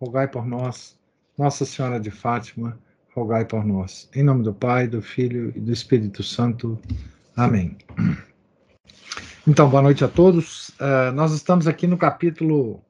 [0.00, 0.98] rogai por nós.
[1.36, 2.78] Nossa Senhora de Fátima,
[3.14, 4.08] rogai por nós.
[4.14, 6.80] Em nome do Pai, do Filho e do Espírito Santo.
[7.36, 7.76] Amém.
[9.46, 10.70] Então, boa noite a todos.
[10.70, 12.82] Uh, nós estamos aqui no capítulo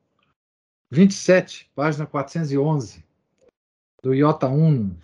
[0.91, 3.05] 27, página 411,
[4.03, 4.97] do Iota Uno,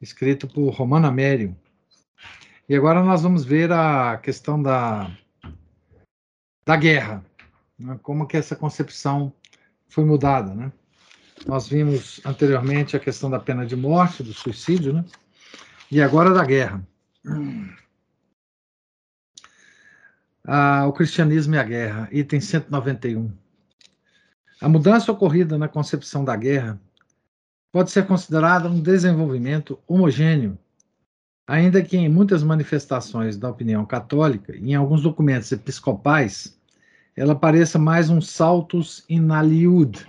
[0.00, 1.56] escrito por Romano Amério.
[2.68, 5.10] E agora nós vamos ver a questão da,
[6.64, 7.24] da guerra,
[7.78, 7.98] né?
[8.02, 9.32] como que essa concepção
[9.88, 10.72] foi mudada, né?
[11.46, 15.04] Nós vimos anteriormente a questão da pena de morte, do suicídio, né?
[15.90, 16.86] E agora da guerra.
[20.44, 23.32] Ah, o cristianismo e a guerra, item 191.
[24.60, 26.80] A mudança ocorrida na concepção da guerra
[27.72, 30.58] pode ser considerada um desenvolvimento homogêneo,
[31.46, 36.58] ainda que em muitas manifestações da opinião católica e em alguns documentos episcopais,
[37.16, 40.06] ela pareça mais um saltus in aliud,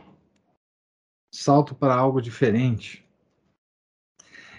[1.32, 3.06] salto para algo diferente.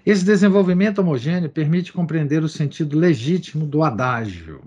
[0.05, 4.63] Esse desenvolvimento homogêneo permite compreender o sentido legítimo do adágio.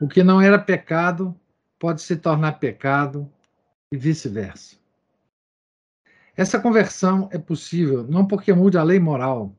[0.00, 1.34] O que não era pecado
[1.78, 3.28] pode se tornar pecado
[3.90, 4.76] e vice-versa.
[6.36, 9.54] Essa conversão é possível não porque mude a lei moral,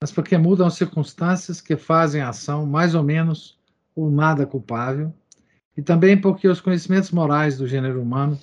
[0.00, 3.58] mas porque mudam as circunstâncias que fazem a ação mais ou menos
[3.94, 5.12] ou nada culpável,
[5.76, 8.38] e também porque os conhecimentos morais do gênero humano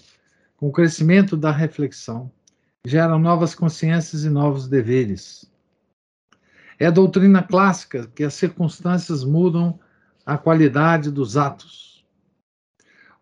[0.58, 2.32] com o crescimento da reflexão,
[2.86, 5.50] geram novas consciências e novos deveres.
[6.80, 9.80] É a doutrina clássica que as circunstâncias mudam
[10.26, 12.06] a qualidade dos atos.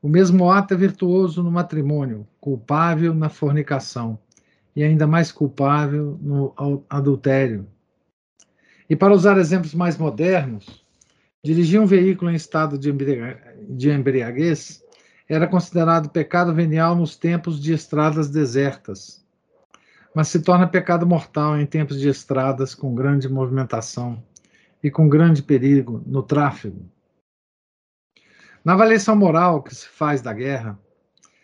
[0.01, 4.17] O mesmo ato é virtuoso no matrimônio, culpável na fornicação
[4.75, 6.53] e ainda mais culpável no
[6.89, 7.67] adultério.
[8.89, 10.85] E para usar exemplos mais modernos,
[11.43, 14.84] dirigir um veículo em estado de embriaguez
[15.27, 19.25] era considerado pecado venial nos tempos de estradas desertas,
[20.13, 24.23] mas se torna pecado mortal em tempos de estradas com grande movimentação
[24.83, 26.89] e com grande perigo no tráfego.
[28.63, 30.79] Na avaliação moral que se faz da guerra,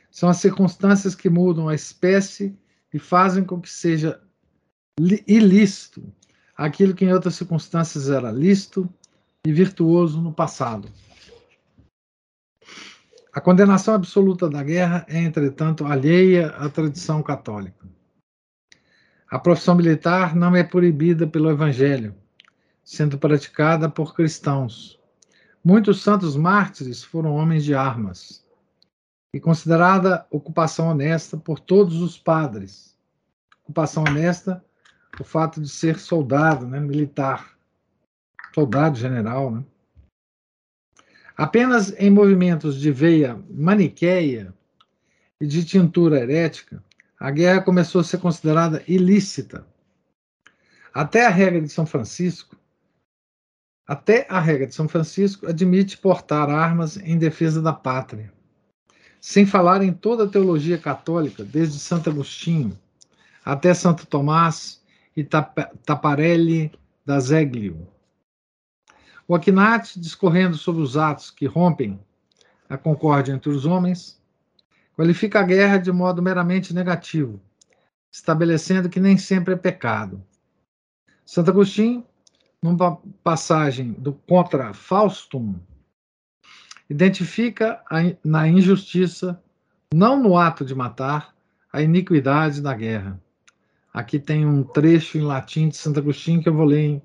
[0.10, 2.56] são as circunstâncias que mudam a espécie
[2.94, 4.22] e fazem com que seja
[5.28, 6.04] ilícito
[6.56, 8.88] aquilo que em outras circunstâncias era lícito
[9.46, 10.90] e virtuoso no passado.
[13.34, 17.88] A condenação absoluta da guerra é, entretanto, alheia à tradição católica.
[19.30, 22.14] A profissão militar não é proibida pelo Evangelho,
[22.84, 25.00] sendo praticada por cristãos.
[25.64, 28.46] Muitos santos mártires foram homens de armas
[29.34, 32.98] e considerada ocupação honesta por todos os padres.
[33.64, 34.62] Ocupação honesta,
[35.18, 37.58] o fato de ser soldado, né, militar,
[38.54, 39.64] soldado general, né?
[41.36, 44.54] Apenas em movimentos de veia maniqueia
[45.40, 46.84] e de tintura herética,
[47.20, 49.66] a guerra começou a ser considerada ilícita.
[50.94, 52.56] Até a regra de São Francisco,
[53.88, 58.32] até a regra de São Francisco admite portar armas em defesa da pátria.
[59.20, 62.78] Sem falar em toda a teologia católica, desde Santo Agostinho
[63.44, 64.82] até Santo Tomás
[65.16, 66.72] e Taparelli
[67.06, 67.88] da Zeglio.
[69.28, 72.00] O Aquinate, discorrendo sobre os atos que rompem
[72.70, 74.22] a concórdia entre os homens,
[74.96, 77.42] qualifica a guerra de modo meramente negativo,
[78.12, 80.24] estabelecendo que nem sempre é pecado.
[81.26, 82.06] Santo Agostinho,
[82.62, 85.56] numa passagem do Contra Faustum,
[86.90, 89.42] identifica a, na injustiça,
[89.94, 91.34] não no ato de matar,
[91.72, 93.20] a iniquidade da guerra.
[93.94, 97.02] Aqui tem um trecho em latim de Santo Agostinho que eu vou ler em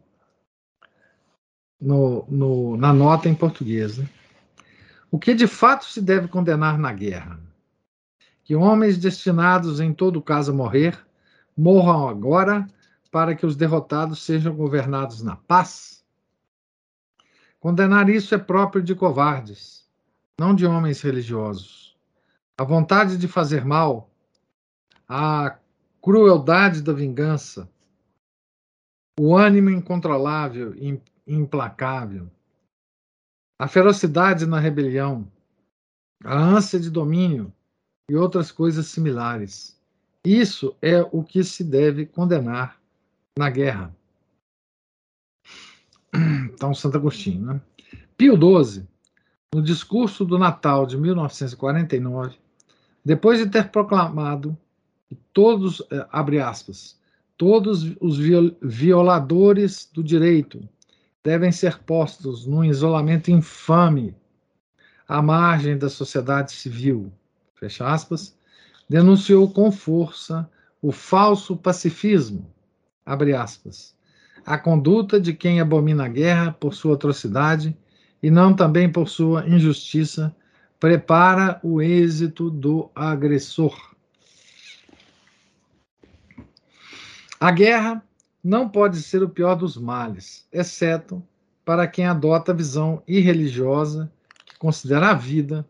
[1.81, 3.99] no, no, na nota em português.
[3.99, 4.09] Né?
[5.11, 7.41] O que de fato se deve condenar na guerra?
[8.45, 10.99] Que homens destinados, em todo caso, a morrer,
[11.57, 12.67] morram agora
[13.11, 16.05] para que os derrotados sejam governados na paz?
[17.59, 19.89] Condenar isso é próprio de covardes,
[20.39, 21.97] não de homens religiosos.
[22.59, 24.11] A vontade de fazer mal,
[25.09, 25.59] a
[26.01, 27.69] crueldade da vingança,
[29.19, 32.31] o ânimo incontrolável e implacável,
[33.59, 35.27] a ferocidade na rebelião,
[36.25, 37.53] a ânsia de domínio
[38.11, 39.79] e outras coisas similares.
[40.25, 42.81] Isso é o que se deve condenar
[43.39, 43.95] na guerra.
[46.53, 47.45] Então, Santo Agostinho.
[47.45, 47.61] Né?
[48.17, 48.87] Pio XII,
[49.55, 52.39] no discurso do Natal de 1949,
[53.05, 54.57] depois de ter proclamado
[55.09, 56.99] que todos, eh, abre aspas,
[57.37, 58.19] todos os
[58.63, 60.67] violadores do direito
[61.27, 64.15] devem ser postos num isolamento infame
[65.09, 67.13] à margem da sociedade civil,
[67.57, 68.39] fecha aspas,
[68.89, 70.49] denunciou com força
[70.81, 72.49] o falso pacifismo,
[73.05, 73.97] abre aspas,
[74.45, 77.77] a conduta de quem abomina a guerra por sua atrocidade
[78.23, 80.33] e não também por sua injustiça,
[80.79, 83.77] prepara o êxito do agressor.
[87.41, 88.06] A guerra
[88.47, 91.21] não pode ser o pior dos males, exceto
[91.65, 94.09] para quem adota a visão irreligiosa
[94.45, 95.69] que considera a vida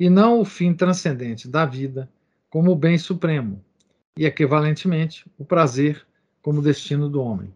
[0.00, 2.08] e não o fim transcendente da vida
[2.48, 3.62] como o bem supremo
[4.16, 6.06] e, equivalentemente, o prazer
[6.40, 7.52] como destino do homem.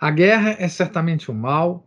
[0.00, 1.86] A guerra é certamente o mal,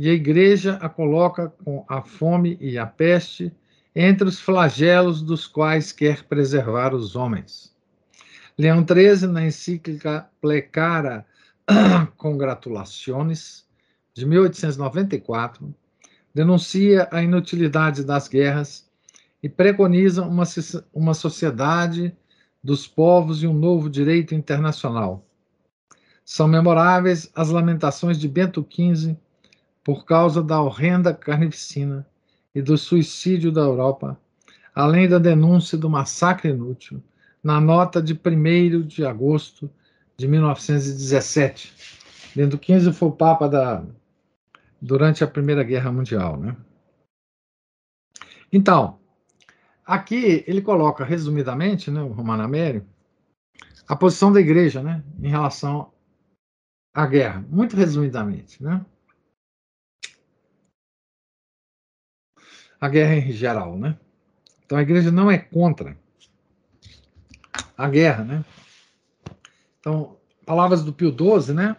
[0.00, 3.52] e a Igreja a coloca com a fome e a peste
[3.94, 7.72] entre os flagelos dos quais quer preservar os homens.
[8.58, 11.24] Leão XIII, na encíclica Plecara
[12.16, 13.64] Congratulaciones,
[14.12, 15.72] de 1894,
[16.34, 18.90] denuncia a inutilidade das guerras
[19.40, 20.42] e preconiza uma,
[20.92, 22.12] uma sociedade
[22.62, 25.24] dos povos e um novo direito internacional,
[26.24, 29.16] são memoráveis as lamentações de Bento XV
[29.84, 32.04] por causa da horrenda carnificina
[32.52, 34.20] e do suicídio da Europa,
[34.74, 37.00] além da denúncia do massacre inútil,
[37.48, 39.70] na nota de 1 de agosto
[40.18, 41.72] de 1917.
[42.36, 43.82] Bento XV foi o Papa da,
[44.78, 46.36] durante a Primeira Guerra Mundial.
[46.36, 46.54] Né?
[48.52, 49.00] Então,
[49.82, 52.86] aqui ele coloca, resumidamente, né, o Romano Américo,
[53.88, 55.90] a posição da igreja né, em relação
[56.92, 58.84] a guerra, muito resumidamente, né?
[62.78, 63.98] A guerra em geral, né?
[64.66, 65.96] Então a igreja não é contra
[67.78, 68.44] a guerra, né?
[69.78, 71.76] Então, palavras do Pio XII, né?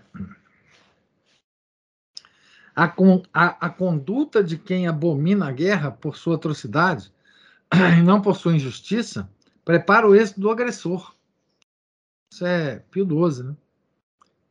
[2.73, 2.85] A,
[3.33, 7.11] a, a conduta de quem abomina a guerra por sua atrocidade
[7.99, 9.29] e não por sua injustiça
[9.65, 11.13] prepara o êxito do agressor.
[12.31, 13.55] Isso é Pio XII, né?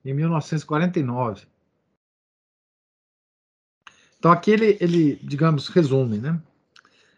[0.04, 1.46] em 1949.
[4.18, 6.40] Então aqui ele, ele, digamos, resume, né?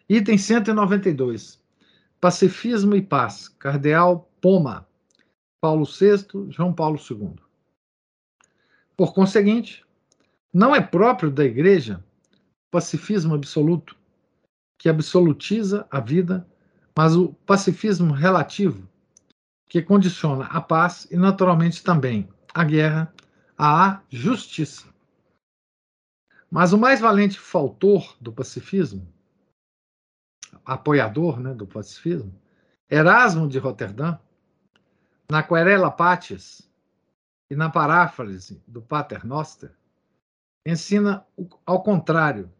[0.08, 1.59] Item 192.
[2.20, 3.48] Pacifismo e paz.
[3.48, 4.86] Cardeal Poma.
[5.60, 7.34] Paulo VI, João Paulo II.
[8.96, 9.84] Por conseguinte,
[10.52, 12.02] não é próprio da Igreja
[12.70, 13.96] pacifismo absoluto,
[14.78, 16.46] que absolutiza a vida,
[16.96, 18.88] mas o pacifismo relativo,
[19.68, 23.12] que condiciona a paz e, naturalmente, também a guerra
[23.58, 24.86] à justiça.
[26.50, 29.06] Mas o mais valente faltor do pacifismo,
[30.70, 32.32] apoiador né, do pacifismo,
[32.88, 34.16] Erasmo de Roterdã,
[35.28, 36.70] na Querela Patis
[37.50, 39.72] e na paráfrase do Pater Noster,
[40.64, 41.26] ensina
[41.66, 42.52] ao contrário,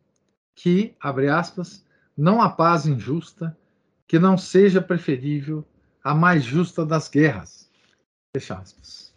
[0.57, 1.87] que, abre aspas,
[2.17, 3.57] não há paz injusta
[4.09, 5.65] que não seja preferível
[6.03, 7.71] à mais justa das guerras.
[8.37, 9.15] Fecha aspas.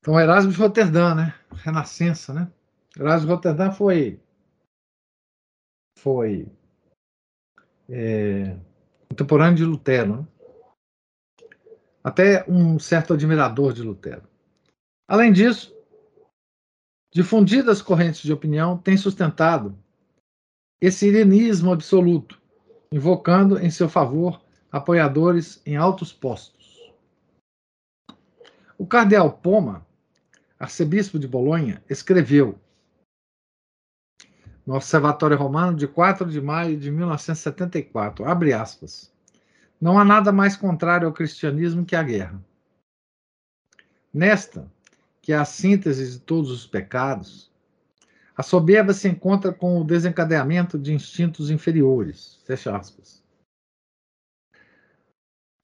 [0.00, 1.34] Então, Erasmo de Roterdã, né?
[1.52, 2.50] Renascença, né?
[2.98, 4.23] Erasmo de Roterdã foi
[6.04, 6.46] foi
[7.88, 8.54] é,
[9.08, 10.28] contemporâneo de Lutero, né?
[12.04, 14.28] até um certo admirador de Lutero.
[15.08, 15.74] Além disso,
[17.10, 19.78] difundidas correntes de opinião têm sustentado
[20.78, 22.38] esse irenismo absoluto,
[22.92, 26.92] invocando em seu favor apoiadores em altos postos.
[28.76, 29.86] O cardeal Poma
[30.58, 32.58] arcebispo de Bolonha, escreveu
[34.66, 39.12] no Observatório Romano de 4 de maio de 1974, abre aspas,
[39.80, 42.42] não há nada mais contrário ao cristianismo que a guerra.
[44.12, 44.70] Nesta,
[45.20, 47.52] que é a síntese de todos os pecados,
[48.36, 52.40] a soberba se encontra com o desencadeamento de instintos inferiores.
[52.44, 53.22] Fecha aspas.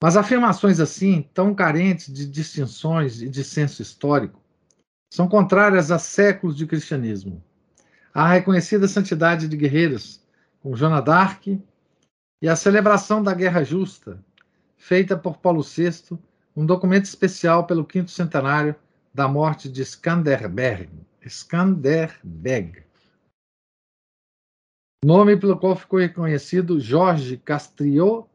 [0.01, 4.41] Mas afirmações assim, tão carentes de distinções e de senso histórico,
[5.13, 7.43] são contrárias a séculos de cristianismo.
[8.13, 10.21] A reconhecida santidade de guerreiros,
[10.61, 11.61] como Joana d'Arc,
[12.41, 14.21] e a celebração da Guerra Justa,
[14.75, 16.17] feita por Paulo VI,
[16.55, 18.75] um documento especial pelo quinto centenário
[19.13, 19.81] da morte de.
[21.23, 22.83] Skanderbeg.
[25.05, 28.27] Nome pelo qual ficou reconhecido Jorge Castriot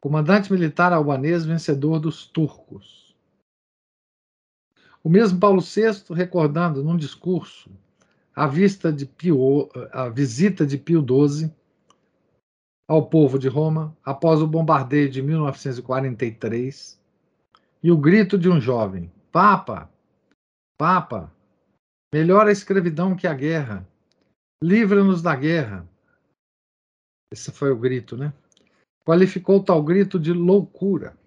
[0.00, 3.16] comandante militar albanês vencedor dos turcos.
[5.02, 7.70] O mesmo Paulo VI, recordando num discurso
[8.38, 11.52] a, vista de Pio, a visita de Pio XII
[12.88, 17.02] ao povo de Roma após o bombardeio de 1943
[17.82, 19.90] e o grito de um jovem: Papa,
[20.78, 21.34] Papa,
[22.14, 23.84] melhor a escravidão que a guerra,
[24.62, 25.88] livra-nos da guerra.
[27.32, 28.32] Esse foi o grito, né?
[29.04, 31.18] Qualificou tal grito de loucura.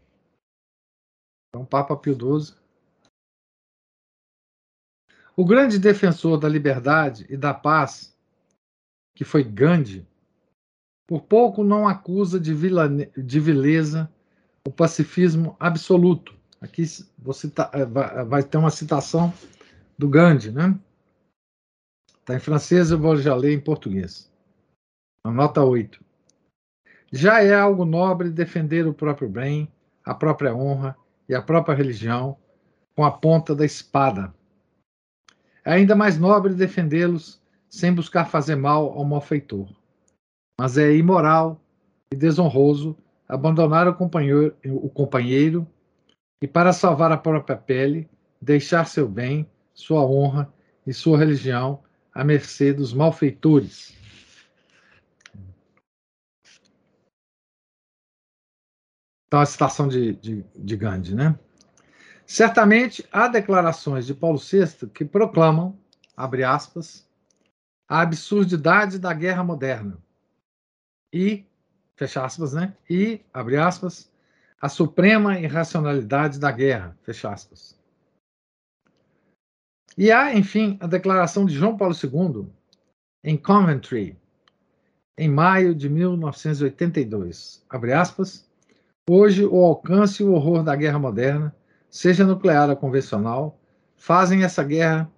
[1.50, 2.61] Então, Papa Pio XII.
[5.36, 8.16] O grande defensor da liberdade e da paz,
[9.16, 10.08] que foi Gandhi,
[11.08, 12.54] por pouco não acusa de,
[13.18, 14.12] de vileza
[14.66, 16.36] o pacifismo absoluto.
[16.60, 17.86] Aqui citar, eh,
[18.26, 19.34] vai ter uma citação
[19.98, 20.78] do Gandhi, né?
[22.20, 24.32] Está em francês, eu vou já ler em português.
[25.26, 26.04] Nota 8.
[27.12, 29.72] Já é algo nobre defender o próprio bem,
[30.04, 30.96] a própria honra
[31.28, 32.38] e a própria religião
[32.96, 34.34] com a ponta da espada.
[35.64, 39.68] É ainda mais nobre defendê-los sem buscar fazer mal ao malfeitor
[40.62, 41.60] mas é imoral
[42.14, 42.96] e desonroso
[43.28, 45.68] abandonar o companheiro, o companheiro
[46.40, 48.08] e, para salvar a própria pele,
[48.40, 50.54] deixar seu bem, sua honra
[50.86, 51.82] e sua religião
[52.14, 53.98] à mercê dos malfeitores.
[59.26, 61.40] Então, a citação de, de, de Gandhi, né?
[62.32, 65.78] Certamente há declarações de Paulo VI que proclamam,
[66.16, 67.06] abre aspas,
[67.90, 69.98] a absurdidade da guerra moderna
[71.12, 71.46] e,
[71.98, 72.74] fecha aspas, né?
[72.90, 74.10] E, abre aspas,
[74.62, 77.78] a suprema irracionalidade da guerra, fecha aspas.
[79.98, 82.50] E há, enfim, a declaração de João Paulo II
[83.26, 84.18] em Coventry,
[85.18, 88.50] em maio de 1982, abre aspas,
[89.10, 91.54] hoje o alcance e o horror da guerra moderna,
[91.92, 93.60] seja nuclear ou convencional,
[93.98, 95.12] fazem essa guerra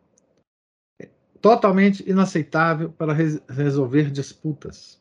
[1.40, 5.00] totalmente inaceitável para resolver disputas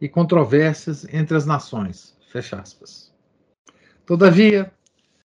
[0.00, 2.16] e controvérsias entre as nações.
[2.30, 3.12] Fecha aspas.
[4.06, 4.72] Todavia,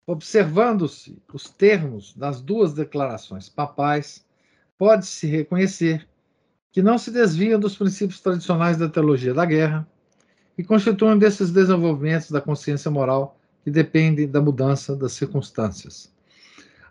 [0.08, 4.26] observando-se os termos das duas declarações papais,
[4.78, 6.08] pode-se reconhecer
[6.72, 9.88] que não se desviam dos princípios tradicionais da teologia da guerra
[10.58, 16.14] e constituem desses desenvolvimentos da consciência moral que dependem da mudança das circunstâncias.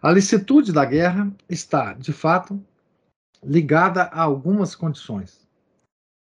[0.03, 2.61] A licitude da guerra está, de fato,
[3.45, 5.47] ligada a algumas condições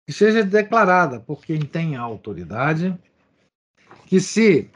[0.05, 2.95] que seja declarada por quem tem a autoridade,
[4.05, 4.69] que se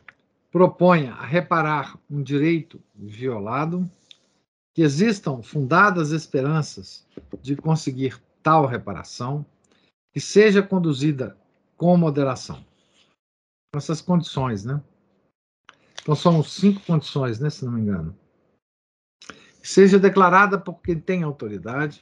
[0.51, 3.87] proponha a reparar um direito violado,
[4.73, 7.05] que existam fundadas esperanças
[7.39, 9.45] de conseguir tal reparação,
[10.11, 11.37] que seja conduzida
[11.75, 12.65] com moderação.
[13.75, 14.81] Essas condições, né?
[16.07, 18.17] Então são cinco condições, né, se não me engano.
[19.61, 22.01] Seja declarada por quem tem autoridade,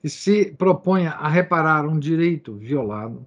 [0.00, 3.26] que se proponha a reparar um direito violado,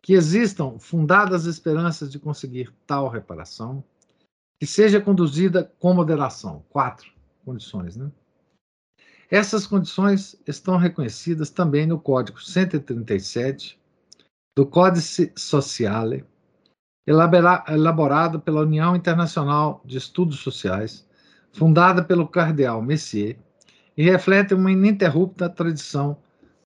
[0.00, 3.82] que existam fundadas esperanças de conseguir tal reparação,
[4.60, 6.64] que seja conduzida com moderação.
[6.70, 7.12] Quatro
[7.44, 8.08] condições, né?
[9.28, 13.80] Essas condições estão reconhecidas também no Código 137
[14.56, 16.24] do Códice Sociale,
[17.06, 21.06] elaborado pela União Internacional de Estudos Sociais,
[21.52, 23.38] fundada pelo cardeal Messier,
[23.96, 26.16] e reflete uma ininterrupta tradição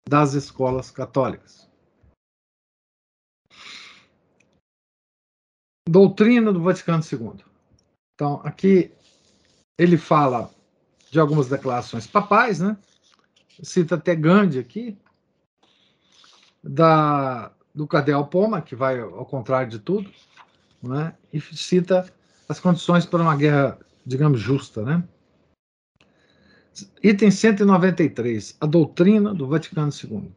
[0.09, 1.67] das escolas católicas.
[5.89, 7.45] Doutrina do Vaticano II.
[8.15, 8.93] Então, aqui
[9.79, 10.51] ele fala
[11.11, 12.77] de algumas declarações papais, né?
[13.63, 14.99] Cita até Gandhi aqui,
[16.63, 20.11] da, do Cardeal Poma, que vai ao contrário de tudo,
[20.83, 21.15] né?
[21.31, 22.11] E cita
[22.49, 25.07] as condições para uma guerra, digamos, justa, né?
[27.03, 30.33] Item 193, a doutrina do Vaticano II.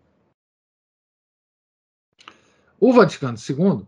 [2.77, 3.87] O Vaticano II,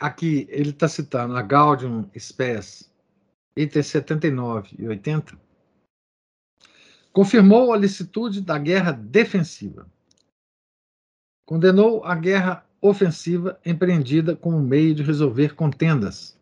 [0.00, 2.92] aqui ele está citando a Gaudium Spes,
[3.56, 5.40] item 79 e 80,
[7.12, 9.88] confirmou a licitude da guerra defensiva.
[11.48, 16.38] Condenou a guerra ofensiva empreendida como meio de resolver contendas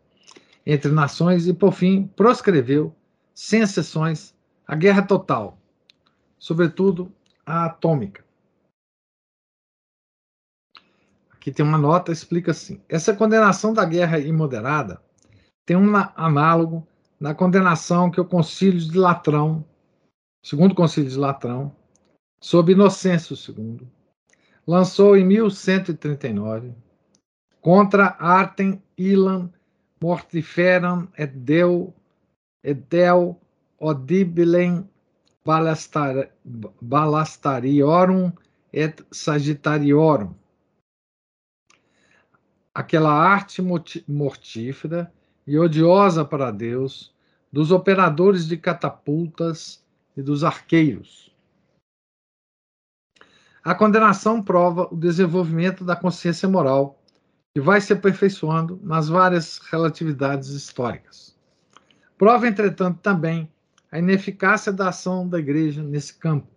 [0.65, 2.93] entre nações e, por fim, proscreveu
[3.33, 4.35] sem exceções,
[4.67, 5.57] a guerra total,
[6.37, 7.09] sobretudo
[7.45, 8.21] a atômica.
[11.31, 15.01] Aqui tem uma nota, explica assim: essa condenação da guerra imoderada
[15.65, 16.85] tem um análogo
[17.17, 19.63] na condenação que o Concílio de Latrão,
[20.43, 21.73] segundo Concílio de Latrão,
[22.41, 23.87] sob Inocêncio II,
[24.67, 26.73] lançou em 1139
[27.61, 29.49] contra artem ilan
[30.01, 31.93] mortiferam et deu
[32.63, 32.75] et
[35.45, 36.29] balastar,
[36.81, 38.31] balastariorum
[38.73, 40.33] et sagittariorum.
[42.75, 43.61] Aquela arte
[44.07, 45.11] mortífera
[45.47, 47.15] e odiosa para Deus
[47.51, 49.83] dos operadores de catapultas
[50.15, 51.33] e dos arqueiros.
[53.67, 57.03] A condenação prova o desenvolvimento da consciência moral,
[57.53, 61.37] que vai se aperfeiçoando nas várias relatividades históricas.
[62.17, 63.51] Prova, entretanto, também
[63.91, 66.47] a ineficácia da ação da igreja nesse campo.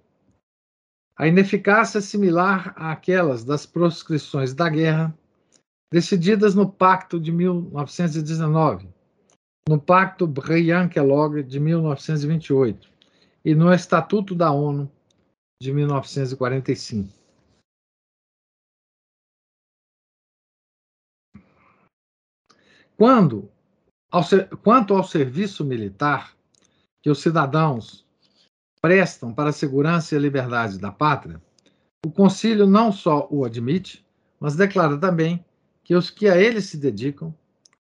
[1.17, 5.12] A ineficácia é similar àquelas das proscrições da guerra,
[5.93, 8.88] decididas no Pacto de 1919,
[9.69, 12.88] no Pacto Briand-Kellogg de 1928
[13.45, 14.88] e no Estatuto da ONU
[15.62, 17.12] de 1945.
[22.97, 23.50] Quando,
[24.11, 24.23] ao,
[24.62, 26.35] quanto ao serviço militar,
[27.02, 28.07] que os cidadãos
[28.81, 31.40] prestam para a segurança e a liberdade da pátria,
[32.05, 34.05] o concílio não só o admite,
[34.38, 35.45] mas declara também
[35.85, 37.35] que os que a ele se dedicam,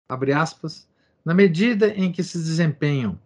[0.08, 0.88] abre aspas,
[1.24, 3.18] na medida em que se desempenham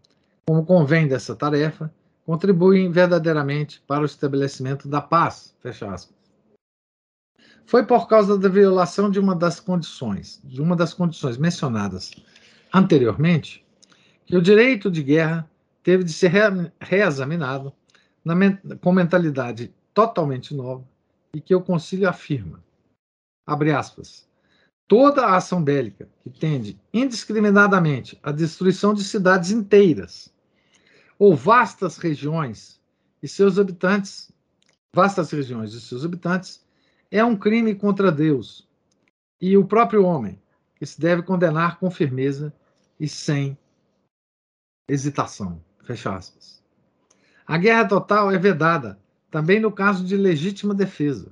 [0.48, 1.92] como convém dessa tarefa,
[2.24, 6.16] contribuem verdadeiramente para o estabelecimento da paz, fecha aspas.
[7.66, 12.10] Foi por causa da violação de uma das condições, de uma das condições mencionadas
[12.72, 13.64] anteriormente,
[14.26, 15.48] que o direito de guerra
[15.82, 16.32] teve de ser
[16.80, 17.72] reexaminado
[18.24, 18.34] na,
[18.80, 20.84] com mentalidade totalmente nova
[21.34, 22.62] e que o concílio afirma,
[23.46, 24.28] abre aspas,
[24.86, 30.32] toda a ação bélica que tende indiscriminadamente à destruição de cidades inteiras
[31.20, 32.80] ou vastas regiões
[33.22, 34.32] e seus habitantes,
[34.96, 36.64] vastas regiões e seus habitantes,
[37.10, 38.66] é um crime contra Deus
[39.38, 40.40] e o próprio homem,
[40.76, 42.50] que se deve condenar com firmeza
[42.98, 43.58] e sem
[44.88, 45.62] hesitação.
[45.82, 46.62] Fecha aspas.
[47.46, 48.98] A guerra total é vedada
[49.30, 51.30] também no caso de legítima defesa.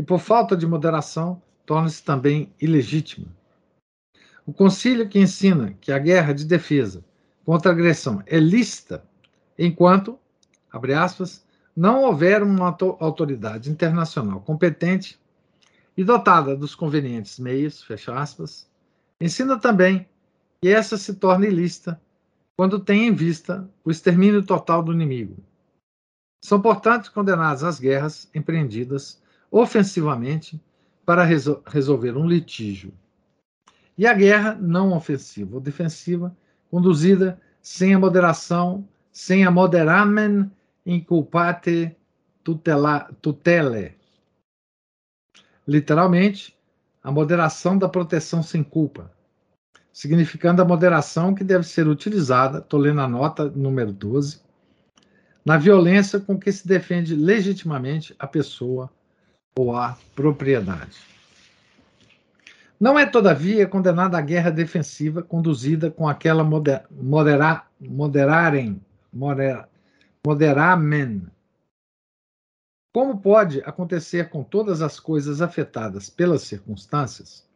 [0.00, 3.28] E por falta de moderação, torna-se também ilegítima.
[4.44, 7.04] O concílio que ensina que a guerra de defesa
[7.44, 9.04] contra a agressão é lícita
[9.58, 10.18] enquanto,
[10.72, 11.44] abre aspas,
[11.76, 15.18] não houver uma autoridade internacional competente
[15.96, 18.68] e dotada dos convenientes meios, fecha aspas,
[19.20, 20.08] ensina também
[20.60, 22.00] que essa se torna ilícita
[22.56, 25.36] quando tem em vista o extermínio total do inimigo.
[26.42, 30.60] São, portanto, condenados às guerras empreendidas ofensivamente
[31.04, 32.92] para resol resolver um litígio.
[33.96, 36.36] E a guerra não ofensiva ou defensiva,
[36.74, 40.50] conduzida sem a moderação, sem a moderamen
[40.84, 41.94] inculpate
[42.42, 43.94] tutela, tutele.
[45.68, 46.52] Literalmente,
[47.00, 49.08] a moderação da proteção sem culpa,
[49.92, 54.40] significando a moderação que deve ser utilizada, estou lendo a nota número 12,
[55.44, 58.90] na violência com que se defende legitimamente a pessoa
[59.56, 61.13] ou a propriedade.
[62.78, 68.80] Não é, todavia, condenada a guerra defensiva conduzida com aquela moder, modera, moderarem,
[69.12, 69.66] moder,
[70.26, 71.26] moderamen.
[72.92, 77.48] Como pode acontecer com todas as coisas afetadas pelas circunstâncias,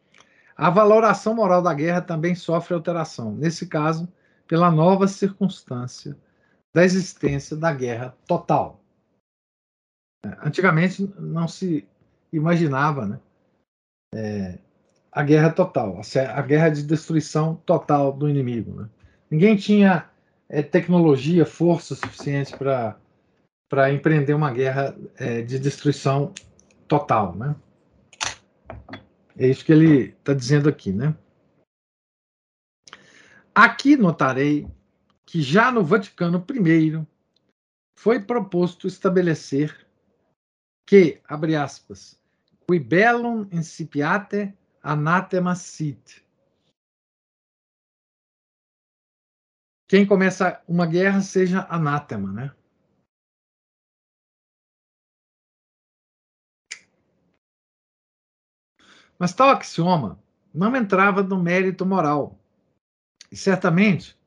[0.56, 4.08] a valoração moral da guerra também sofre alteração, nesse caso,
[4.46, 6.16] pela nova circunstância
[6.74, 8.80] da existência da guerra total.
[10.42, 11.86] Antigamente não se
[12.32, 13.20] imaginava né,
[14.14, 14.58] é,
[15.18, 16.00] a guerra total,
[16.32, 18.82] a guerra de destruição total do inimigo.
[18.82, 18.88] Né?
[19.28, 20.08] Ninguém tinha
[20.48, 26.32] é, tecnologia, força suficiente para empreender uma guerra é, de destruição
[26.86, 27.34] total.
[27.34, 27.56] Né?
[29.36, 31.12] É isso que ele está dizendo aqui, né?
[33.52, 34.68] Aqui notarei
[35.26, 37.04] que já no Vaticano I
[37.98, 39.84] foi proposto estabelecer
[40.86, 42.16] que, abre aspas,
[42.68, 44.54] qui bellum incipiate
[44.88, 46.24] anathema sit.
[49.86, 52.54] Quem começa uma guerra seja anátema, né?
[59.18, 60.22] Mas tal axioma
[60.54, 62.38] não entrava no mérito moral.
[63.30, 64.18] E certamente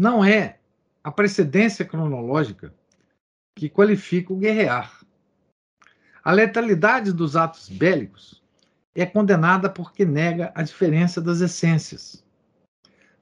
[0.00, 0.58] não é
[1.04, 2.74] a precedência cronológica
[3.56, 5.04] que qualifica o guerrear.
[6.24, 8.43] A letalidade dos atos bélicos
[8.94, 12.24] é condenada porque nega a diferença das essências,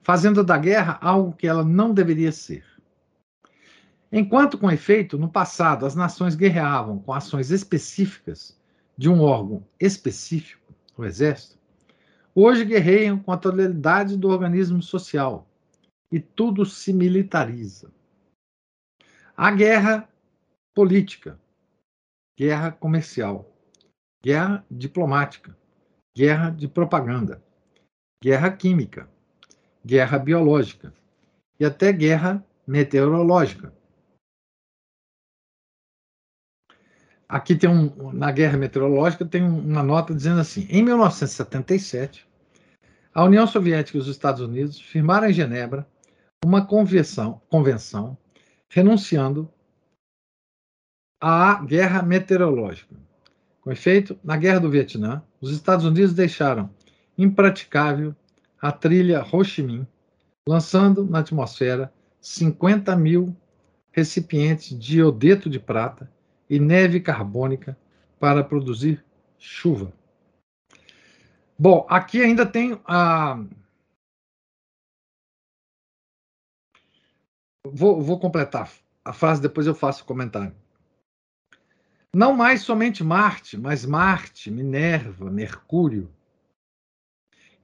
[0.02, 2.64] fazendo da guerra algo que ela não deveria ser.
[4.10, 8.60] Enquanto, com efeito, no passado as nações guerreavam com ações específicas
[8.96, 11.58] de um órgão específico, o exército,
[12.34, 15.48] hoje guerreiam com a totalidade do organismo social
[16.10, 17.90] e tudo se militariza.
[19.34, 20.06] A guerra
[20.74, 21.40] política,
[22.38, 23.50] guerra comercial,
[24.22, 25.56] guerra diplomática,
[26.16, 27.42] guerra de propaganda,
[28.22, 29.08] guerra química,
[29.84, 30.92] guerra biológica
[31.58, 33.72] e até guerra meteorológica.
[37.28, 42.28] Aqui tem um, na guerra meteorológica tem uma nota dizendo assim: em 1977,
[43.14, 45.86] a União Soviética e os Estados Unidos firmaram em Genebra
[46.44, 48.18] uma convenção, convenção
[48.68, 49.50] renunciando
[51.20, 52.96] à guerra meteorológica.
[53.60, 56.70] Com efeito, na guerra do Vietnã, os Estados Unidos deixaram
[57.18, 58.14] impraticável
[58.60, 59.86] a trilha Ho Chi Minh,
[60.46, 63.36] lançando na atmosfera 50 mil
[63.90, 66.10] recipientes de iodeto de prata
[66.48, 67.76] e neve carbônica
[68.20, 69.04] para produzir
[69.36, 69.92] chuva.
[71.58, 73.44] Bom, aqui ainda tem a.
[77.64, 78.70] Vou, vou completar
[79.04, 80.54] a frase, depois eu faço o comentário.
[82.14, 86.10] Não mais somente Marte, mas Marte, Minerva, Mercúrio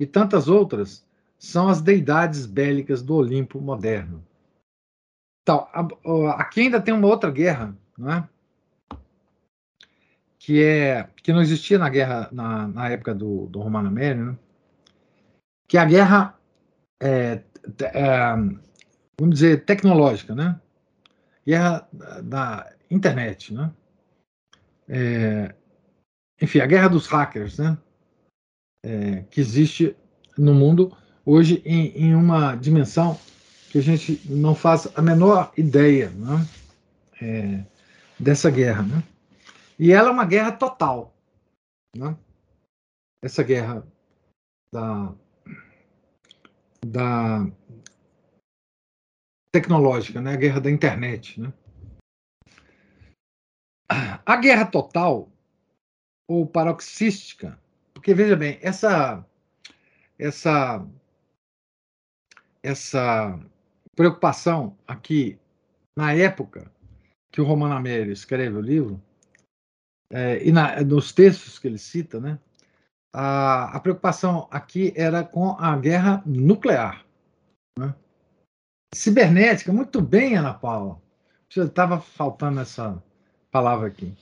[0.00, 1.06] e tantas outras
[1.38, 4.24] são as deidades bélicas do Olimpo moderno.
[5.42, 5.68] Então,
[6.36, 8.28] aqui ainda tem uma outra guerra, não é?
[10.38, 14.38] que é que não existia na guerra na, na época do, do Romano Mério, né?
[15.68, 16.38] que é a guerra
[17.00, 17.42] é,
[17.82, 18.34] é,
[19.20, 20.58] vamos dizer tecnológica, né?
[21.46, 21.86] Guerra
[22.22, 23.70] da internet, né?
[24.88, 25.54] É,
[26.40, 27.76] enfim, a guerra dos hackers, né?
[28.84, 29.96] É, que existe
[30.36, 30.96] no mundo
[31.26, 33.18] hoje em, em, uma dimensão
[33.70, 36.46] que a gente não faz a menor ideia né?
[37.20, 37.64] É,
[38.18, 39.02] dessa guerra, né?
[39.78, 41.14] E ela é uma guerra total.
[41.96, 42.16] Né?
[43.22, 43.86] Essa guerra
[44.72, 45.14] da,
[46.84, 47.46] da
[49.52, 50.32] tecnológica, né?
[50.32, 51.40] a guerra da internet.
[51.40, 51.52] Né?
[53.88, 55.30] A guerra total
[56.28, 57.58] ou paroxística,
[57.94, 59.24] porque veja bem, essa
[60.18, 60.86] essa
[62.62, 63.38] essa
[63.96, 65.38] preocupação aqui
[65.96, 66.70] na época
[67.32, 69.02] que o Romano Amério escreve o livro
[70.10, 72.38] é, e na, nos textos que ele cita, né,
[73.12, 77.04] a, a, preocupação aqui era com a guerra nuclear.
[77.78, 77.94] Né?
[78.94, 81.00] Cibernética, muito bem, Ana Paula.
[81.48, 83.02] Estava faltando essa
[83.50, 84.14] palavra aqui.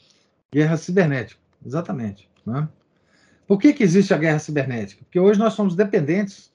[0.53, 2.29] Guerra cibernética, exatamente.
[2.45, 2.69] Né?
[3.47, 5.05] Por que, que existe a guerra cibernética?
[5.05, 6.53] Porque hoje nós somos dependentes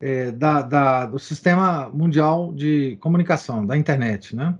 [0.00, 4.34] é, da, da, do sistema mundial de comunicação, da internet.
[4.34, 4.58] Né?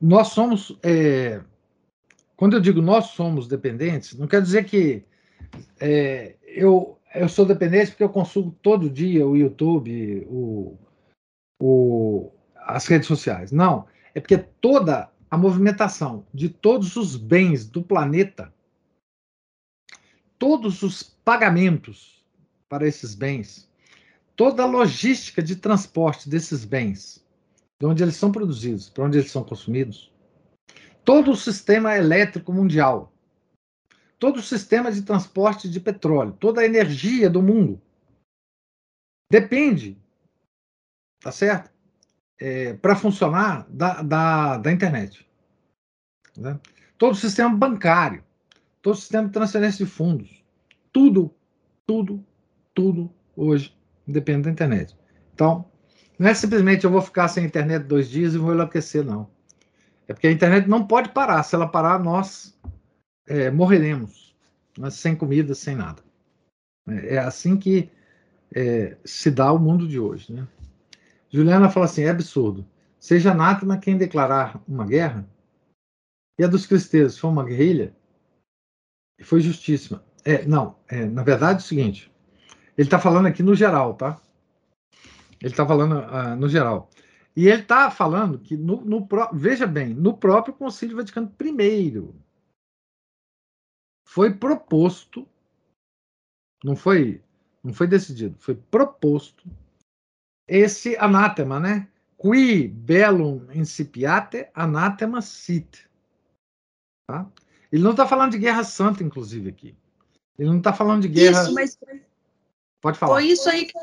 [0.00, 1.40] Nós somos é,
[2.36, 5.02] quando eu digo nós somos dependentes, não quer dizer que
[5.80, 10.76] é, eu, eu sou dependente porque eu consumo todo dia o YouTube, o,
[11.58, 13.50] o, as redes sociais.
[13.50, 13.86] Não.
[14.14, 18.52] É porque toda a movimentação de todos os bens do planeta,
[20.38, 22.24] todos os pagamentos
[22.68, 23.70] para esses bens,
[24.34, 27.24] toda a logística de transporte desses bens,
[27.78, 30.12] de onde eles são produzidos, para onde eles são consumidos,
[31.04, 33.12] todo o sistema elétrico mundial,
[34.18, 37.80] todo o sistema de transporte de petróleo, toda a energia do mundo
[39.30, 39.98] depende,
[41.20, 41.75] tá certo?
[42.38, 45.26] É, Para funcionar da, da, da internet.
[46.36, 46.58] Né?
[46.98, 48.22] Todo o sistema bancário,
[48.82, 50.44] todo o sistema de transferência de fundos,
[50.92, 51.34] tudo,
[51.86, 52.24] tudo,
[52.74, 53.74] tudo hoje
[54.06, 54.96] depende da internet.
[55.34, 55.64] Então,
[56.18, 59.28] não é simplesmente eu vou ficar sem internet dois dias e vou enlouquecer, não.
[60.08, 61.42] É porque a internet não pode parar.
[61.42, 62.56] Se ela parar, nós
[63.26, 64.34] é, morreremos.
[64.78, 66.02] Nós sem comida, sem nada.
[66.88, 67.90] É, é assim que
[68.54, 70.32] é, se dá o mundo de hoje.
[70.32, 70.46] Né?
[71.30, 72.66] Juliana fala assim: é absurdo.
[72.98, 75.28] Seja anátema quem declarar uma guerra,
[76.38, 77.94] e a dos cristãos foi uma guerrilha,
[79.18, 80.04] e foi justíssima.
[80.24, 82.12] É, não, é, na verdade é o seguinte:
[82.76, 84.20] ele está falando aqui no geral, tá?
[85.40, 86.90] Ele está falando uh, no geral.
[87.36, 92.02] E ele está falando que, no, no, veja bem, no próprio Concílio Vaticano I
[94.08, 95.28] foi proposto,
[96.64, 97.22] não foi,
[97.62, 99.46] não foi decidido, foi proposto
[100.46, 101.88] esse anátema, né?
[102.16, 105.86] Qui bellum incipiate anátema sit.
[107.08, 107.26] Tá?
[107.70, 109.76] Ele não está falando de guerra santa, inclusive, aqui.
[110.38, 111.42] Ele não está falando de guerra.
[111.42, 111.78] Isso, mas
[112.80, 113.14] Pode falar.
[113.14, 113.78] Foi isso aí que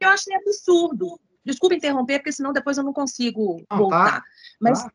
[0.00, 1.18] eu achei absurdo.
[1.44, 3.76] Desculpa interromper, porque senão depois eu não consigo não, tá.
[3.76, 4.20] voltar.
[4.20, 4.24] Tá,
[4.60, 4.92] Mas tá.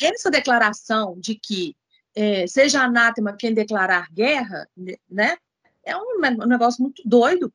[0.00, 1.76] essa declaração de que
[2.14, 4.68] é, seja anátema quem declarar guerra,
[5.08, 5.36] né?
[5.84, 7.52] é um, um negócio muito doido.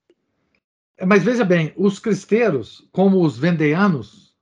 [1.06, 4.36] Mas veja bem, os cristeiros, como os vendeanos,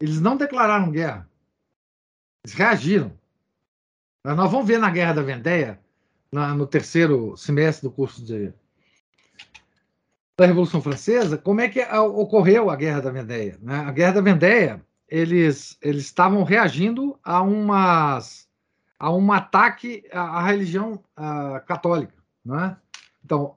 [0.00, 1.28] eles não declararam guerra.
[2.44, 3.12] Eles reagiram.
[4.24, 5.80] Nós vamos ver na Guerra da Vendéia,
[6.30, 8.52] no terceiro semestre do curso de,
[10.36, 13.58] da Revolução Francesa, como é que ocorreu a Guerra da Vendéia.
[13.60, 13.76] Né?
[13.76, 18.48] A Guerra da Vendéia, eles, eles estavam reagindo a, umas,
[18.98, 22.14] a um ataque à, à religião à, católica.
[22.44, 22.76] Né?
[23.24, 23.56] Então,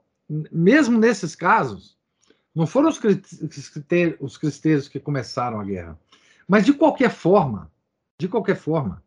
[0.51, 1.97] mesmo nesses casos,
[2.53, 2.99] não foram os,
[4.19, 5.99] os cristeiros que começaram a guerra.
[6.47, 7.71] Mas, de qualquer forma,
[8.19, 9.03] de qualquer forma,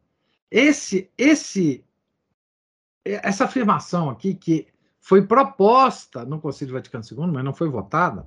[0.51, 1.85] esse, esse,
[3.05, 8.27] essa afirmação aqui, que foi proposta no Conselho Vaticano II, mas não foi votada,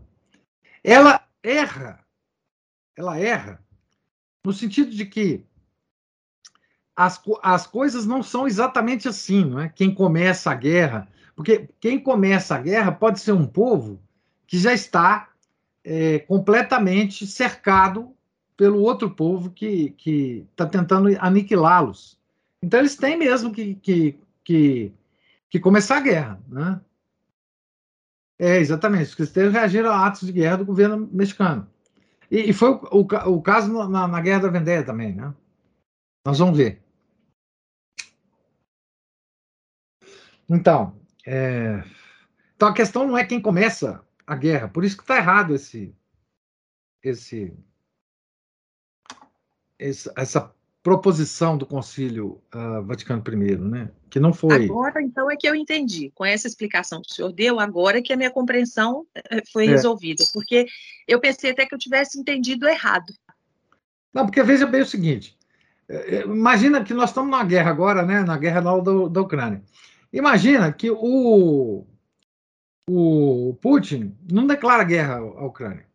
[0.84, 2.06] ela erra.
[2.96, 3.64] Ela erra
[4.44, 5.46] no sentido de que
[6.96, 9.70] as, as coisas não são exatamente assim, não é?
[9.70, 14.02] Quem começa a guerra, porque quem começa a guerra pode ser um povo
[14.48, 15.30] que já está
[15.84, 18.16] é, completamente cercado
[18.56, 19.94] pelo outro povo que
[20.52, 22.18] está tentando aniquilá-los.
[22.62, 24.92] Então eles têm mesmo que, que, que,
[25.50, 26.42] que começar a guerra.
[26.48, 26.82] Né?
[28.40, 29.10] É, exatamente.
[29.10, 31.70] Os cristãos reagiram a atos de guerra do governo mexicano.
[32.32, 35.16] E, e foi o, o, o caso na, na, Guerra da Vendéia também.
[35.16, 35.34] Né?
[36.26, 36.82] Nós vamos ver.
[40.50, 41.84] Então, é...
[42.56, 44.68] então, a questão não é quem começa a guerra.
[44.68, 45.96] Por isso que está errado esse,
[47.02, 47.54] esse,
[49.80, 53.92] esse, essa proposição do Concílio uh, Vaticano I, né?
[54.10, 54.66] Que não foi.
[54.66, 56.12] Agora, então, é que eu entendi.
[56.14, 59.66] Com essa explicação que o senhor deu, agora é que a minha compreensão eh, foi
[59.66, 59.70] é.
[59.70, 60.24] resolvida.
[60.34, 60.66] Porque
[61.06, 63.14] eu pensei até que eu tivesse entendido errado.
[64.14, 65.38] Não, porque veja bem o seguinte:
[65.90, 68.24] eh, eh, imagina que nós estamos numa guerra agora, né?
[68.24, 68.72] Na guerra da,
[69.10, 69.62] da Ucrânia.
[70.14, 71.86] Imagina que o,
[72.90, 75.86] o Putin não declara guerra à Ucrânia,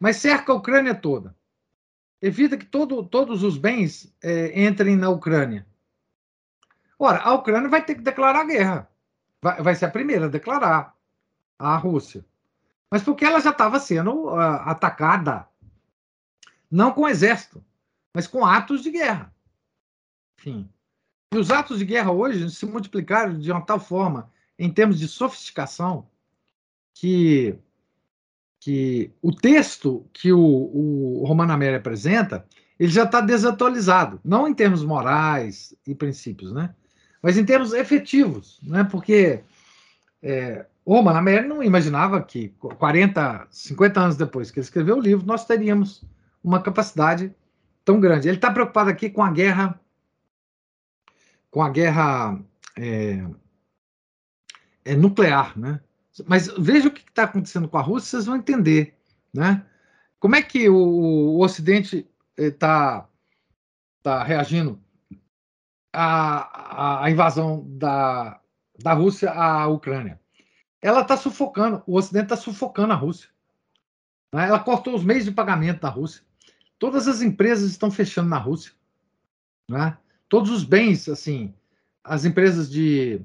[0.00, 1.34] mas cerca a Ucrânia toda
[2.22, 5.66] evita que todo, todos os bens é, entrem na Ucrânia.
[6.96, 8.88] Ora, a Ucrânia vai ter que declarar guerra.
[9.42, 10.96] Vai, vai ser a primeira a declarar
[11.58, 12.24] a Rússia.
[12.88, 15.48] Mas porque ela já estava sendo uh, atacada,
[16.70, 17.64] não com exército,
[18.14, 19.34] mas com atos de guerra.
[20.38, 20.70] Enfim.
[21.32, 25.08] E os atos de guerra hoje se multiplicaram de uma tal forma, em termos de
[25.08, 26.06] sofisticação,
[26.94, 27.58] que
[28.64, 32.46] que o texto que o, o Romano Amélia apresenta,
[32.78, 36.72] ele já está desatualizado, não em termos morais e princípios, né?
[37.20, 38.84] mas em termos efetivos, né?
[38.84, 39.42] porque
[40.22, 45.00] é, o Romano Amélia não imaginava que 40, 50 anos depois que ele escreveu o
[45.00, 46.04] livro, nós teríamos
[46.42, 47.34] uma capacidade
[47.84, 48.28] tão grande.
[48.28, 49.80] Ele está preocupado aqui com a guerra,
[51.50, 52.40] com a guerra
[52.76, 53.24] é,
[54.84, 55.80] é nuclear, né?
[56.26, 58.94] Mas veja o que está acontecendo com a Rússia, vocês vão entender.
[59.32, 59.64] Né?
[60.18, 63.08] Como é que o, o Ocidente está
[64.02, 64.78] tá reagindo
[65.92, 68.40] à, à invasão da,
[68.78, 70.20] da Rússia à Ucrânia?
[70.80, 73.30] Ela está sufocando, o Ocidente está sufocando a Rússia.
[74.34, 74.48] Né?
[74.48, 76.22] Ela cortou os meios de pagamento da Rússia.
[76.78, 78.72] Todas as empresas estão fechando na Rússia.
[79.70, 79.96] Né?
[80.28, 81.54] Todos os bens, assim,
[82.02, 83.20] as empresas de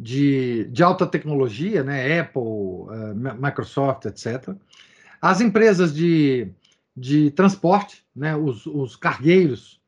[0.00, 4.54] de, de alta tecnologia, né, Apple, uh, Microsoft, etc.
[5.20, 6.50] As empresas de,
[6.96, 9.78] de transporte, né, os, os cargueiros,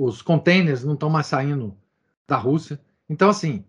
[0.00, 1.76] os containers não estão mais saindo
[2.26, 2.80] da Rússia.
[3.08, 3.64] Então, assim,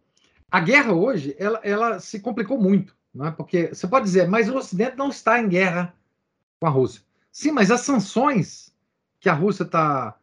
[0.50, 4.58] a guerra hoje, ela, ela se complicou muito, né, porque você pode dizer, mas o
[4.58, 5.94] Ocidente não está em guerra
[6.60, 7.04] com a Rússia.
[7.32, 8.74] Sim, mas as sanções
[9.20, 10.18] que a Rússia está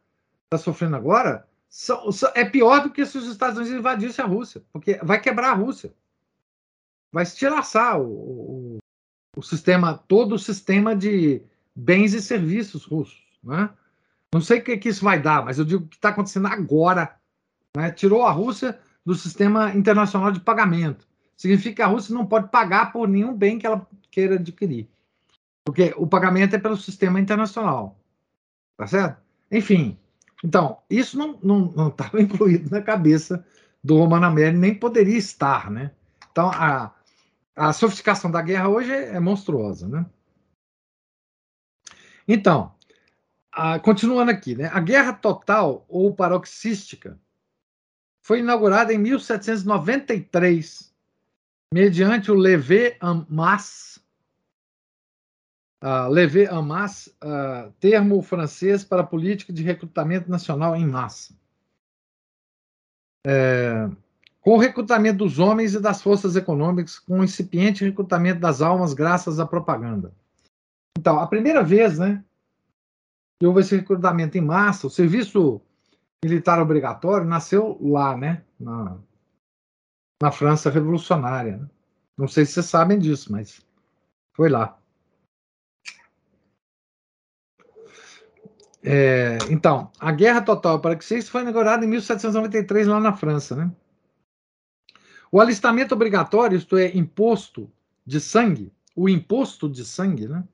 [0.51, 4.29] tá sofrendo agora são, são, é pior do que se os Estados Unidos invadissem a
[4.29, 5.93] Rússia, porque vai quebrar a Rússia.
[7.13, 8.79] Vai estilhaçar o, o,
[9.37, 11.43] o sistema, todo o sistema de
[11.75, 13.23] bens e serviços russos.
[13.43, 13.71] Né?
[14.33, 17.17] Não sei o que, que isso vai dar, mas eu digo que está acontecendo agora.
[17.77, 17.91] Né?
[17.91, 21.07] Tirou a Rússia do sistema internacional de pagamento.
[21.37, 24.89] Significa que a Rússia não pode pagar por nenhum bem que ela queira adquirir.
[25.65, 27.99] Porque o pagamento é pelo sistema internacional.
[28.77, 29.23] Tá certo?
[29.51, 29.99] Enfim,
[30.45, 33.45] então, isso não estava incluído na cabeça
[33.83, 35.93] do Romano Amélie, nem poderia estar, né?
[36.31, 36.95] Então, a,
[37.57, 40.07] a sofisticação da guerra hoje é, é monstruosa, né?
[42.27, 42.75] Então,
[43.51, 44.71] a, continuando aqui, né?
[44.73, 47.19] A guerra total ou paroxística
[48.23, 50.95] foi inaugurada em 1793,
[51.73, 54.01] mediante o Levé en masse
[55.83, 61.33] Uh, lever en masse, uh, termo francês para política de recrutamento nacional em massa.
[63.25, 63.89] É,
[64.41, 68.95] com o recrutamento dos homens e das forças econômicas, com o incipiente recrutamento das almas
[68.95, 70.13] graças à propaganda.
[70.99, 72.25] Então, a primeira vez, né,
[73.39, 75.61] que houve esse recrutamento em massa, o serviço
[76.25, 78.97] militar obrigatório nasceu lá, né, na,
[80.23, 81.59] na França revolucionária.
[81.59, 81.69] Né?
[82.17, 83.61] Não sei se vocês sabem disso, mas
[84.35, 84.78] foi lá.
[88.83, 93.57] É, então, a Guerra Total para que vocês foi inaugurada em 1793 lá na França,
[93.57, 93.71] né?
[95.31, 97.71] O alistamento obrigatório, isto é, imposto
[98.07, 100.45] de sangue, o imposto de sangue, né?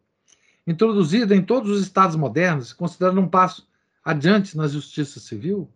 [0.67, 3.69] Introduzido em todos os estados modernos, considerando um passo
[4.03, 5.71] adiante na justiça civil,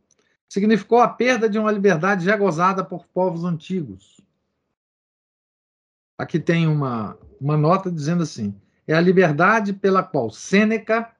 [0.48, 4.20] significou a perda de uma liberdade já gozada por povos antigos.
[6.16, 8.54] Aqui tem uma, uma nota dizendo assim:
[8.86, 11.14] é a liberdade pela qual Sêneca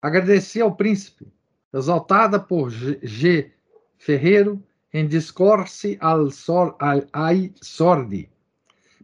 [0.00, 1.26] agradecia ao príncipe,
[1.72, 3.52] exaltada por G.
[3.96, 8.30] Ferreiro em Discorsi al sor, al, ai sordi.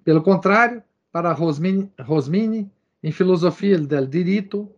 [0.05, 2.71] Pelo contrário, para Rosmini, Rosmini,
[3.03, 4.71] em Filosofia del Diritto,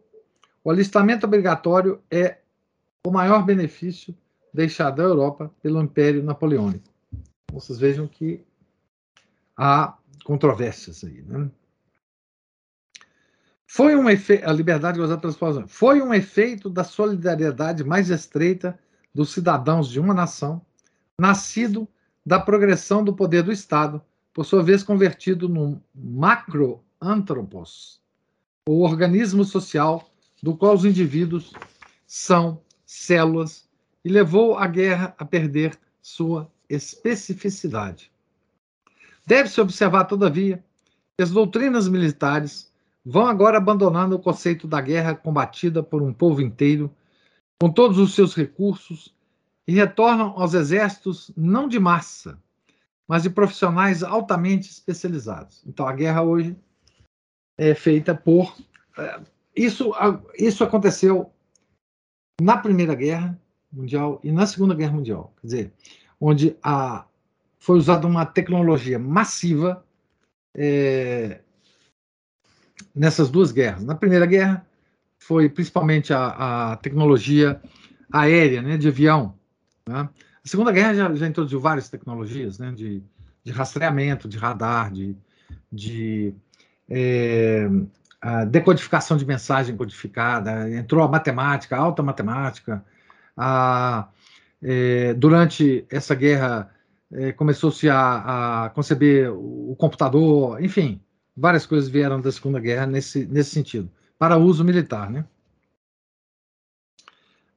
[0.64, 2.38] o alistamento obrigatório é
[3.06, 4.14] o maior benefício
[4.52, 6.88] deixado à Europa pelo Império Napoleônico.
[7.52, 8.44] Vocês vejam que
[9.56, 11.22] há controvérsias aí.
[11.22, 11.48] Né?
[13.76, 18.78] Foi um efeito, a liberdade gozada pelas populações, foi um efeito da solidariedade mais estreita
[19.14, 20.64] dos cidadãos de uma nação,
[21.20, 21.86] nascido
[22.24, 24.00] da progressão do poder do Estado,
[24.32, 28.00] por sua vez convertido num macroantropos,
[28.66, 30.08] o organismo social
[30.42, 31.52] do qual os indivíduos
[32.06, 33.68] são células,
[34.02, 38.10] e levou a guerra a perder sua especificidade.
[39.26, 40.64] Deve-se observar, todavia,
[41.14, 42.74] que as doutrinas militares
[43.06, 46.92] vão agora abandonando o conceito da guerra combatida por um povo inteiro,
[47.62, 49.14] com todos os seus recursos,
[49.64, 52.36] e retornam aos exércitos não de massa,
[53.06, 55.62] mas de profissionais altamente especializados.
[55.64, 56.56] Então, a guerra hoje
[57.56, 58.56] é feita por.
[58.98, 59.20] É,
[59.54, 59.92] isso,
[60.36, 61.30] isso aconteceu
[62.40, 63.40] na Primeira Guerra
[63.72, 65.32] Mundial e na Segunda Guerra Mundial.
[65.40, 65.72] Quer dizer,
[66.20, 67.06] onde a,
[67.58, 69.84] foi usada uma tecnologia massiva
[70.56, 71.40] é,
[72.94, 73.84] nessas duas guerras.
[73.84, 74.66] Na Primeira Guerra,
[75.18, 77.60] foi principalmente a, a tecnologia
[78.12, 79.34] aérea, né, de avião.
[79.88, 80.08] Né?
[80.44, 83.02] A Segunda Guerra já, já introduziu várias tecnologias, né, de,
[83.42, 85.16] de rastreamento, de radar, de,
[85.72, 86.34] de
[86.88, 87.68] é,
[88.48, 92.84] decodificação de mensagem codificada, entrou a matemática, a alta matemática.
[93.36, 94.08] A,
[94.62, 96.70] é, durante essa guerra,
[97.12, 101.00] é, começou-se a, a conceber o computador, enfim,
[101.36, 105.24] várias coisas vieram da Segunda Guerra nesse, nesse sentido, para uso militar, né?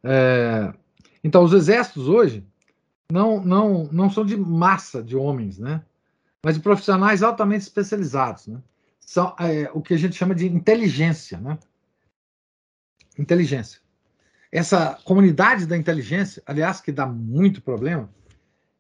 [0.04, 0.74] É,
[1.24, 2.46] então, os exércitos hoje
[3.12, 5.84] não, não, não são de massa de homens, né?
[6.44, 8.62] Mas de profissionais altamente especializados, né?
[9.00, 11.58] São é, o que a gente chama de inteligência, né?
[13.18, 13.82] Inteligência.
[14.52, 18.10] Essa comunidade da inteligência, aliás, que dá muito problema,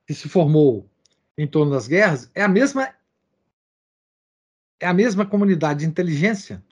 [0.07, 0.89] que se formou
[1.37, 2.89] em torno das guerras, é a mesma
[4.79, 6.63] é a mesma comunidade de inteligência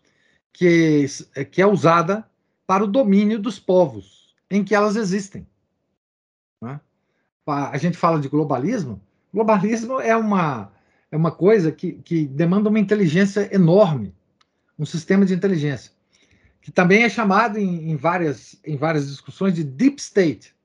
[0.53, 1.05] que,
[1.51, 2.25] que é usada
[2.65, 5.47] para o domínio dos povos em que elas existem.
[6.61, 6.79] Né?
[7.45, 9.01] A gente fala de globalismo.
[9.33, 10.71] Globalismo é uma,
[11.11, 14.13] é uma coisa que, que demanda uma inteligência enorme,
[14.79, 15.91] um sistema de inteligência,
[16.61, 20.55] que também é chamado em, em, várias, em várias discussões de deep state.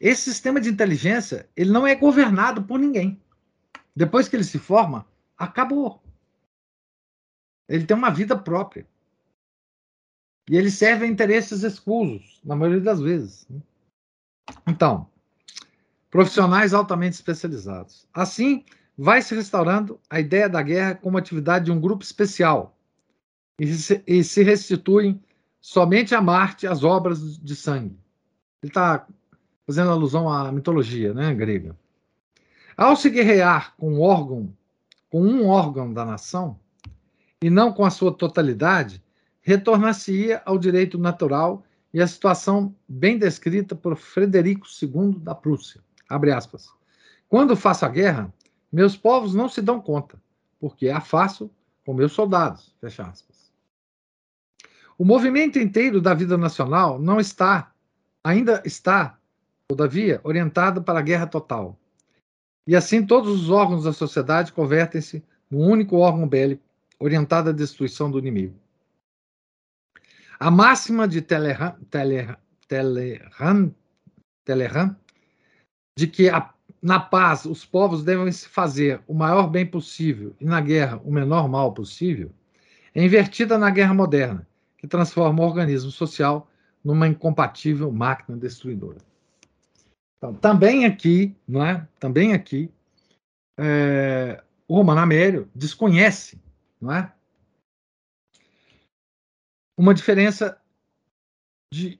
[0.00, 3.20] Esse sistema de inteligência ele não é governado por ninguém.
[3.94, 5.06] Depois que ele se forma,
[5.38, 6.03] acabou.
[7.68, 8.86] Ele tem uma vida própria.
[10.48, 13.46] E ele serve a interesses escusos, na maioria das vezes.
[13.48, 13.60] Né?
[14.66, 15.08] Então,
[16.10, 18.06] profissionais altamente especializados.
[18.12, 18.64] Assim,
[18.96, 22.76] vai se restaurando a ideia da guerra como atividade de um grupo especial
[23.58, 25.20] e se restituem
[25.60, 27.98] somente a Marte as obras de sangue.
[28.62, 29.06] Ele está
[29.66, 31.76] fazendo alusão à mitologia né, grega.
[32.76, 34.52] Ao se guerrear com um órgão,
[35.08, 36.58] com um órgão da nação,
[37.44, 39.04] e não com a sua totalidade,
[39.42, 45.82] retornar-se-ia ao direito natural e à situação bem descrita por Frederico II da Prússia.
[47.28, 48.32] Quando faço a guerra,
[48.72, 50.18] meus povos não se dão conta,
[50.58, 51.50] porque a faço
[51.84, 52.74] com meus soldados.
[54.96, 57.74] O movimento inteiro da vida nacional não está,
[58.24, 59.18] ainda está,
[59.68, 61.78] todavia, orientado para a guerra total.
[62.66, 66.64] E assim todos os órgãos da sociedade convertem-se num único órgão bélico
[67.04, 68.58] orientado à destruição do inimigo.
[70.40, 71.76] A máxima de Telegram
[75.96, 76.52] de que a,
[76.82, 81.12] na paz os povos devem se fazer o maior bem possível e na guerra o
[81.12, 82.32] menor mal possível,
[82.94, 84.46] é invertida na guerra moderna,
[84.78, 86.50] que transforma o organismo social
[86.82, 88.98] numa incompatível máquina destruidora.
[90.16, 91.86] Então, também aqui, não é?
[91.98, 92.70] Também aqui,
[93.58, 96.40] é, o Romano Amério desconhece,
[96.84, 97.12] não é?
[99.76, 100.60] Uma diferença
[101.72, 101.98] de,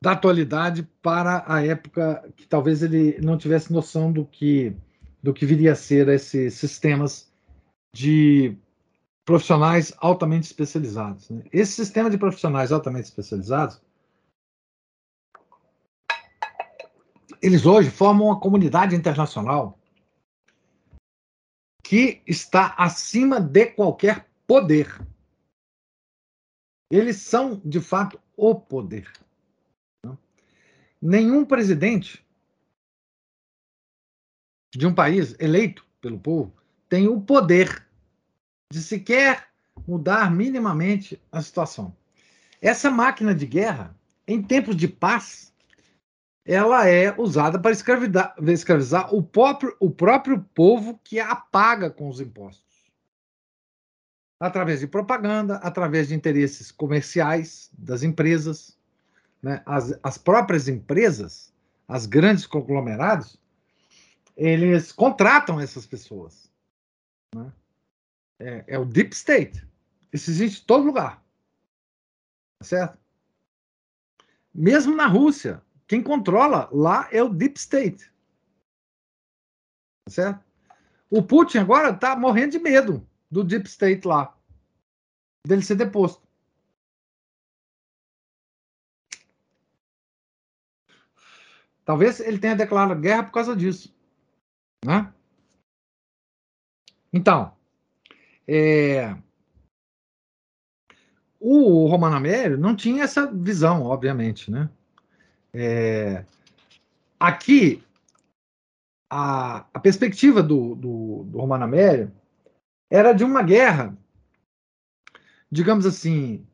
[0.00, 4.76] da atualidade para a época que talvez ele não tivesse noção do que
[5.22, 7.32] do que viria a ser esses sistemas
[7.94, 8.56] de
[9.24, 11.30] profissionais altamente especializados.
[11.30, 11.44] Né?
[11.52, 13.80] Esse sistema de profissionais altamente especializados,
[17.40, 19.78] eles hoje formam uma comunidade internacional
[21.82, 25.00] que está acima de qualquer poder.
[26.90, 29.10] Eles são, de fato, o poder.
[31.00, 32.24] Nenhum presidente
[34.74, 36.54] de um país eleito pelo povo
[36.88, 37.86] tem o poder
[38.72, 39.48] de sequer
[39.86, 41.96] mudar minimamente a situação.
[42.60, 45.51] Essa máquina de guerra, em tempos de paz,
[46.44, 52.20] ela é usada para escravizar, o, próprio, o próprio povo que a paga com os
[52.20, 52.72] impostos
[54.42, 58.76] através de propaganda, através de interesses comerciais das empresas.
[59.40, 59.62] Né?
[59.64, 61.54] As, as próprias empresas,
[61.86, 63.38] as grandes conglomerados,
[64.36, 66.50] eles contratam essas pessoas.
[67.32, 67.52] Né?
[68.40, 69.64] É, é, o deep state.
[70.12, 71.22] Isso existe em todo lugar.
[72.58, 72.98] Tá certo?
[74.52, 75.62] Mesmo na Rússia,
[75.92, 78.10] quem controla lá é o deep state.
[80.08, 80.42] Certo?
[81.10, 84.34] O Putin agora está morrendo de medo do Deep State lá,
[85.46, 86.26] dele ser deposto.
[91.84, 93.94] Talvez ele tenha declarado guerra por causa disso.
[94.82, 95.12] Né?
[97.12, 97.54] Então,
[98.48, 99.14] é...
[101.38, 104.50] o Romano Amério não tinha essa visão, obviamente.
[104.50, 104.70] Né?
[105.54, 106.24] É...
[107.18, 107.82] Aqui,
[109.10, 112.10] a, a perspectiva do, do, do Romano Amério
[112.90, 113.96] era de uma guerra,
[115.50, 116.46] digamos assim,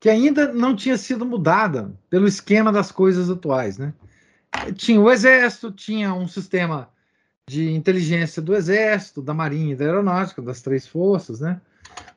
[0.00, 3.94] que ainda não tinha sido mudada pelo esquema das coisas atuais, né?
[4.74, 6.90] Tinha o exército, tinha um sistema
[7.48, 11.60] de inteligência do exército, da marinha e da aeronáutica, das três forças, né?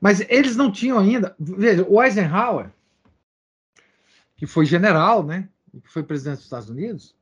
[0.01, 1.35] Mas eles não tinham ainda.
[1.39, 2.71] Veja, o Eisenhower,
[4.35, 5.47] que foi general, né?
[5.83, 7.15] Que foi presidente dos Estados Unidos,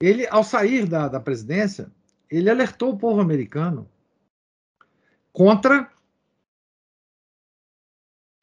[0.00, 1.90] ele, ao sair da, da presidência,
[2.30, 3.88] ele alertou o povo americano
[5.32, 5.90] contra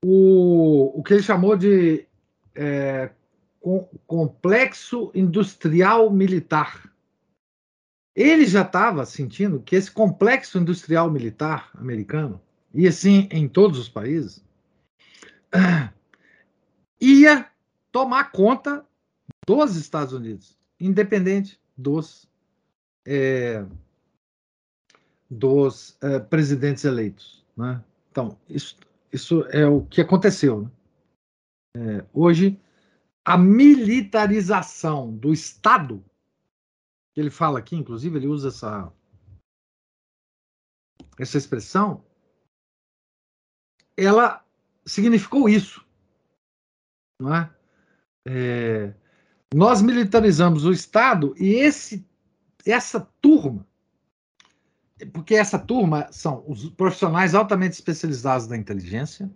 [0.04, 2.08] o, o que ele chamou de
[2.56, 3.12] é,
[3.60, 6.92] com, complexo industrial militar.
[8.16, 12.42] Ele já estava sentindo que esse complexo industrial militar americano,
[12.74, 14.44] e assim em todos os países,
[17.02, 17.50] ia
[17.92, 18.86] tomar conta
[19.48, 22.30] dos Estados Unidos, independente dos
[23.06, 23.66] é,
[25.30, 27.46] dos é, presidentes eleitos.
[27.56, 27.84] Né?
[28.12, 28.78] Então, isso,
[29.12, 30.62] isso é o que aconteceu.
[30.62, 30.72] Né?
[31.76, 32.60] É, hoje,
[33.26, 36.04] a militarização do Estado,
[37.14, 38.94] que ele fala aqui, inclusive, ele usa essa,
[41.18, 42.04] essa expressão,
[43.98, 44.46] ela
[44.86, 45.86] significou isso.
[47.20, 47.56] Não é?
[48.28, 48.94] É,
[49.54, 52.06] nós militarizamos o Estado e esse,
[52.66, 53.66] essa turma
[55.12, 59.30] porque essa turma são os profissionais altamente especializados da inteligência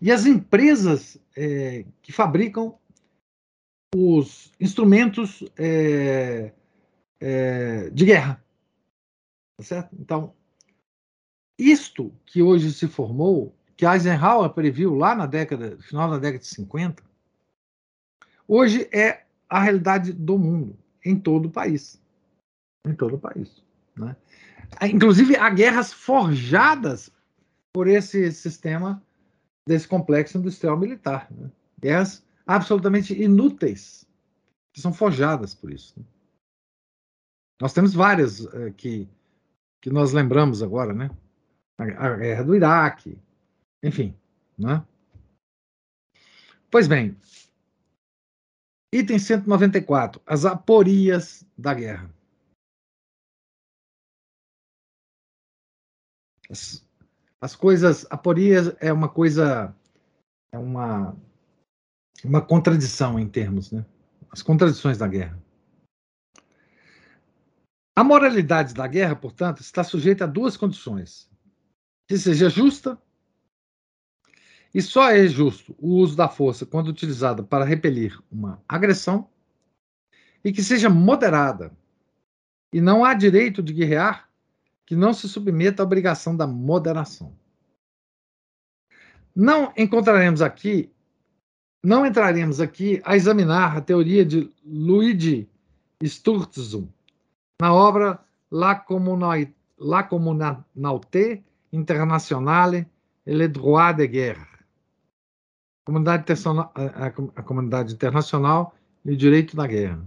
[0.00, 2.76] e as empresas é, que fabricam
[3.94, 6.52] os instrumentos é,
[7.20, 8.42] é, de guerra.
[9.58, 9.94] Tá certo?
[10.00, 10.34] Então,
[11.58, 16.48] isto que hoje se formou, que Eisenhower previu lá na década, final da década de
[16.48, 17.02] 50,
[18.52, 22.00] hoje é a realidade do mundo, em todo o país.
[22.86, 23.62] Em todo o país.
[23.96, 24.14] Né?
[24.82, 27.10] Inclusive, há guerras forjadas
[27.72, 29.02] por esse sistema
[29.66, 31.30] desse complexo industrial militar.
[31.30, 31.50] Né?
[31.80, 34.06] Guerras absolutamente inúteis,
[34.74, 35.94] que são forjadas por isso.
[35.98, 36.04] Né?
[37.60, 39.08] Nós temos várias uh, que,
[39.80, 41.10] que nós lembramos agora, né?
[41.78, 43.18] A, a guerra do Iraque,
[43.82, 44.14] enfim.
[44.58, 44.84] Né?
[46.70, 47.16] Pois bem,
[48.92, 52.14] item 194, as aporias da guerra.
[56.50, 56.86] As,
[57.40, 59.74] as coisas, aporias é uma coisa,
[60.52, 61.16] é uma,
[62.22, 63.84] uma contradição em termos, né?
[64.30, 65.42] As contradições da guerra.
[67.96, 71.30] A moralidade da guerra, portanto, está sujeita a duas condições:
[72.08, 73.00] que seja justa,
[74.74, 79.28] e só é justo o uso da força quando utilizada para repelir uma agressão,
[80.44, 81.72] e que seja moderada,
[82.72, 84.28] e não há direito de guerrear
[84.84, 87.36] que não se submeta à obrigação da moderação.
[89.34, 90.90] Não encontraremos aqui,
[91.82, 95.48] não entraremos aqui a examinar a teoria de Luigi
[96.02, 96.88] Sturzo
[97.60, 98.20] na obra
[98.50, 99.54] La, Communauté
[101.72, 102.86] Internationale
[103.26, 104.51] et le droit de guerre.
[105.84, 106.24] Comunidade
[107.34, 108.74] a, comunidade internacional
[109.04, 110.06] e o direito da guerra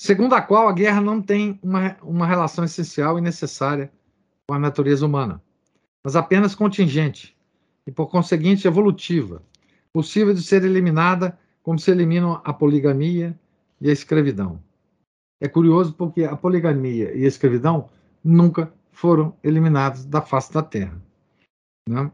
[0.00, 3.92] segundo a qual a guerra não tem uma, uma relação essencial e necessária
[4.48, 5.42] com a natureza humana,
[6.02, 7.36] mas apenas contingente
[7.86, 9.42] e, por conseguinte, evolutiva,
[9.92, 13.38] possível de ser eliminada como se eliminam a poligamia
[13.78, 14.58] e a escravidão.
[15.38, 17.90] É curioso porque a poligamia e a escravidão
[18.24, 20.98] nunca foram eliminados da face da Terra.
[21.86, 22.10] Né?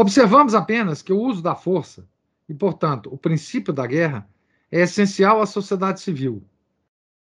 [0.00, 2.08] Observamos apenas que o uso da força
[2.48, 4.30] e, portanto, o princípio da guerra
[4.70, 6.40] é essencial à sociedade civil.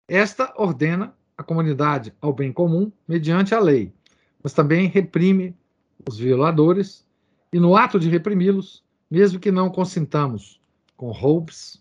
[0.08, 3.94] Esta ordena a comunidade ao bem comum mediante a lei,
[4.42, 5.56] mas também reprime
[6.04, 7.06] os violadores
[7.52, 10.60] e, no ato de reprimi-los, mesmo que não consintamos
[10.96, 11.80] com Hobbes,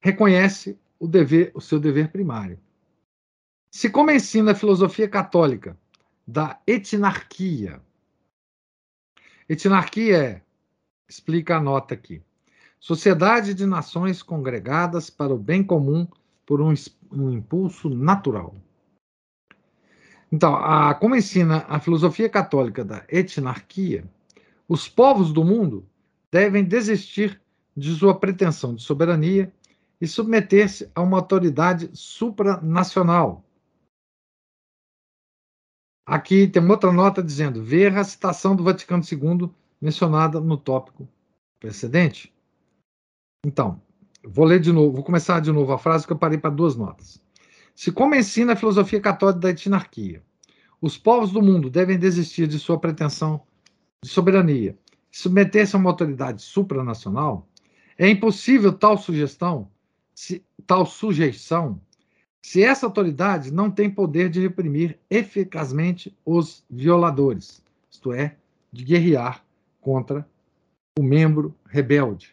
[0.00, 2.58] reconhece o dever, o seu dever primário.
[3.70, 5.78] Se como ensina a filosofia católica
[6.26, 7.82] da etnarquia,
[9.48, 10.42] etnarquia é,
[11.08, 12.22] explica a nota aqui,
[12.82, 16.04] Sociedade de nações congregadas para o bem comum
[16.44, 16.74] por um,
[17.12, 18.56] um impulso natural.
[20.32, 24.04] Então, a, como ensina a filosofia católica da etnarquia,
[24.68, 25.86] os povos do mundo
[26.28, 27.40] devem desistir
[27.76, 29.52] de sua pretensão de soberania
[30.00, 33.44] e submeter-se a uma autoridade supranacional.
[36.06, 39.50] Aqui tem outra nota dizendo: ver a citação do Vaticano II
[39.80, 41.08] mencionada no tópico
[41.60, 42.32] precedente.
[43.44, 43.80] Então,
[44.24, 46.76] vou ler de novo, vou começar de novo a frase que eu parei para duas
[46.76, 47.22] notas.
[47.74, 50.22] Se como ensina a filosofia católica da etnarquia,
[50.80, 53.42] os povos do mundo devem desistir de sua pretensão
[54.02, 54.76] de soberania
[55.12, 57.48] e submeter-se a uma autoridade supranacional,
[57.96, 59.70] é impossível tal sugestão,
[60.14, 61.80] se, tal sujeição,
[62.44, 68.36] se essa autoridade não tem poder de reprimir eficazmente os violadores, isto é,
[68.72, 69.44] de guerrear
[69.80, 70.26] contra
[70.98, 72.32] o membro rebelde.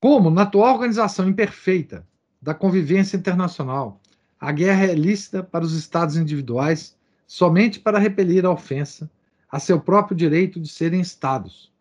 [0.00, 2.06] Como, na atual organização imperfeita
[2.40, 4.00] da convivência internacional,
[4.38, 6.96] a guerra é lícita para os Estados individuais
[7.26, 9.10] somente para repelir a ofensa
[9.50, 11.72] a seu próprio direito de serem Estados.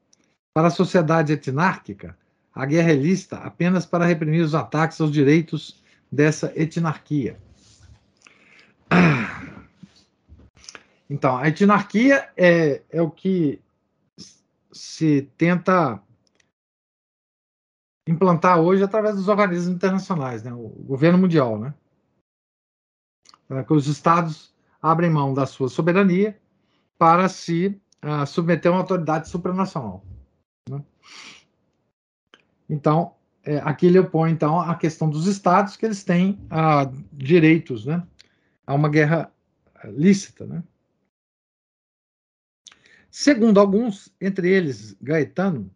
[0.54, 2.18] Para a sociedade etnárquica,
[2.54, 5.84] a guerra é lícita apenas para reprimir os ataques aos direitos
[6.16, 7.38] dessa etnarquia.
[11.07, 13.61] Então, a etnarquia é, é o que
[14.72, 16.01] se tenta
[18.07, 20.51] implantar hoje através dos organismos internacionais, né?
[20.51, 21.76] o governo mundial, né?
[23.47, 24.51] Para que os estados
[24.82, 26.41] abrem mão da sua soberania
[26.97, 30.03] para se uh, submeter a uma autoridade supranacional.
[30.68, 30.84] Né?
[32.68, 33.13] Então,
[33.46, 38.06] é, aqui ele opõe então a questão dos estados que eles têm uh, direitos, né?
[38.66, 39.32] A uma guerra
[39.86, 40.64] lícita, né?
[43.12, 45.72] Segundo alguns, entre eles Gaetano,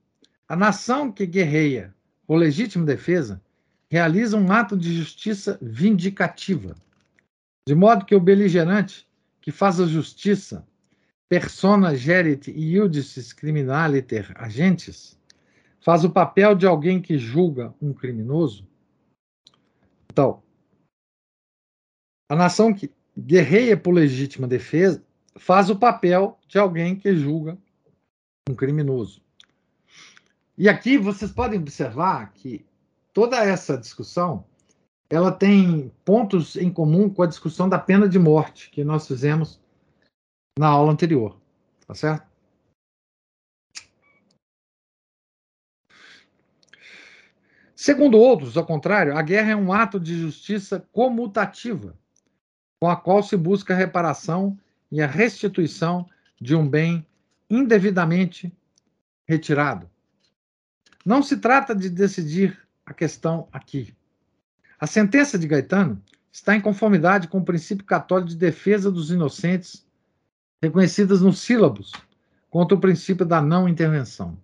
[0.48, 1.94] a nação que guerreia
[2.28, 3.42] ou legítima defesa,
[3.90, 6.76] realiza um ato de justiça vindicativa,
[7.68, 9.08] de modo que o beligerante
[9.42, 10.68] que faz a justiça,
[11.30, 15.19] persona gerit iudices criminaliter agentes,
[15.82, 18.68] faz o papel de alguém que julga um criminoso.
[20.12, 20.42] Então,
[22.30, 25.04] a nação que guerreia por legítima defesa
[25.36, 27.58] faz o papel de alguém que julga
[28.50, 29.22] um criminoso.
[30.58, 32.66] E aqui vocês podem observar que
[33.14, 34.46] toda essa discussão
[35.10, 39.60] ela tem pontos em comum com a discussão da pena de morte que nós fizemos
[40.58, 41.40] na aula anterior,
[41.88, 42.29] tá certo?
[47.82, 51.98] Segundo outros, ao contrário, a guerra é um ato de justiça comutativa,
[52.78, 54.60] com a qual se busca a reparação
[54.92, 56.06] e a restituição
[56.42, 57.08] de um bem
[57.50, 58.52] indevidamente
[59.26, 59.90] retirado.
[61.06, 63.96] Não se trata de decidir a questão aqui.
[64.78, 66.04] A sentença de Gaetano
[66.34, 69.88] está em conformidade com o princípio católico de defesa dos inocentes,
[70.62, 71.94] reconhecidas nos sílabos,
[72.50, 74.38] contra o princípio da não intervenção.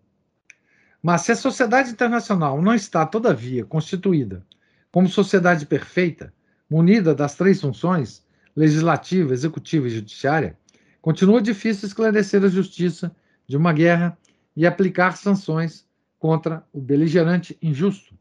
[1.05, 4.43] Mas se a sociedade internacional não está, todavia, constituída
[4.91, 6.33] como sociedade perfeita,
[6.67, 8.25] munida das três funções,
[8.55, 10.57] legislativa, executiva e judiciária,
[11.03, 13.15] continua difícil esclarecer a justiça
[13.47, 14.17] de uma guerra
[14.57, 15.85] e aplicar sanções
[16.17, 18.17] contra o beligerante injusto,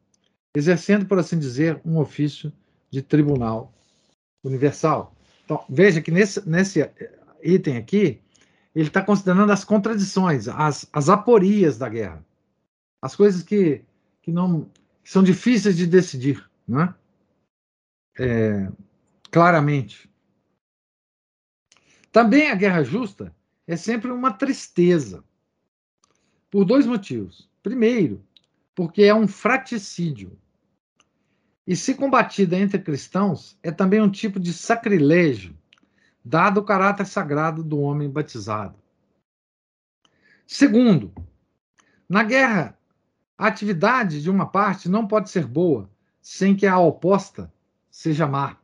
[0.54, 2.52] exercendo, por assim dizer, um ofício
[2.90, 3.72] de tribunal
[4.44, 5.16] universal.
[5.46, 6.86] Então, veja que nesse, nesse
[7.42, 8.20] item aqui,
[8.74, 12.22] ele está considerando as contradições, as, as aporias da guerra,
[13.04, 13.84] as coisas que,
[14.22, 14.64] que não
[15.02, 16.94] que são difíceis de decidir, né?
[18.18, 18.72] É,
[19.30, 20.10] claramente.
[22.10, 23.36] Também a guerra justa
[23.66, 25.22] é sempre uma tristeza,
[26.50, 27.46] por dois motivos.
[27.62, 28.24] Primeiro,
[28.74, 30.38] porque é um fraticídio.
[31.66, 35.54] E se combatida entre cristãos, é também um tipo de sacrilégio,
[36.24, 38.78] dado o caráter sagrado do homem batizado.
[40.46, 41.12] Segundo,
[42.08, 42.78] na guerra,
[43.36, 47.52] a atividade de uma parte não pode ser boa sem que a oposta
[47.90, 48.58] seja má.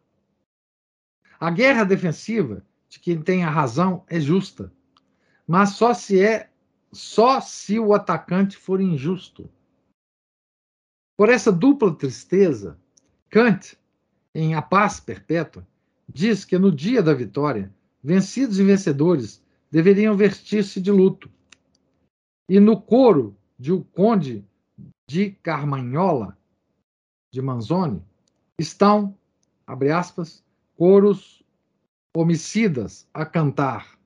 [1.39, 4.73] A guerra defensiva de quem tem a razão é justa,
[5.47, 6.51] mas só se é
[6.93, 9.49] só se o atacante for injusto.
[11.17, 12.79] Por essa dupla tristeza,
[13.29, 13.79] Kant,
[14.35, 15.67] em A Paz Perpétua,
[16.09, 21.31] diz que no dia da vitória, vencidos e vencedores deveriam vestir-se de luto.
[22.49, 24.45] E no coro de O Conde
[25.11, 26.39] de Carmanhola,
[27.35, 28.01] de Manzoni,
[28.57, 29.19] estão,
[29.67, 30.45] abre aspas,
[30.77, 31.43] coros
[32.17, 33.99] homicidas a cantar,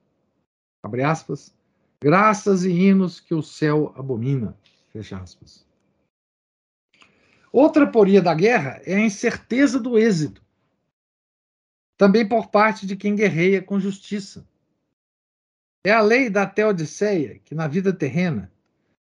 [0.83, 1.55] abre aspas,
[2.01, 4.57] graças e hinos que o céu abomina,
[4.91, 5.63] fecha aspas.
[7.51, 10.41] Outra poria da guerra é a incerteza do êxito,
[11.99, 14.43] também por parte de quem guerreia com justiça.
[15.85, 18.51] É a lei da Teodiceia que na vida terrena,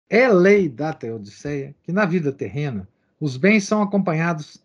[0.09, 2.87] é lei da Teodiceia que na vida terrena
[3.19, 4.63] os bens são acompanhados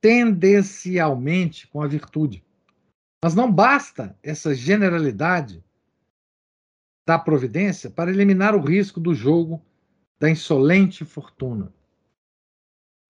[0.00, 2.44] tendencialmente com a virtude.
[3.22, 5.62] Mas não basta essa generalidade
[7.06, 9.62] da providência para eliminar o risco do jogo
[10.18, 11.72] da insolente fortuna.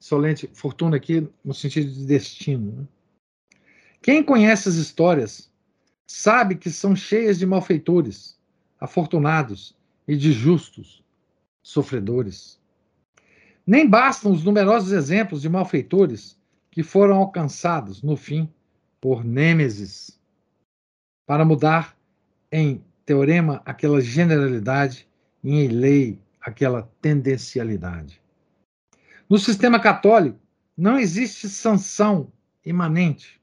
[0.01, 2.73] Insolente fortuna aqui no sentido de destino.
[2.73, 2.89] Né?
[4.03, 5.51] Quem conhece as histórias
[6.07, 8.39] sabe que são cheias de malfeitores,
[8.79, 9.77] afortunados
[10.07, 11.03] e de justos,
[11.67, 12.61] sofredores.
[13.67, 16.39] Nem bastam os numerosos exemplos de malfeitores
[16.71, 18.49] que foram alcançados, no fim,
[19.01, 20.17] por Nêmesis,
[21.27, 21.99] para mudar
[22.53, 25.09] em teorema aquela generalidade
[25.43, 28.23] e em lei aquela tendencialidade.
[29.29, 30.39] No sistema católico,
[30.77, 32.31] não existe sanção
[32.65, 33.41] imanente,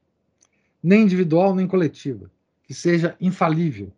[0.82, 2.30] nem individual nem coletiva,
[2.62, 3.92] que seja infalível.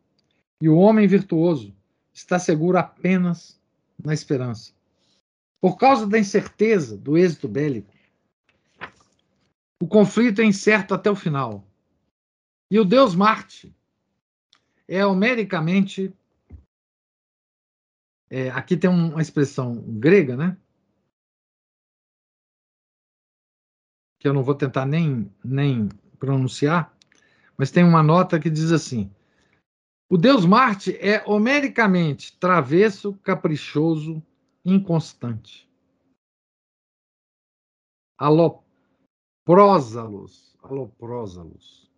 [0.61, 1.73] E o homem virtuoso
[2.13, 3.57] está seguro apenas
[4.03, 4.73] na esperança.
[5.61, 7.93] Por causa da incerteza do êxito bélico,
[9.81, 11.67] o conflito é incerto até o final.
[12.71, 13.75] E o deus Marte
[14.89, 16.13] é homericamente.
[18.29, 20.57] É, aqui tem uma expressão grega, né?
[24.19, 25.89] Que eu não vou tentar nem, nem
[26.19, 26.97] pronunciar,
[27.57, 29.11] mas tem uma nota que diz assim:
[30.09, 34.23] o deus Marte é homericamente travesso, caprichoso,
[34.65, 35.69] inconstante.
[38.17, 40.57] Aloprósalos.
[40.63, 41.91] Aloprósalos.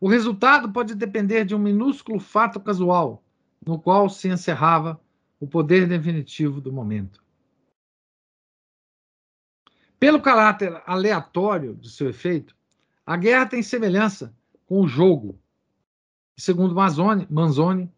[0.00, 3.24] O resultado pode depender de um minúsculo fato casual,
[3.64, 5.00] no qual se encerrava
[5.40, 7.24] o poder definitivo do momento.
[9.98, 12.54] Pelo caráter aleatório de seu efeito,
[13.04, 14.32] a guerra tem semelhança
[14.66, 15.40] com o jogo
[16.36, 17.90] segundo Manzoni, Manzoni,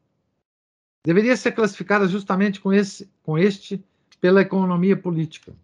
[1.04, 3.82] deveria ser classificada justamente com, esse, com este
[4.20, 5.54] pela economia política.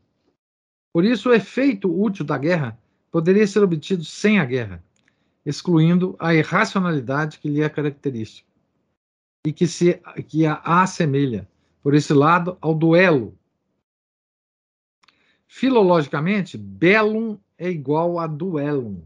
[0.93, 2.79] Por isso, o efeito útil da guerra
[3.11, 4.83] poderia ser obtido sem a guerra,
[5.45, 8.49] excluindo a irracionalidade que lhe é característica
[9.47, 11.49] e que, se, que a assemelha,
[11.83, 13.37] por esse lado, ao duelo.
[15.47, 19.03] Filologicamente, bellum é igual a duellum.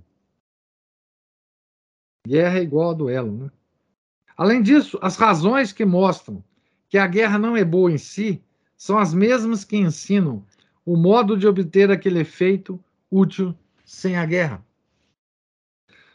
[2.27, 3.51] Guerra é igual a duelo, né?
[4.39, 6.45] Além disso, as razões que mostram
[6.89, 8.41] que a guerra não é boa em si
[8.77, 10.45] são as mesmas que ensinam
[10.87, 12.79] o modo de obter aquele efeito
[13.11, 13.53] útil
[13.85, 14.65] sem a guerra.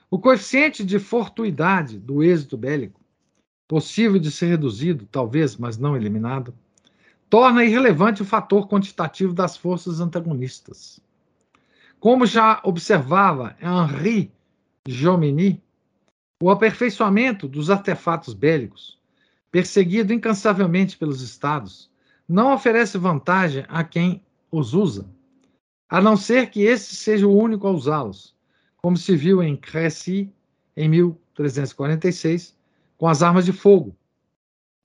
[0.10, 3.02] O coeficiente de fortuidade do êxito bélico,
[3.68, 6.54] possível de ser reduzido, talvez, mas não eliminado,
[7.30, 11.02] torna irrelevante o fator quantitativo das forças antagonistas.
[12.00, 14.32] Como já observava Henri
[14.88, 15.63] Jomini,
[16.42, 19.00] o aperfeiçoamento dos artefatos bélicos,
[19.52, 21.90] perseguido incansavelmente pelos estados,
[22.28, 25.08] não oferece vantagem a quem os usa,
[25.90, 28.36] a não ser que esse seja o único a usá-los,
[28.78, 30.34] como se viu em Crécy
[30.76, 32.58] em 1346,
[32.98, 33.96] com as armas de fogo,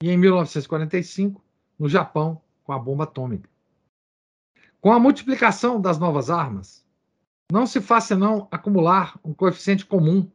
[0.01, 1.43] e em 1945,
[1.77, 3.49] no Japão, com a bomba atômica.
[4.79, 6.85] Com a multiplicação das novas armas,
[7.51, 10.29] não se faz senão acumular um coeficiente comum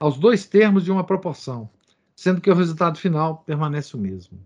[0.00, 1.70] aos dois termos de uma proporção,
[2.14, 4.38] sendo que o resultado final permanece o mesmo.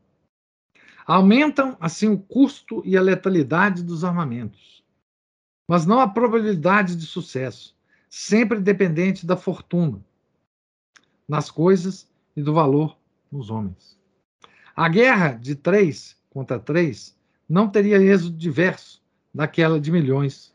[1.06, 4.84] Aumentam, assim, o custo e a letalidade dos armamentos,
[5.68, 7.76] mas não a probabilidade de sucesso,
[8.08, 10.04] sempre dependente da fortuna
[11.28, 12.96] nas coisas e do valor
[13.30, 13.98] nos homens.
[14.76, 17.16] A guerra de três contra três
[17.48, 19.02] não teria êxito diverso
[19.34, 20.54] daquela de milhões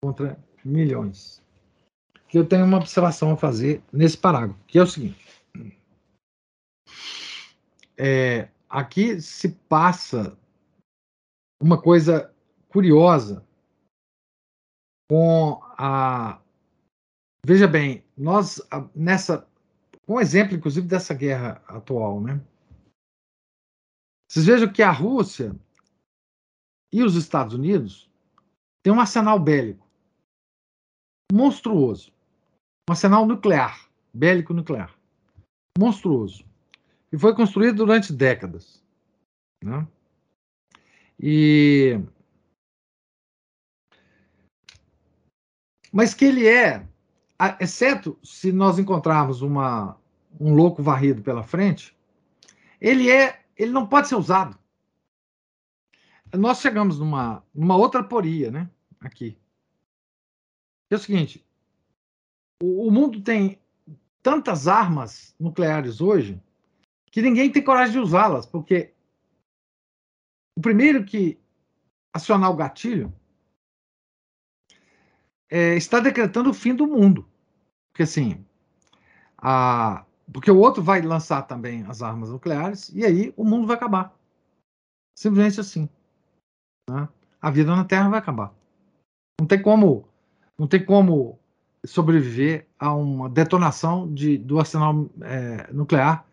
[0.00, 1.42] contra milhões.
[2.36, 5.42] Que eu tenho uma observação a fazer nesse parágrafo, que é o seguinte:
[7.96, 10.38] é, aqui se passa
[11.58, 12.30] uma coisa
[12.68, 13.42] curiosa
[15.08, 16.38] com a.
[17.42, 18.60] Veja bem, nós
[18.94, 19.48] nessa.
[20.06, 22.38] Um exemplo, inclusive, dessa guerra atual, né?
[24.30, 25.56] Vocês vejam que a Rússia
[26.92, 28.10] e os Estados Unidos
[28.82, 29.88] têm um arsenal bélico
[31.32, 32.14] monstruoso.
[32.88, 34.94] Um arsenal nuclear, bélico nuclear.
[35.78, 36.44] Monstruoso.
[37.12, 38.82] E foi construído durante décadas.
[39.62, 39.86] Né?
[41.18, 42.00] E.
[45.92, 46.86] Mas que ele é,
[47.58, 49.98] exceto se nós encontrarmos uma,
[50.38, 51.96] um louco varrido pela frente,
[52.80, 54.58] ele é, ele não pode ser usado.
[56.34, 58.70] Nós chegamos numa, numa outra poria, né?
[59.00, 59.38] Aqui
[60.90, 61.45] é o seguinte:
[62.62, 63.58] o, o mundo tem
[64.22, 66.40] tantas armas nucleares hoje
[67.10, 68.92] que ninguém tem coragem de usá-las, porque
[70.58, 71.38] o primeiro que
[72.14, 73.12] acionar o gatilho
[75.48, 77.28] é, está decretando o fim do mundo.
[77.92, 78.44] Porque assim,
[79.38, 83.76] a, porque o outro vai lançar também as armas nucleares e aí o mundo vai
[83.76, 84.14] acabar.
[85.16, 85.88] Simplesmente assim.
[86.90, 87.08] Né?
[87.40, 88.52] A vida na Terra vai acabar.
[89.40, 90.08] Não tem como
[90.58, 91.38] não tem como
[91.86, 96.26] sobreviver a uma detonação de, do arsenal é, nuclear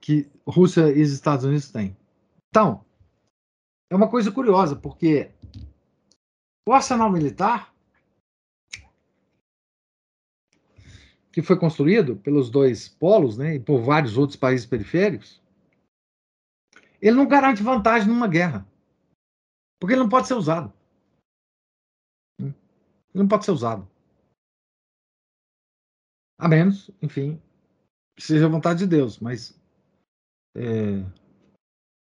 [0.00, 1.96] que Rússia e os Estados Unidos têm.
[2.48, 2.84] Então,
[3.90, 5.30] é uma coisa curiosa, porque
[6.68, 7.74] o arsenal militar
[11.34, 15.42] que foi construído pelos dois polos, né, e por vários outros países periféricos,
[17.02, 18.64] ele não garante vantagem numa guerra,
[19.80, 20.72] porque ele não pode ser usado.
[22.38, 22.54] Ele
[23.12, 23.88] não pode ser usado.
[26.44, 27.40] A menos, enfim,
[28.14, 29.58] que seja a vontade de Deus, mas
[30.54, 31.02] é,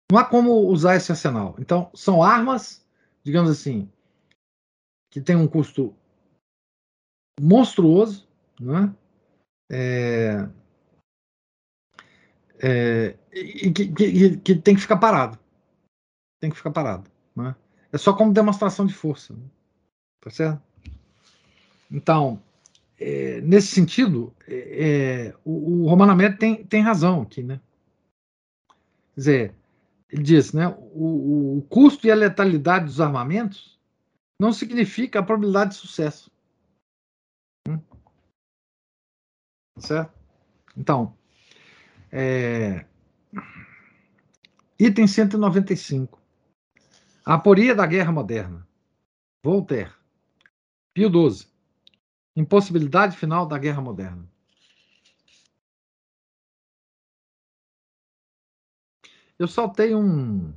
[0.09, 1.57] não há como usar esse arsenal.
[1.59, 2.87] Então, são armas,
[3.21, 3.91] digamos assim,
[5.11, 5.93] que tem um custo
[7.37, 8.95] monstruoso, né?
[9.69, 10.49] É,
[12.63, 15.37] é, e que, que, que, tem que ficar parado.
[16.39, 17.11] Tem que ficar parado.
[17.35, 17.53] Né?
[17.91, 19.33] É só como demonstração de força.
[19.33, 19.49] Né?
[20.21, 20.63] Tá certo?
[21.91, 22.41] Então,
[22.99, 27.61] é, nesse sentido, é, é, o, o Romano Américo tem, tem razão aqui, né?
[29.15, 29.55] Quer dizer,
[30.09, 33.79] ele diz, né, o, o custo e a letalidade dos armamentos
[34.39, 36.31] não significa a probabilidade de sucesso.
[37.67, 37.79] Hum?
[39.77, 40.13] Certo?
[40.75, 41.15] Então,
[42.11, 42.85] é,
[44.77, 46.19] item 195.
[47.25, 48.67] A aporia da guerra moderna.
[49.43, 49.93] Voltaire.
[50.93, 51.47] Pio XII.
[52.39, 54.25] Impossibilidade final da guerra moderna.
[59.37, 60.53] Eu saltei um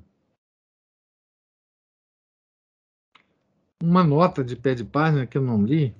[3.82, 5.92] uma nota de pé de página que eu não li.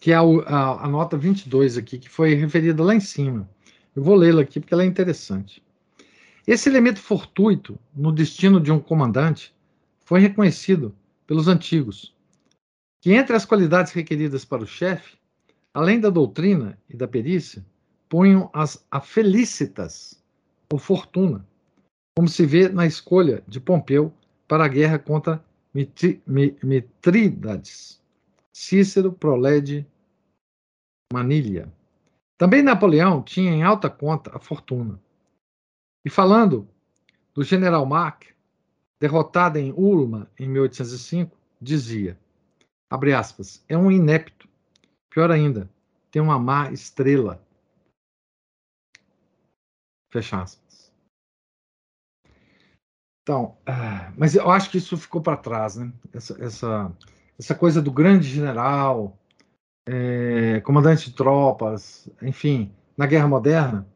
[0.00, 3.48] Que é a, a, a nota 22 aqui, que foi referida lá em cima.
[3.96, 5.62] Eu vou lê-la aqui porque ela é interessante.
[6.48, 9.54] Esse elemento fortuito no destino de um comandante
[10.00, 10.96] foi reconhecido
[11.26, 12.16] pelos antigos,
[13.02, 15.18] que entre as qualidades requeridas para o chefe,
[15.74, 17.62] além da doutrina e da perícia,
[18.08, 20.24] punham as afelicitas,
[20.72, 21.46] ou fortuna,
[22.16, 24.10] como se vê na escolha de Pompeu
[24.48, 25.44] para a guerra contra
[26.62, 28.00] Mitrídates,
[28.50, 29.86] Cícero, Prolede,
[31.12, 31.70] Manilha.
[32.38, 34.98] Também Napoleão tinha em alta conta a fortuna.
[36.08, 36.66] E falando
[37.34, 38.34] do general Mack,
[38.98, 42.18] derrotado em Ulma em 1805, dizia,
[42.88, 44.48] abre aspas, é um inepto.
[45.10, 45.70] Pior ainda,
[46.10, 47.46] tem uma má estrela.
[50.10, 50.90] Fecha aspas.
[53.22, 55.92] Então, ah, mas eu acho que isso ficou para trás, né?
[56.14, 56.96] Essa, essa,
[57.38, 59.18] essa coisa do grande general,
[59.86, 63.86] é, comandante de tropas, enfim, na guerra moderna,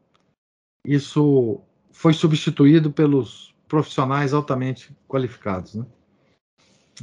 [0.85, 5.74] isso foi substituído pelos profissionais altamente qualificados.
[5.74, 5.86] Né?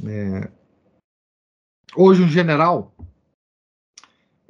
[0.04, 0.50] É,
[1.96, 2.94] hoje, um general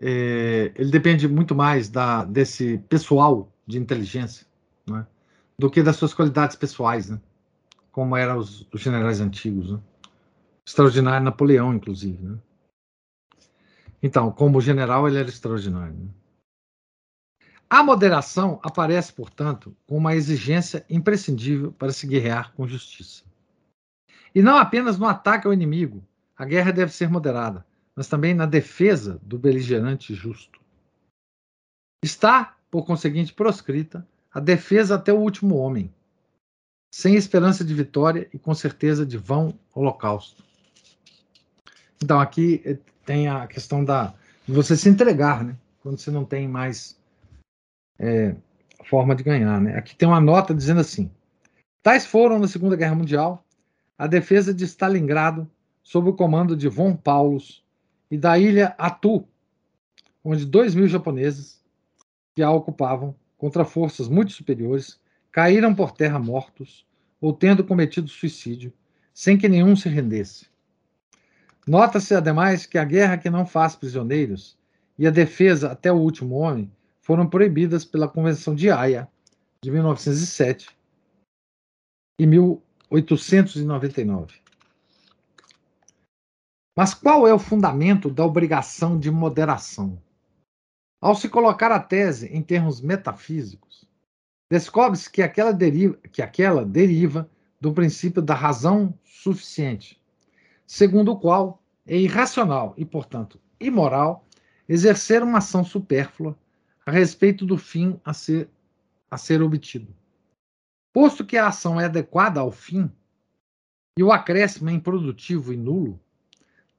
[0.01, 4.47] é, ele depende muito mais da, desse pessoal de inteligência
[4.89, 5.07] né,
[5.59, 7.21] do que das suas qualidades pessoais, né,
[7.93, 9.73] como eram os, os generais antigos.
[9.73, 9.81] Né?
[10.67, 12.23] Extraordinário Napoleão, inclusive.
[12.23, 12.39] Né?
[14.03, 15.95] Então, como general, ele era extraordinário.
[15.95, 16.09] Né?
[17.73, 23.23] A moderação aparece, portanto, como uma exigência imprescindível para se guerrear com justiça.
[24.35, 26.05] E não apenas no ataque ao inimigo,
[26.37, 27.65] a guerra deve ser moderada,
[27.95, 30.61] mas também na defesa do beligerante justo.
[32.03, 35.95] Está, por conseguinte, proscrita a defesa até o último homem,
[36.93, 40.43] sem esperança de vitória e com certeza de vão holocausto.
[42.03, 44.13] Então, aqui eh, tem a questão da,
[44.45, 45.57] de você se entregar, né?
[45.83, 47.00] quando você não tem mais
[48.01, 48.35] é,
[48.85, 49.61] forma de ganhar.
[49.61, 49.77] Né?
[49.77, 51.11] Aqui tem uma nota dizendo assim:
[51.83, 53.45] tais foram, na Segunda Guerra Mundial,
[53.97, 55.49] a defesa de Stalingrado
[55.83, 57.63] sob o comando de von Paulus
[58.11, 59.29] e da ilha Atu,
[60.25, 61.61] onde dois mil japoneses
[62.35, 64.99] que a ocupavam contra forças muito superiores
[65.31, 66.87] caíram por terra mortos
[67.21, 68.73] ou tendo cometido suicídio,
[69.13, 70.47] sem que nenhum se rendesse.
[71.67, 74.59] Nota-se, ademais, que a guerra que não faz prisioneiros
[74.99, 76.71] e a defesa até o último homem
[77.03, 79.11] foram proibidas pela Convenção de Haia
[79.63, 80.71] de 1907
[82.19, 84.41] e 1899.
[86.77, 90.01] Mas qual é o fundamento da obrigação de moderação?
[91.01, 93.85] Ao se colocar a tese em termos metafísicos,
[94.51, 97.29] descobre-se que aquela deriva, que aquela deriva
[97.61, 100.01] do princípio da razão suficiente,
[100.67, 104.27] segundo o qual é irracional e, portanto, imoral
[104.69, 106.39] exercer uma ação supérflua
[106.91, 108.49] a respeito do fim a ser,
[109.09, 109.95] a ser obtido.
[110.93, 112.91] Posto que a ação é adequada ao fim
[113.97, 116.01] e o acréscimo é improdutivo e nulo,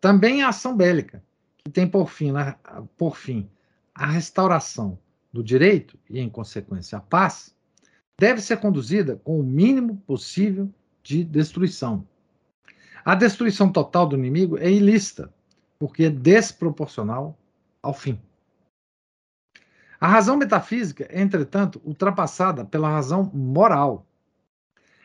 [0.01, 1.24] também a ação bélica,
[1.57, 2.34] que tem por fim,
[2.97, 3.49] por fim
[3.95, 4.99] a restauração
[5.32, 7.55] do direito e, em consequência, a paz,
[8.20, 10.70] deve ser conduzida com o mínimo possível
[11.01, 12.05] de destruição.
[13.05, 15.34] A destruição total do inimigo é ilícita,
[15.80, 17.39] porque é desproporcional
[17.82, 18.20] ao fim.
[20.02, 24.08] A razão metafísica entretanto, ultrapassada pela razão moral.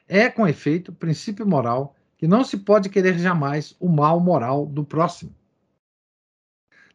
[0.09, 4.83] É, com efeito, princípio moral que não se pode querer jamais o mal moral do
[4.83, 5.35] próximo.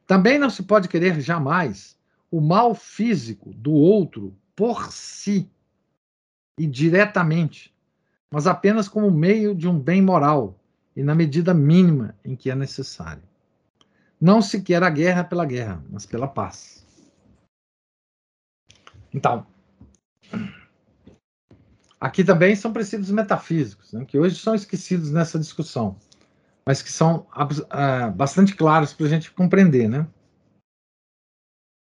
[0.08, 1.96] Também não se pode querer jamais
[2.32, 5.48] o mal físico do outro por si
[6.58, 7.72] e diretamente,
[8.32, 10.60] mas apenas como meio de um bem moral
[10.96, 13.22] e na medida mínima em que é necessário.
[14.20, 16.81] Não se quer a guerra pela guerra, mas pela paz.
[19.14, 19.46] Então,
[22.02, 26.00] Aqui também são princípios metafísicos, né, que hoje são esquecidos nessa discussão,
[26.66, 29.88] mas que são uh, bastante claros para a gente compreender.
[29.88, 30.08] Né?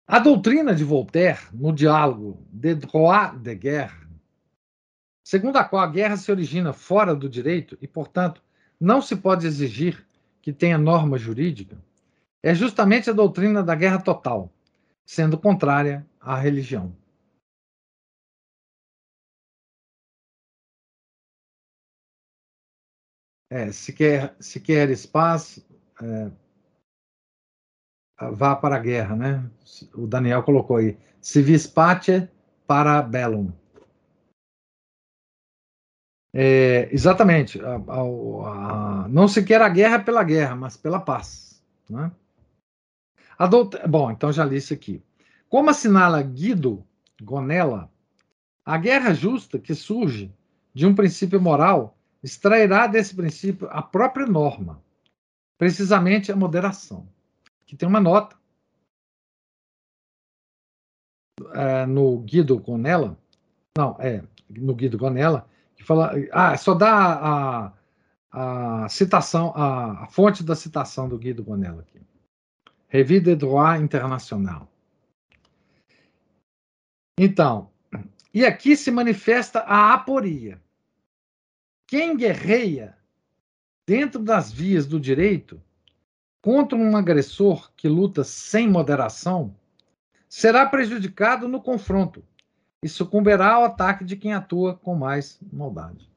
[0.09, 4.09] A doutrina de Voltaire, no diálogo de droit de guerre,
[5.25, 8.43] segundo a qual a guerra se origina fora do direito e, portanto,
[8.81, 10.05] não se pode exigir
[10.43, 11.79] que tenha norma jurídica,
[12.43, 14.53] é justamente a doutrina da guerra total,
[15.07, 16.93] sendo contrária à religião.
[23.53, 25.63] É, se, quer, se quer espaço,
[26.03, 26.31] é,
[28.33, 29.51] vá para a guerra, né?
[29.95, 30.97] O Daniel colocou aí.
[31.21, 32.27] Se vis pace
[32.67, 33.53] para bellum.
[36.33, 37.61] É, exatamente.
[37.61, 41.63] A, a, a, não se quer a guerra pela guerra, mas pela paz.
[41.91, 42.11] Né?
[43.51, 45.03] Doutra, bom, então já li isso aqui.
[45.51, 46.83] Como assinala Guido
[47.21, 47.93] Gonella,
[48.65, 50.33] a guerra justa que surge
[50.73, 54.83] de um princípio moral extrairá desse princípio a própria norma,
[55.59, 57.09] precisamente a moderação,
[57.67, 58.37] que tem uma nota
[61.55, 63.19] é, no Guido Gonella,
[63.77, 67.73] não, é, no Guido Gonella, que fala, ah, só dá
[68.33, 72.01] a, a citação, a, a fonte da citação do Guido Gonella aqui.
[72.89, 74.69] Revue de Droit International.
[77.19, 77.71] Então,
[78.35, 80.61] e aqui se manifesta a aporia.
[81.93, 82.97] Quem guerreia
[83.87, 85.63] dentro das vias do direito
[86.43, 89.55] contra um agressor que luta sem moderação
[90.27, 92.25] será prejudicado no confronto
[92.83, 96.11] e sucumbirá ao ataque de quem atua com mais maldade.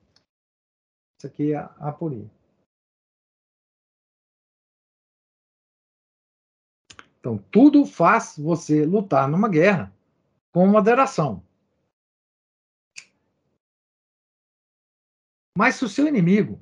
[1.20, 2.32] Isso aqui é a aporia.
[7.20, 9.94] Então, tudo faz você lutar numa guerra
[10.54, 11.44] com moderação.
[15.58, 16.60] Mas se o seu inimigo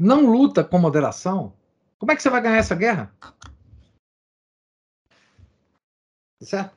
[0.00, 1.56] não luta com moderação,
[1.98, 3.14] como é que você vai ganhar essa guerra?
[6.42, 6.76] Certo?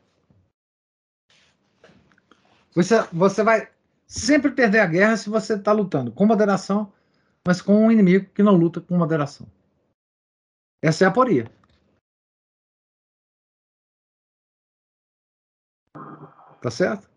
[2.76, 3.72] Você, você vai
[4.08, 6.92] sempre perder a guerra se você está lutando com moderação,
[7.46, 9.48] mas com um inimigo que não luta com moderação.
[10.82, 11.52] Essa é a aporia.
[16.62, 17.13] Tá certo?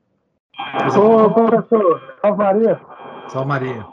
[0.98, 2.80] Ô, professor, Salve Maria.
[3.28, 3.86] Salve Maria.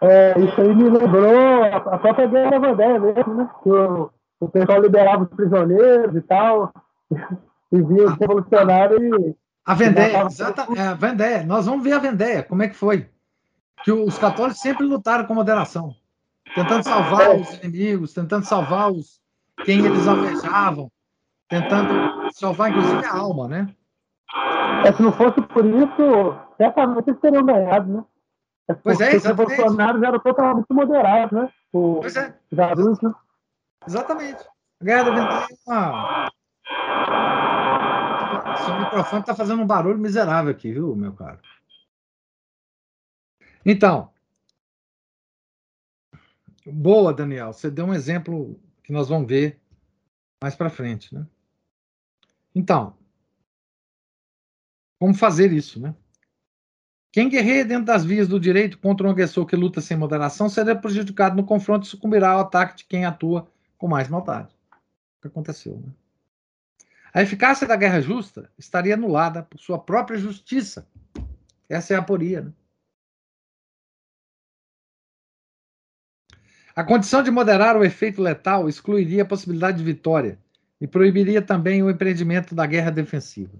[0.00, 3.50] É, isso aí me lembrou a própria guerra da Vandéia mesmo, né?
[3.62, 4.10] Que o,
[4.40, 6.72] o pessoal liberava os prisioneiros e tal,
[7.72, 9.36] e via os revolucionários e.
[9.64, 10.80] A Vendéia, exatamente.
[10.80, 11.44] É, a Vendéia.
[11.44, 13.08] Nós vamos ver a Vendéia, como é que foi.
[13.84, 15.94] Que os católicos sempre lutaram com moderação,
[16.54, 17.36] tentando salvar é.
[17.36, 19.20] os inimigos, tentando salvar os
[19.64, 20.90] quem eles alvejavam,
[21.48, 23.68] tentando salvar inclusive a alma, né?
[24.84, 28.04] É, se não fosse por isso, certamente eles teriam ganhado, né?
[28.68, 29.52] É pois é, exatamente.
[29.52, 31.52] Os Bolsonaro eram totalmente moderados, né?
[31.72, 32.38] O, pois é.
[32.52, 33.14] Jarus, né?
[33.86, 34.44] Exatamente.
[34.80, 36.30] A guerra da Ventura uma.
[38.56, 41.40] Seu microfone está fazendo um barulho miserável aqui, viu, meu caro?
[43.64, 44.12] Então.
[46.66, 47.54] Boa, Daniel.
[47.54, 49.58] Você deu um exemplo que nós vamos ver
[50.42, 51.26] mais para frente, né?
[52.54, 52.97] Então,
[54.98, 55.94] como fazer isso, né?
[57.10, 60.74] Quem guerreia dentro das vias do direito contra um agressor que luta sem moderação será
[60.76, 64.54] prejudicado no confronto e sucumbirá ao ataque de quem atua com mais maldade.
[64.72, 65.92] O que aconteceu, né?
[67.12, 70.86] A eficácia da guerra justa estaria anulada por sua própria justiça.
[71.68, 72.52] Essa é a aporia, né?
[76.76, 80.38] A condição de moderar o efeito letal excluiria a possibilidade de vitória
[80.80, 83.58] e proibiria também o empreendimento da guerra defensiva.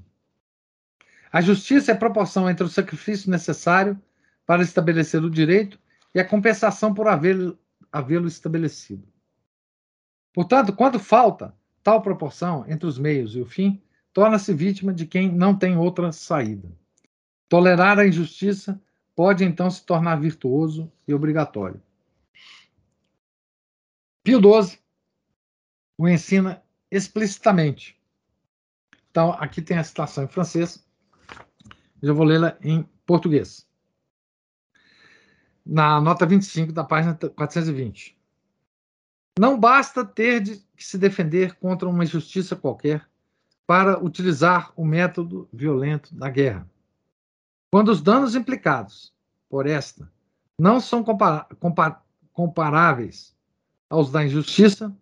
[1.30, 4.00] A justiça é a proporção entre o sacrifício necessário
[4.46, 5.78] para estabelecer o direito
[6.14, 9.06] e a compensação por havê-lo estabelecido.
[10.32, 15.30] Portanto, quando falta tal proporção entre os meios e o fim, torna-se vítima de quem
[15.30, 16.70] não tem outra saída.
[17.48, 18.80] Tolerar a injustiça
[19.14, 21.82] pode então se tornar virtuoso e obrigatório.
[24.22, 24.78] Pio XII
[25.96, 28.00] o ensina explicitamente.
[29.10, 30.86] Então, aqui tem a citação em francês,
[32.02, 33.66] já vou lê-la em português.
[35.64, 38.16] Na nota 25 da página 420.
[39.38, 43.06] Não basta ter de se defender contra uma injustiça qualquer
[43.66, 46.68] para utilizar o método violento da guerra.
[47.70, 49.12] Quando os danos implicados
[49.48, 50.10] por esta
[50.58, 51.04] não são
[52.32, 53.36] comparáveis
[53.88, 54.94] aos da injustiça,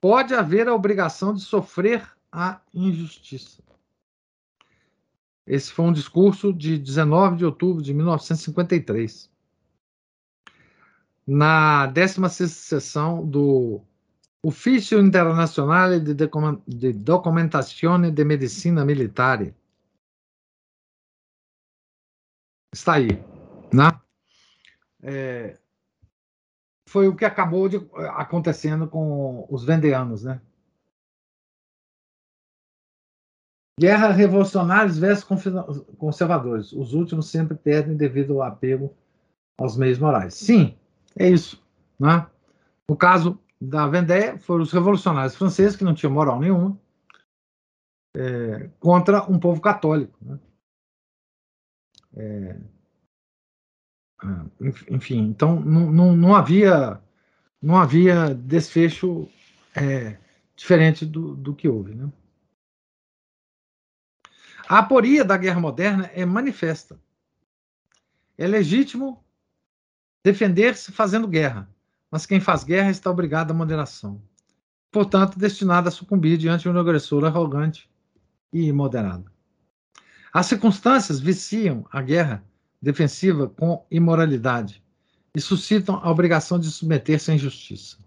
[0.00, 3.62] pode haver a obrigação de sofrer a injustiça.
[5.46, 9.30] Esse foi um discurso de 19 de outubro de 1953.
[11.26, 13.82] Na 16ª sessão do
[14.42, 19.54] Ufficio Internazionale de, Documentazione de Medicina Militare.
[22.72, 23.08] Está aí,
[23.72, 23.88] né?
[25.02, 25.58] É,
[26.88, 27.76] foi o que acabou de,
[28.10, 30.40] acontecendo com os vendeanos, né?
[33.78, 35.24] Guerra revolucionários versus
[35.98, 36.72] conservadores.
[36.72, 38.94] Os últimos sempre perdem devido ao apego
[39.58, 40.34] aos meios morais.
[40.34, 40.76] Sim,
[41.16, 41.62] é isso.
[41.98, 42.26] Né?
[42.88, 46.78] No caso da Vendée, foram os revolucionários franceses, que não tinham moral nenhuma,
[48.16, 50.16] é, contra um povo católico.
[50.22, 50.38] Né?
[52.16, 52.60] É,
[54.22, 54.46] ah,
[54.88, 57.00] enfim, então não, não, não, havia
[57.60, 59.28] não havia desfecho
[59.74, 60.16] é,
[60.54, 61.94] diferente do, do que houve.
[61.94, 62.10] Né?
[64.68, 66.98] A aporia da guerra moderna é manifesta.
[68.36, 69.22] É legítimo
[70.24, 71.68] defender-se fazendo guerra,
[72.10, 74.22] mas quem faz guerra está obrigado à moderação.
[74.90, 77.90] Portanto, destinado a sucumbir diante de um agressor arrogante
[78.52, 79.30] e imoderado.
[80.32, 82.42] As circunstâncias viciam a guerra
[82.80, 84.82] defensiva com imoralidade
[85.34, 87.98] e suscitam a obrigação de submeter-se à injustiça.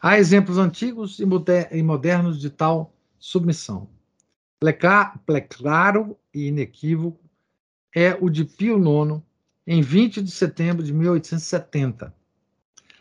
[0.00, 3.88] Há exemplos antigos e modernos de tal submissão
[5.48, 7.20] claro e inequívoco
[7.94, 9.22] é o de Pio IX,
[9.66, 12.14] em 20 de setembro de 1870.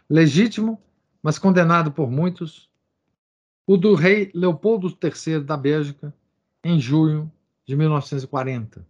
[0.10, 0.82] Legítimo,
[1.22, 2.70] mas condenado por muitos,
[3.66, 6.14] o do rei Leopoldo III da Bélgica,
[6.64, 7.32] em junho
[7.66, 8.86] de 1940.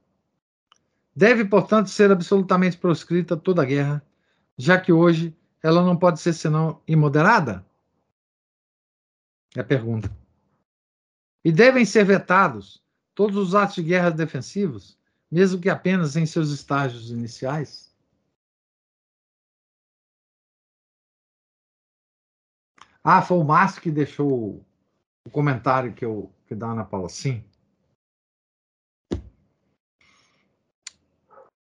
[1.15, 4.05] Deve, portanto, ser absolutamente proscrita toda a guerra,
[4.57, 7.65] já que hoje ela não pode ser senão imoderada?
[9.55, 10.24] É a pergunta.
[11.45, 12.83] E devem ser vetados
[13.13, 14.97] todos os atos de guerra defensivos,
[15.29, 17.95] mesmo que apenas em seus estágios iniciais?
[23.03, 24.65] Ah, foi o Márcio que deixou
[25.23, 27.43] o comentário que eu que da Ana Paula, sim.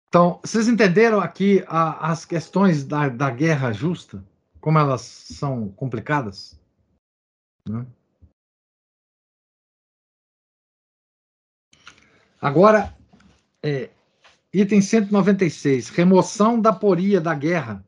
[0.09, 4.23] Então, vocês entenderam aqui a, as questões da, da guerra justa,
[4.61, 6.61] como elas são complicadas?
[7.67, 7.87] Né?
[12.41, 12.97] Agora,
[13.63, 13.91] é,
[14.51, 17.85] item 196, remoção da poria da guerra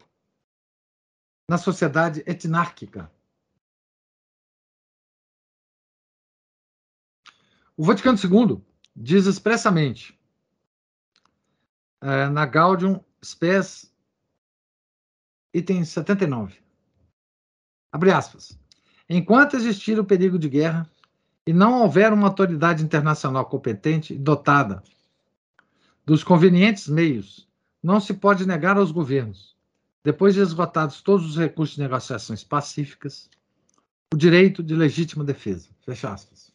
[1.49, 3.11] na sociedade etnárquica.
[7.75, 8.63] O Vaticano II
[8.95, 10.21] diz expressamente
[12.03, 13.91] é, na Gaudium Spes,
[15.55, 16.63] item 79,
[17.91, 18.59] abre aspas,
[19.09, 20.92] enquanto existir o perigo de guerra
[21.47, 24.83] e não houver uma autoridade internacional competente e dotada
[26.05, 27.49] dos convenientes meios,
[27.83, 29.57] não se pode negar aos governos,
[30.05, 33.29] depois de esgotados todos os recursos de negociações pacíficas,
[34.13, 35.69] o direito de legítima defesa.
[35.85, 36.53] Fecha aspas.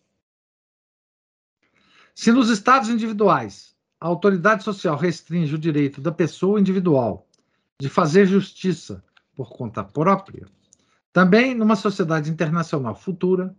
[2.14, 7.28] Se nos estados individuais a autoridade social restringe o direito da pessoa individual
[7.80, 9.04] de fazer justiça
[9.36, 10.48] por conta própria,
[11.12, 13.56] também numa sociedade internacional futura,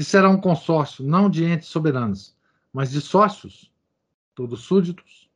[0.00, 2.34] que será um consórcio não de entes soberanos,
[2.72, 3.70] mas de sócios,
[4.34, 5.30] todos súditos,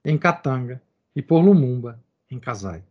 [0.04, 0.82] em Katanga,
[1.14, 2.84] e por Lumumba, em Kasai.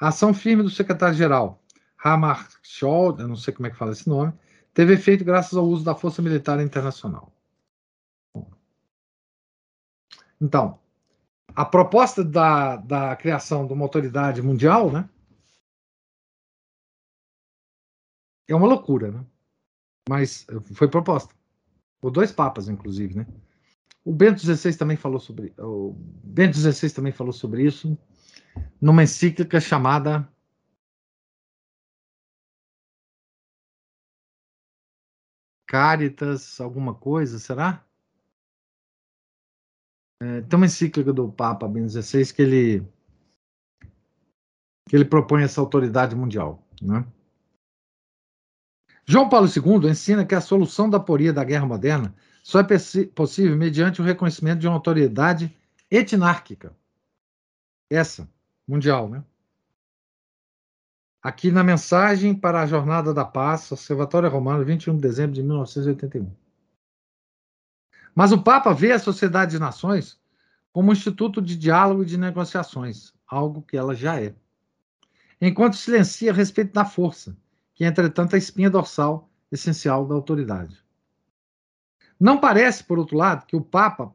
[0.00, 1.62] A ação firme do secretário-geral,
[2.02, 4.32] Hammarskjöld, eu não sei como é que fala esse nome,
[4.72, 7.32] teve efeito graças ao uso da força militar internacional.
[10.40, 10.80] Então,
[11.54, 15.08] a proposta da, da criação de uma autoridade mundial, né?
[18.48, 19.26] É uma loucura, né?
[20.08, 21.34] Mas foi proposta.
[22.00, 23.26] Por dois papas, inclusive, né?
[24.04, 25.52] O Bento XVI também falou sobre.
[25.58, 25.94] O
[26.24, 27.98] Bento XVI também falou sobre isso
[28.80, 30.28] numa encíclica chamada
[35.66, 37.86] Caritas, alguma coisa, será?
[40.20, 42.80] É, tem uma encíclica do Papa Bento XVI que ele
[44.88, 47.06] que ele propõe essa autoridade mundial, né?
[49.06, 52.64] João Paulo II ensina que a solução da aporia da guerra moderna só é
[53.14, 55.54] possível mediante o reconhecimento de uma autoridade
[55.90, 56.74] etnárquica.
[57.88, 58.28] Essa,
[58.66, 59.24] mundial, né?
[61.22, 66.30] Aqui na mensagem para a Jornada da Paz, Observatório Romano, 21 de dezembro de 1981.
[68.14, 70.18] Mas o Papa vê a Sociedade de Nações
[70.72, 74.34] como um instituto de diálogo e de negociações, algo que ela já é.
[75.40, 77.36] enquanto silencia a respeito da força,
[77.74, 80.82] que é, entretanto, a espinha dorsal essencial da autoridade.
[82.20, 84.12] Não parece, por outro lado, que o Papa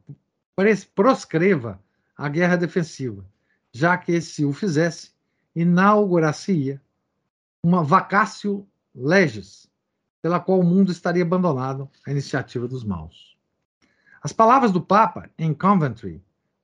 [0.94, 1.80] proscreva
[2.16, 3.26] a guerra defensiva,
[3.74, 5.12] já que, se o fizesse,
[5.56, 6.80] inauguraria
[7.66, 9.68] uma vacatio legis,
[10.22, 13.36] pela qual o mundo estaria abandonado à iniciativa dos maus.
[14.22, 16.22] As palavras do Papa em Coventry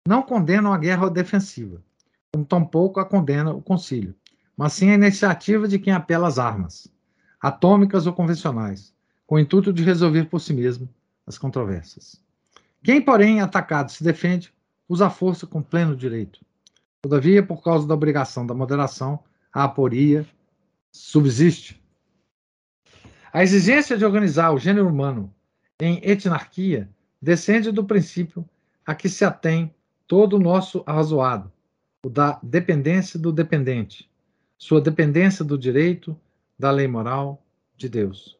[0.07, 1.81] não condenam a guerra defensiva,
[2.31, 4.13] como tampouco a condena o concílio,
[4.55, 6.87] mas sim a iniciativa de quem apela às armas,
[7.39, 8.93] atômicas ou convencionais,
[9.25, 10.87] com o intuito de resolver por si mesmo
[11.25, 12.21] as controvérsias.
[12.83, 14.53] Quem, porém, atacado se defende,
[14.87, 16.39] usa a força com pleno direito.
[17.01, 19.19] Todavia, por causa da obrigação da moderação,
[19.53, 20.25] a aporia
[20.91, 21.81] subsiste.
[23.33, 25.33] A exigência de organizar o gênero humano
[25.79, 26.89] em etnarquia
[27.21, 28.47] descende do princípio
[28.85, 29.73] a que se atém
[30.07, 31.51] todo o nosso arrazoado,
[32.05, 34.09] o da dependência do dependente,
[34.57, 36.19] sua dependência do direito,
[36.59, 37.41] da lei moral
[37.77, 38.37] de Deus.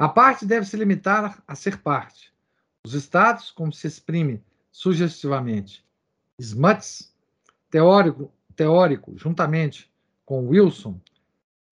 [0.00, 2.32] A parte deve se limitar a ser parte.
[2.86, 5.84] Os estados, como se exprime sugestivamente
[6.38, 7.14] Smuts,
[7.68, 9.92] teórico, teórico juntamente
[10.24, 10.98] com Wilson,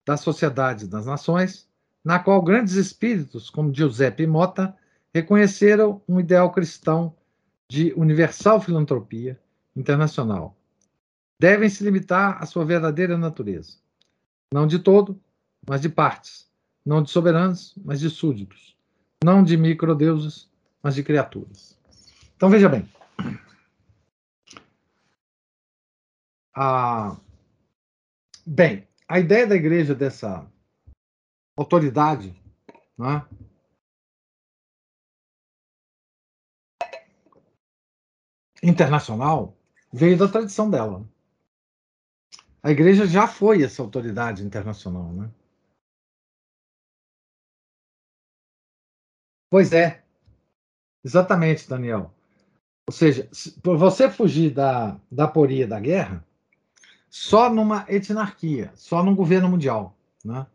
[0.05, 1.67] da Sociedade das Nações,
[2.05, 4.77] na qual grandes espíritos como Giuseppe Mota
[5.11, 7.15] reconheceram um ideal cristão
[7.67, 9.41] de universal filantropia
[9.75, 10.55] internacional.
[11.41, 13.77] Devem se limitar à sua verdadeira natureza,
[14.53, 15.19] não de todo,
[15.67, 16.48] mas de partes,
[16.89, 18.75] não de soberanos, mas de súditos,
[19.23, 20.49] não de microdeuses,
[20.81, 21.77] mas de criaturas.
[22.35, 22.89] Então veja bem.
[26.55, 27.15] Ah,
[28.43, 30.51] bem, a ideia da igreja dessa
[31.55, 32.35] autoridade,
[32.97, 33.23] né,
[38.63, 39.55] internacional
[39.93, 41.07] veio da tradição dela.
[42.63, 45.29] A igreja já foi essa autoridade internacional, né?
[49.49, 50.03] Pois é.
[51.03, 52.13] Exatamente, Daniel.
[52.87, 53.29] Ou seja,
[53.63, 56.25] por você fugir da, da poria da guerra,
[57.09, 60.45] só numa etnarquia, só num governo mundial, né?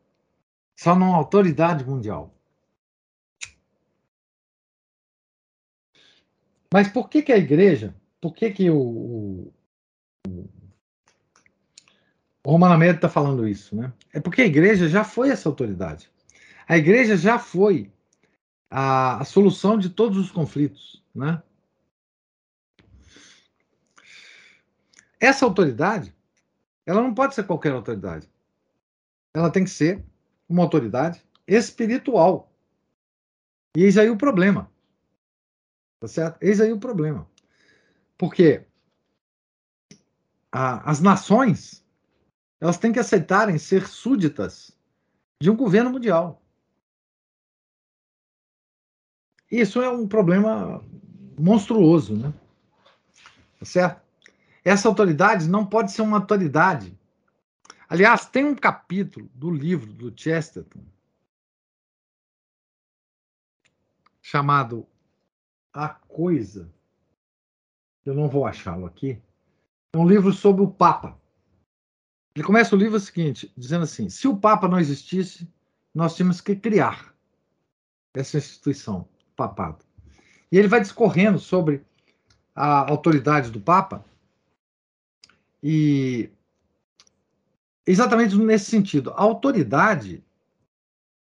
[0.77, 2.35] só numa autoridade mundial.
[6.73, 9.53] Mas por que, que a igreja, por que, que o, o,
[12.45, 13.77] o Romano Américo está falando isso?
[13.77, 13.93] Né?
[14.13, 16.11] É porque a igreja já foi essa autoridade.
[16.67, 17.93] A igreja já foi
[18.77, 21.01] a, a solução de todos os conflitos.
[21.15, 21.41] Né?
[25.21, 26.13] Essa autoridade,
[26.85, 28.29] ela não pode ser qualquer autoridade.
[29.33, 30.05] Ela tem que ser
[30.49, 32.53] uma autoridade espiritual.
[33.77, 34.69] E eis aí o problema.
[36.01, 36.43] Tá certo?
[36.43, 37.31] Eis aí o problema.
[38.19, 38.67] Porque
[40.51, 41.87] a, as nações
[42.61, 44.77] elas têm que aceitarem ser súditas
[45.41, 46.44] de um governo mundial.
[49.55, 50.85] Isso é um problema
[51.39, 52.35] monstruoso, né?
[53.57, 54.03] Tá certo?
[54.65, 56.99] Essa autoridade não pode ser uma autoridade.
[57.89, 60.85] Aliás, tem um capítulo do livro do Chesterton
[64.21, 64.89] chamado
[65.73, 66.69] a coisa.
[68.05, 69.23] Eu não vou achá-lo aqui.
[69.93, 71.17] É um livro sobre o Papa.
[72.35, 75.49] Ele começa o livro seguinte, dizendo assim: se o Papa não existisse,
[75.95, 77.15] nós tínhamos que criar
[78.13, 79.85] essa instituição, papado.
[80.51, 81.85] E ele vai discorrendo sobre
[82.55, 84.05] a autoridade do Papa
[85.63, 86.31] e
[87.87, 90.23] exatamente nesse sentido, a autoridade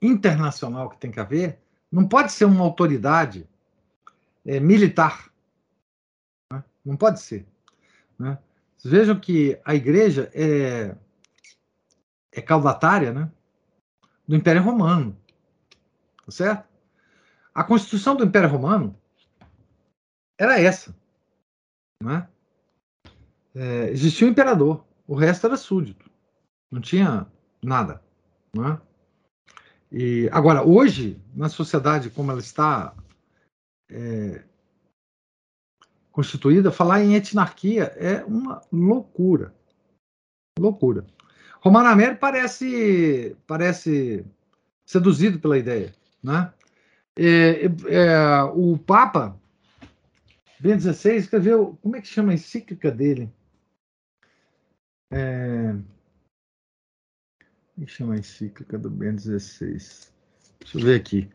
[0.00, 1.58] internacional que tem que haver
[1.90, 3.48] não pode ser uma autoridade
[4.46, 5.30] é, militar.
[6.52, 6.62] Né?
[6.84, 7.46] Não pode ser.
[8.18, 8.38] Né?
[8.76, 10.94] Vocês vejam que a igreja é,
[12.32, 13.30] é caudatária né?
[14.26, 15.16] do Império Romano.
[16.24, 16.67] Tá certo?
[17.58, 18.96] A Constituição do Império Romano
[20.38, 20.94] era essa.
[22.00, 22.28] Né?
[23.52, 26.08] É, existia o imperador, o resto era súdito.
[26.70, 27.26] Não tinha
[27.60, 28.00] nada.
[28.56, 28.80] Né?
[29.90, 32.94] E, agora, hoje, na sociedade como ela está
[33.90, 34.44] é,
[36.12, 39.52] constituída, falar em etnarquia é uma loucura.
[40.56, 41.04] Loucura.
[41.60, 44.24] Romano Américo parece, parece
[44.86, 45.92] seduzido pela ideia.
[46.22, 46.52] Né?
[47.20, 49.36] É, é, o Papa
[50.60, 53.28] Bento XVI escreveu, como é que chama a encíclica dele?
[55.10, 55.72] É,
[57.74, 59.78] como é que chama a encíclica do Bento XVI?
[60.60, 61.28] Deixa eu ver aqui.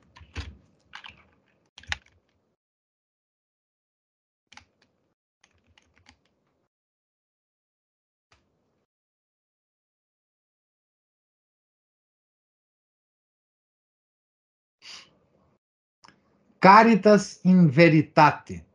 [16.64, 18.65] Caritas in veritate.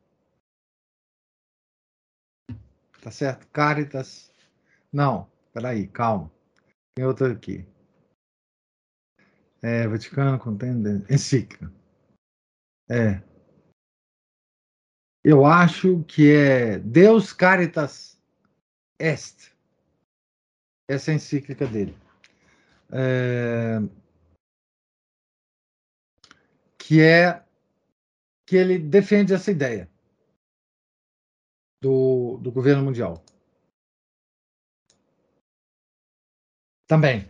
[3.01, 3.48] Tá certo?
[3.48, 4.31] Caritas.
[4.93, 6.31] Não, peraí, calma.
[6.94, 7.66] Tem outra aqui.
[9.62, 10.73] É, Vaticano contém
[11.09, 11.73] encíclica.
[12.90, 13.23] É.
[15.24, 18.23] Eu acho que é Deus Caritas
[19.01, 19.51] Est.
[20.90, 21.97] Essa é a encíclica dele.
[22.93, 23.78] É,
[26.77, 27.47] que é
[28.48, 29.90] que ele defende essa ideia
[31.82, 33.22] do, do governo mundial.
[36.86, 37.28] Também.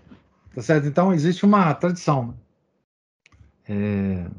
[0.55, 0.87] Tá certo?
[0.87, 2.39] Então, existe uma tradição né?
[3.69, 4.31] é,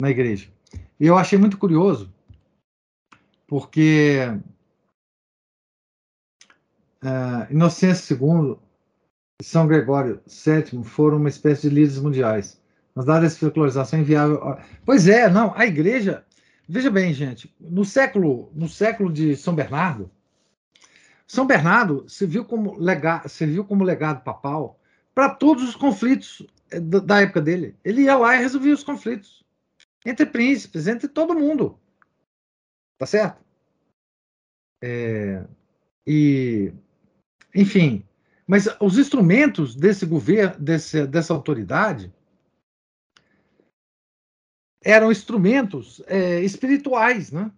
[0.00, 0.50] na igreja.
[0.98, 2.10] E eu achei muito curioso,
[3.46, 4.20] porque
[7.02, 8.58] é, Inocêncio II
[9.42, 12.61] e São Gregório VII foram uma espécie de líderes mundiais.
[12.94, 14.40] Mas dada essa folclorização inviável.
[14.84, 16.24] Pois é, não, a igreja.
[16.68, 20.10] Veja bem, gente, no século, no século de São Bernardo,
[21.26, 24.78] São Bernardo serviu como, lega, serviu como legado papal
[25.14, 27.76] para todos os conflitos eh, da época dele.
[27.84, 29.42] Ele ia lá e resolvia os conflitos
[30.04, 31.78] entre príncipes, entre todo mundo.
[32.98, 33.42] Tá certo?
[34.82, 35.44] É,
[36.06, 36.72] e,
[37.54, 38.04] enfim,
[38.46, 42.12] mas os instrumentos desse governo, desse, dessa autoridade,
[44.84, 47.50] eram instrumentos é, espirituais, né?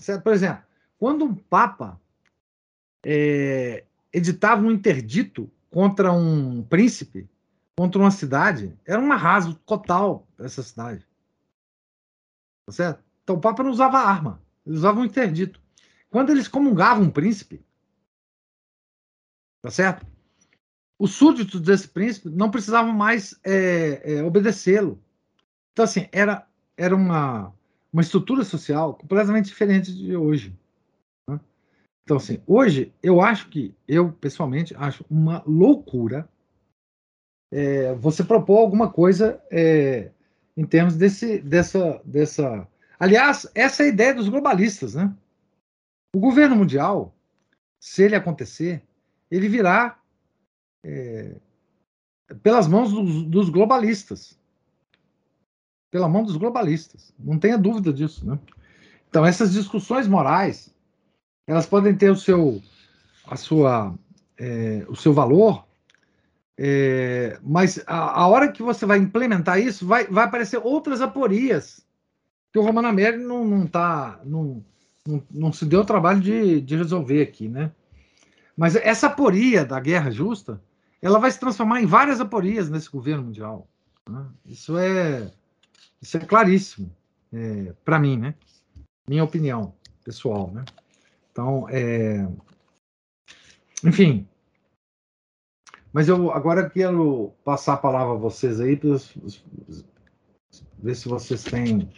[0.00, 0.22] Certo?
[0.22, 0.64] Por exemplo,
[0.98, 2.00] quando um papa
[3.04, 7.28] é, editava um interdito contra um príncipe,
[7.76, 11.06] contra uma cidade, era um arraso total essa cidade.
[12.66, 13.04] Tá certo?
[13.22, 15.60] Então o Papa não usava arma, ele usava um interdito.
[16.10, 17.64] Quando eles comungavam um príncipe,
[19.62, 20.06] tá certo?
[20.98, 25.02] Os súditos desse príncipe não precisavam mais é, é, obedecê-lo.
[25.74, 26.46] Então, assim, era,
[26.76, 27.52] era uma,
[27.92, 30.56] uma estrutura social completamente diferente de hoje.
[32.04, 36.28] Então, assim, hoje eu acho que, eu pessoalmente acho uma loucura
[37.52, 40.10] é, você propor alguma coisa é,
[40.56, 42.68] em termos desse, dessa, dessa.
[42.98, 45.14] Aliás, essa é a ideia dos globalistas, né?
[46.14, 47.14] O governo mundial,
[47.80, 48.82] se ele acontecer,
[49.30, 50.00] ele virá
[50.84, 51.36] é,
[52.42, 54.38] pelas mãos dos, dos, globalistas.
[55.94, 57.14] Pela mão dos globalistas.
[57.16, 58.36] Não tenha dúvida disso, né?
[59.08, 60.74] Então, essas discussões morais
[61.46, 62.60] elas podem ter o seu,
[63.24, 63.94] a sua,
[64.36, 65.64] é, o seu valor,
[66.58, 71.86] é, mas a, a, hora que você vai implementar isso, vai, vai aparecer outras aporias
[72.52, 74.64] que o Romano Américo não, não, tá, não,
[75.06, 77.70] não, não se deu o trabalho de, de resolver aqui, né?
[78.56, 80.60] Mas essa aporia da guerra justa,
[81.00, 83.68] ela vai se transformar em várias aporias nesse governo mundial.
[84.10, 84.26] Né?
[84.44, 85.30] Isso é
[86.04, 86.94] isso é claríssimo
[87.32, 88.34] é, para mim, né?
[89.08, 89.74] Minha opinião
[90.04, 90.62] pessoal, né?
[91.32, 92.28] Então, é...
[93.82, 94.28] enfim.
[95.90, 98.90] Mas eu agora quero passar a palavra a vocês aí para
[100.78, 101.88] ver se vocês têm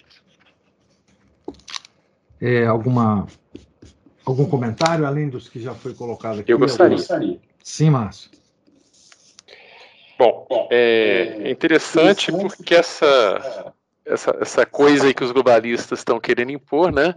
[2.41, 3.27] é, alguma
[4.25, 6.53] algum comentário além dos que já foi colocado aqui.
[6.53, 6.95] Eu gostaria.
[6.95, 7.41] Eu gostaria.
[7.65, 8.31] Sim, Márcio.
[10.17, 13.75] Bom, é interessante porque essa,
[14.07, 17.15] essa, essa coisa aí que os globalistas estão querendo impor, né?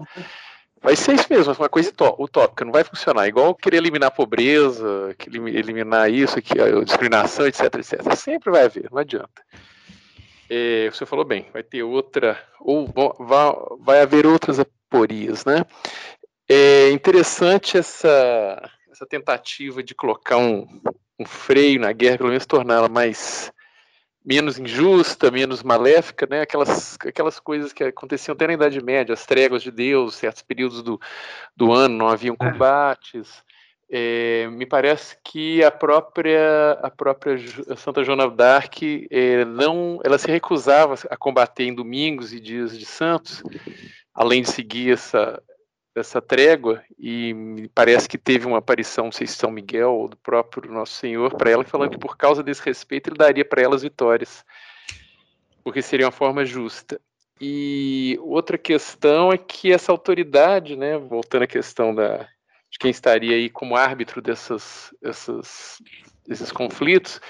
[0.82, 3.28] Vai ser isso mesmo, uma coisa utópica, não vai funcionar.
[3.28, 8.16] Igual querer eliminar a pobreza, eliminar isso, aqui, a discriminação, etc, etc.
[8.16, 9.44] Sempre vai haver, não adianta.
[10.50, 12.88] É, você falou bem, vai ter outra, ou
[13.20, 15.66] vai, vai haver outras aporias, né?
[16.48, 20.66] É interessante essa, essa tentativa de colocar um,
[21.20, 23.52] um freio na guerra, pelo menos torná-la mais
[24.30, 26.42] menos injusta, menos maléfica, né?
[26.42, 30.84] Aquelas, aquelas coisas que aconteciam até na Idade Média, as tréguas de Deus, certos períodos
[30.84, 31.02] do,
[31.58, 32.52] do ano não haviam é.
[32.52, 33.44] combates.
[33.92, 37.40] É, me parece que a própria a própria
[37.76, 42.86] Santa Joana d'Arc é, não ela se recusava a combater em domingos e dias de
[42.86, 43.42] santos
[44.14, 45.42] além de seguir essa
[45.96, 50.72] essa trégua e parece que teve uma aparição, sei se São Miguel ou do próprio
[50.72, 54.46] Nosso Senhor para ela, falando que por causa desse respeito ele daria para elas vitórias,
[55.64, 57.00] porque seria uma forma justa.
[57.42, 62.28] E outra questão é que essa autoridade, né, voltando à questão da,
[62.70, 65.82] de quem estaria aí como árbitro dessas, dessas,
[66.28, 67.22] desses conflitos,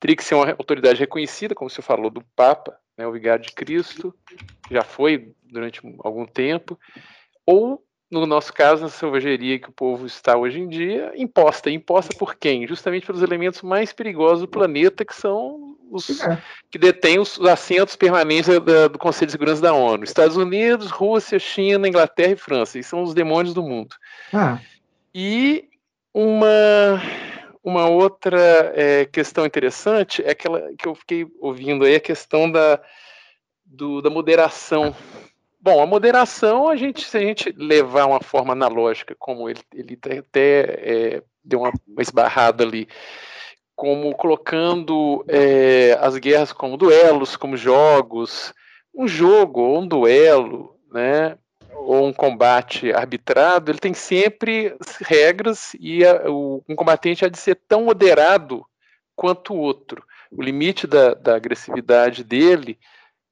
[0.00, 3.52] teria que ser uma autoridade reconhecida, como você falou, do Papa, né, o Vigário de
[3.52, 4.14] Cristo,
[4.70, 6.78] já foi durante algum tempo,
[7.44, 11.70] ou no nosso caso, na selvageria que o povo está hoje em dia, imposta.
[11.70, 12.66] Imposta por quem?
[12.66, 16.42] Justamente pelos elementos mais perigosos do planeta, que são os é.
[16.70, 20.04] que detêm os assentos permanentes da, do Conselho de Segurança da ONU.
[20.04, 22.78] Estados Unidos, Rússia, China, Inglaterra e França.
[22.78, 23.94] E são os demônios do mundo.
[24.32, 24.58] Ah.
[25.14, 25.68] E
[26.14, 27.02] uma,
[27.62, 32.80] uma outra é, questão interessante é aquela que eu fiquei ouvindo aí, a questão da,
[33.64, 34.94] do, da moderação.
[35.60, 39.98] Bom, a moderação, a gente, se a gente levar uma forma analógica, como ele, ele
[40.18, 42.86] até é, deu uma, esbarrada ali,
[43.74, 48.54] como colocando é, as guerras como duelos, como jogos,
[48.94, 51.36] um jogo ou um duelo, né,
[51.72, 57.38] ou um combate arbitrado, ele tem sempre regras e a, o, um combatente há de
[57.38, 58.64] ser tão moderado
[59.16, 60.04] quanto o outro.
[60.30, 62.78] O limite da, da agressividade dele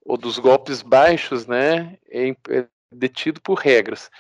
[0.07, 4.11] ou dos golpes baixos, né, é, é detido por regras.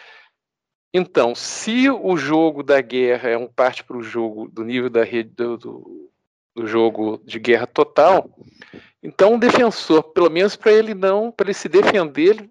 [0.92, 5.04] Então, se o jogo da guerra é um parte para o jogo do nível da
[5.04, 6.10] rede do, do,
[6.54, 8.30] do jogo de guerra total.
[9.02, 12.48] Então, um defensor, pelo menos para ele não, para ele se defender,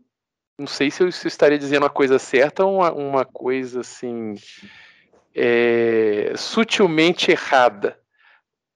[0.58, 3.82] não sei se eu, se eu, estaria dizendo a coisa certa ou uma, uma coisa
[3.82, 4.36] assim
[5.34, 8.00] é, sutilmente errada.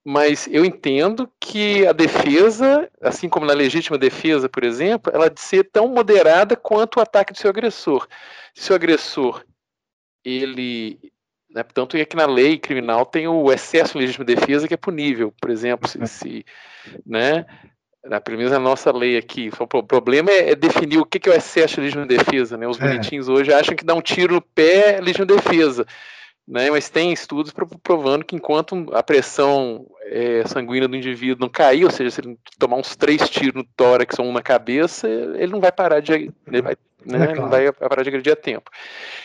[0.06, 5.40] Mas eu entendo que a defesa, assim como na legítima defesa, por exemplo, ela de
[5.40, 8.08] ser tão moderada quanto o ataque do seu agressor.
[8.54, 9.44] Se o agressor
[10.24, 11.00] ele
[11.50, 11.64] né?
[11.74, 15.34] Tanto é que na lei criminal tem o excesso de legítima defesa que é punível,
[15.42, 16.46] por exemplo, se, se
[17.06, 17.46] né,
[18.04, 19.50] na, na nossa lei aqui.
[19.60, 22.56] O problema é, é definir o que é o excesso de legítima defesa.
[22.56, 22.68] Né?
[22.68, 22.88] Os é.
[22.88, 25.86] bonitinhos hoje acham que dar um tiro no pé é legítima defesa.
[26.50, 26.72] Né?
[26.72, 27.54] Mas tem estudos
[27.84, 32.40] provando que enquanto a pressão é, sanguínea do indivíduo não cair, ou seja, se ele
[32.58, 36.32] tomar uns três tiros no tórax ou um na cabeça, ele não vai parar de.
[36.48, 37.24] Ele vai né?
[37.24, 37.42] É claro.
[37.42, 38.70] Não vai parar de agredir a tempo.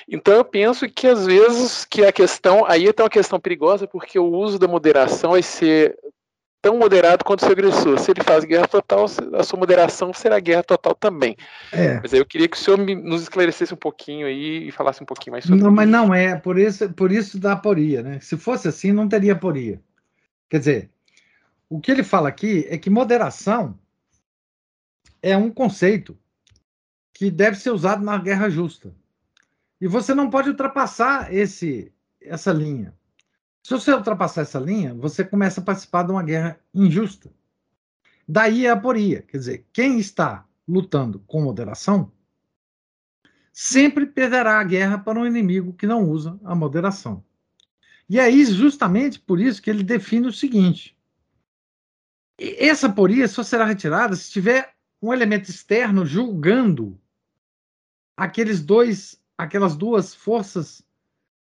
[0.06, 4.18] Então eu penso que às vezes que a questão, aí tem uma questão perigosa, porque
[4.18, 5.96] o uso da moderação vai ser
[6.64, 7.98] tão moderado quanto o seu agressor.
[7.98, 9.04] Se ele faz guerra total,
[9.34, 11.36] a sua moderação será guerra total também.
[11.70, 12.00] É.
[12.00, 15.02] Mas aí eu queria que o senhor me, nos esclarecesse um pouquinho aí e falasse
[15.02, 15.76] um pouquinho mais sobre Não, isso.
[15.76, 18.18] mas não é, por isso, por isso dá aporia, né?
[18.20, 19.78] Se fosse assim, não teria aporia.
[20.48, 20.90] Quer dizer,
[21.68, 23.78] o que ele fala aqui é que moderação
[25.22, 26.16] é um conceito
[27.12, 28.90] que deve ser usado na guerra justa.
[29.78, 31.92] E você não pode ultrapassar esse,
[32.22, 32.94] essa linha.
[33.64, 37.32] Se você ultrapassar essa linha, você começa a participar de uma guerra injusta.
[38.28, 39.22] Daí a aporia.
[39.22, 42.12] Quer dizer, quem está lutando com moderação
[43.50, 47.24] sempre perderá a guerra para um inimigo que não usa a moderação.
[48.06, 50.94] E é justamente por isso que ele define o seguinte:
[52.38, 57.00] essa aporia só será retirada se tiver um elemento externo julgando
[58.14, 60.83] aqueles dois, aquelas duas forças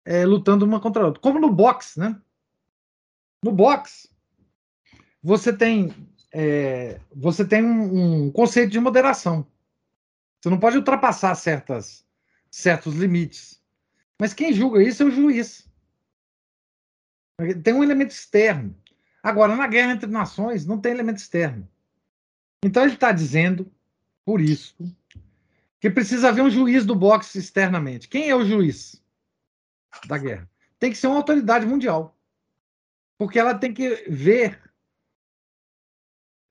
[0.05, 1.21] é, lutando uma contra a outra.
[1.21, 2.19] Como no boxe, né?
[3.43, 4.09] No boxe,
[5.21, 5.93] você tem,
[6.31, 9.45] é, você tem um, um, conceito de moderação.
[10.41, 12.05] Você não pode ultrapassar certas,
[12.49, 13.61] certos limites.
[14.19, 15.69] Mas quem julga isso é o juiz.
[17.63, 18.75] Tem um elemento externo.
[19.21, 21.67] Agora, na guerra entre nações, não tem elemento externo.
[22.63, 23.71] Então, ele está dizendo,
[24.25, 24.75] por isso,
[25.79, 28.07] que precisa haver um juiz do boxe externamente.
[28.07, 29.02] Quem é o juiz
[30.07, 30.49] da guerra?
[30.79, 32.17] Tem que ser uma autoridade mundial.
[33.17, 34.59] Porque ela tem que ver,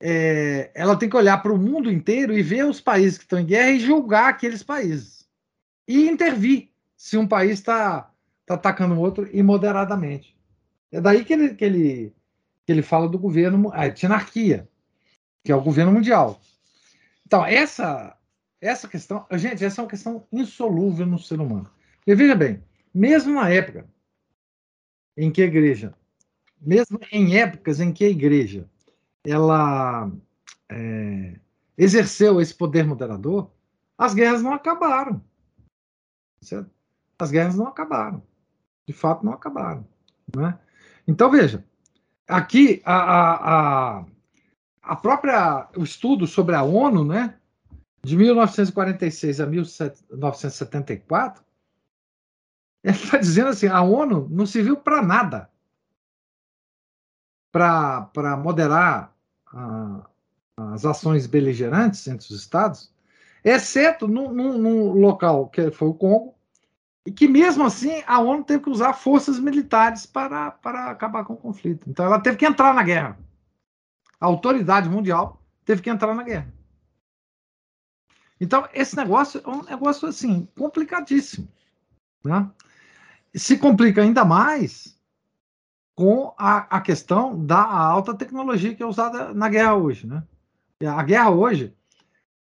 [0.01, 3.41] é, ela tem que olhar para o mundo inteiro e ver os países que estão
[3.41, 5.29] em guerra e julgar aqueles países.
[5.87, 8.11] E intervir se um país está
[8.47, 10.37] tá atacando o outro imoderadamente.
[10.91, 12.15] É daí que ele, que ele,
[12.65, 14.69] que ele fala do governo, a tinarquia,
[15.45, 16.41] que é o governo mundial.
[17.27, 18.17] Então, essa
[18.63, 21.69] essa questão, gente, essa é uma questão insolúvel no ser humano.
[22.07, 22.63] E veja bem,
[22.95, 23.87] mesmo na época
[25.17, 25.95] em que a igreja,
[26.61, 28.69] mesmo em épocas em que a igreja
[29.25, 30.11] ela
[30.69, 31.39] é,
[31.77, 33.51] exerceu esse poder moderador,
[33.97, 35.23] as guerras não acabaram.
[36.41, 36.71] Certo?
[37.19, 38.23] As guerras não acabaram.
[38.87, 39.87] De fato, não acabaram.
[40.37, 40.59] Né?
[41.07, 41.65] Então, veja,
[42.27, 42.97] aqui a,
[43.99, 44.05] a,
[44.83, 47.37] a, própria o estudo sobre a ONU, né,
[48.03, 51.45] de 1946 a 1974,
[52.83, 55.51] ele está dizendo assim: a ONU não serviu para nada
[57.51, 59.15] para moderar
[60.57, 62.91] as ações beligerantes entre os Estados,
[63.45, 66.35] exceto num, local que foi o Congo,
[67.05, 71.35] e que mesmo assim a ONU teve que usar forças militares para, para acabar com
[71.35, 71.91] o conflito.
[71.91, 73.19] Então ela teve que entrar na guerra.
[74.19, 76.53] A autoridade mundial teve que entrar na guerra.
[78.41, 81.49] Então, esse negócio é um negócio assim, complicadíssimo.
[82.25, 82.51] Né?
[83.35, 84.99] Se complica ainda mais
[85.95, 90.07] com a, a questão da alta tecnologia que é usada na guerra hoje.
[90.07, 90.23] Né?
[90.87, 91.75] A guerra hoje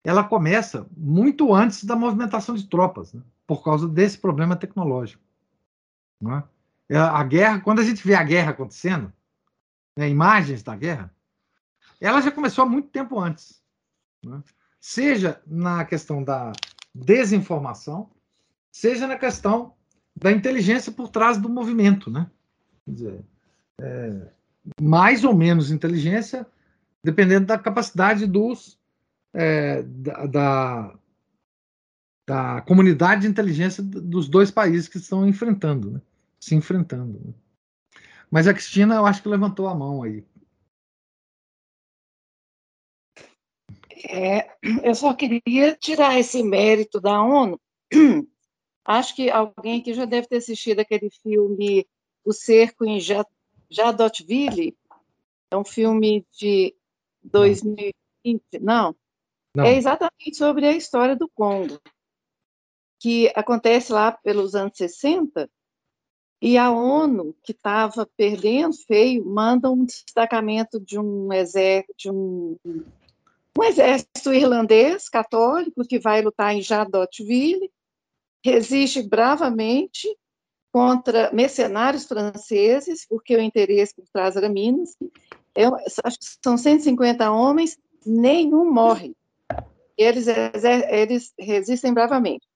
[0.03, 3.23] ela começa muito antes da movimentação de tropas, né?
[3.47, 5.23] por causa desse problema tecnológico.
[6.21, 6.43] Né?
[6.91, 9.13] A guerra, quando a gente vê a guerra acontecendo,
[9.97, 11.15] né, imagens da guerra,
[12.01, 13.63] ela já começou há muito tempo antes.
[14.25, 14.43] Né?
[14.81, 16.53] Seja na questão da
[16.95, 18.11] desinformação,
[18.73, 19.75] seja na questão
[20.17, 22.11] da inteligência por trás do movimento.
[22.11, 22.31] Né?
[22.85, 23.25] Quer dizer,
[23.81, 24.29] é,
[24.81, 26.47] mais ou menos inteligência,
[27.03, 28.79] dependendo da capacidade dos
[29.33, 30.99] é, da, da,
[32.27, 36.01] da, comunidade de inteligência dos dois países que estão enfrentando, né?
[36.39, 37.19] se enfrentando.
[37.25, 37.35] Né?
[38.31, 40.25] Mas a Cristina, eu acho que levantou a mão aí.
[44.09, 44.49] É,
[44.83, 47.61] eu só queria tirar esse mérito da ONU.
[48.85, 51.87] Acho que alguém que já deve ter assistido aquele filme
[52.25, 52.99] O Cerco em
[53.71, 54.77] Jadotville,
[55.51, 56.75] é um filme de
[57.23, 57.95] 2020,
[58.61, 58.95] não,
[59.55, 61.81] não, é exatamente sobre a história do Congo,
[62.99, 65.51] que acontece lá pelos anos 60,
[66.43, 72.57] e a ONU, que estava perdendo feio, manda um destacamento de um exército, de um,
[72.65, 77.71] um exército irlandês católico que vai lutar em Jadotville,
[78.45, 80.09] resiste bravamente
[80.73, 84.97] contra mercenários franceses, porque o interesse por trás era Minas.
[85.55, 89.15] Eu, acho que são 150 homens, nenhum morre.
[89.97, 92.47] Eles, eles resistem bravamente.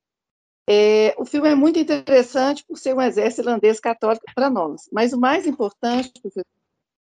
[0.67, 5.13] É, o filme é muito interessante por ser um exército irlandês católico para nós, mas
[5.13, 6.11] o mais importante,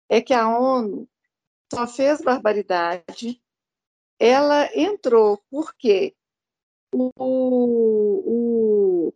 [0.10, 1.07] é que a ONU
[1.72, 3.41] só fez barbaridade,
[4.19, 6.15] ela entrou porque
[6.93, 9.14] o, o,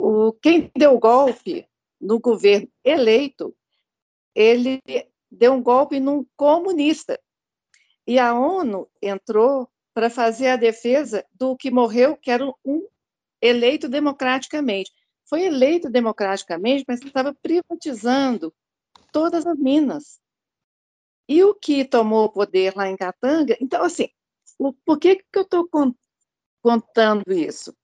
[0.00, 1.68] o, quem deu o golpe
[2.00, 3.56] no governo eleito,
[4.34, 4.80] ele
[5.30, 7.20] deu um golpe num comunista.
[8.06, 12.86] E a ONU entrou para fazer a defesa do que morreu, que era um
[13.40, 14.90] eleito democraticamente.
[15.26, 18.52] Foi eleito democraticamente, mas estava privatizando
[19.12, 20.20] todas as minas.
[21.26, 23.56] E o que tomou o poder lá em Katanga?
[23.60, 24.08] Então, assim,
[24.84, 25.66] por que, que eu estou
[26.64, 27.76] contando isso?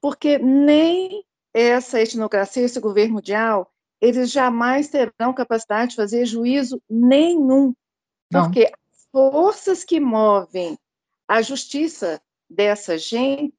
[0.00, 1.22] Porque nem
[1.52, 7.74] essa etnocracia, esse governo mundial, eles jamais terão capacidade de fazer juízo nenhum.
[8.30, 8.44] Não.
[8.44, 10.78] Porque as forças que movem
[11.28, 13.52] a justiça dessa gente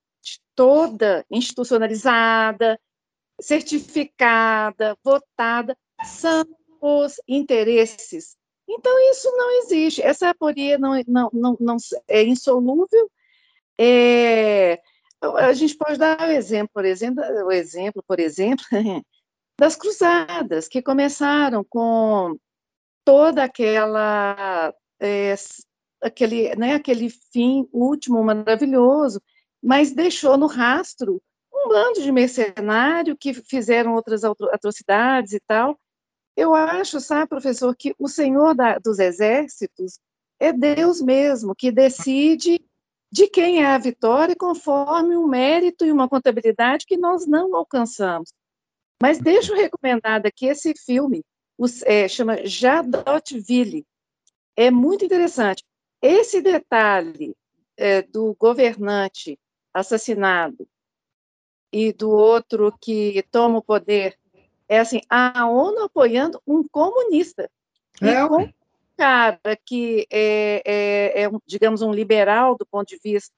[0.55, 2.79] toda institucionalizada,
[3.39, 6.45] certificada, votada, são
[6.81, 8.35] os interesses.
[8.67, 10.01] Então, isso não existe.
[10.01, 11.77] Essa aporia não, não, não, não
[12.07, 13.09] é insolúvel.
[13.79, 14.81] É,
[15.21, 18.65] a gente pode dar o exemplo, por exemplo, o exemplo, por exemplo,
[19.59, 22.37] das cruzadas, que começaram com
[23.05, 25.35] toda aquela é,
[26.01, 29.21] aquele, né, aquele fim último maravilhoso,
[29.61, 31.21] mas deixou no rastro
[31.53, 35.79] um bando de mercenário que fizeram outras atrocidades e tal.
[36.35, 39.99] Eu acho, sabe, professor, que o Senhor da, dos Exércitos
[40.39, 42.59] é Deus mesmo que decide
[43.13, 48.33] de quem é a vitória conforme um mérito e uma contabilidade que nós não alcançamos.
[48.99, 51.23] Mas deixa eu recomendar aqui esse filme,
[51.55, 53.85] os, é, chama Jadotville.
[54.57, 55.63] É muito interessante.
[56.01, 57.35] Esse detalhe
[57.77, 59.37] é, do governante
[59.71, 60.67] assassinado
[61.71, 64.17] e do outro que toma o poder
[64.67, 67.47] é assim a ONU apoiando um comunista
[68.01, 68.51] é, e com
[69.03, 73.33] cara que é, é, é, digamos um liberal do ponto de vista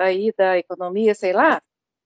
[0.00, 1.60] aí da economia sei lá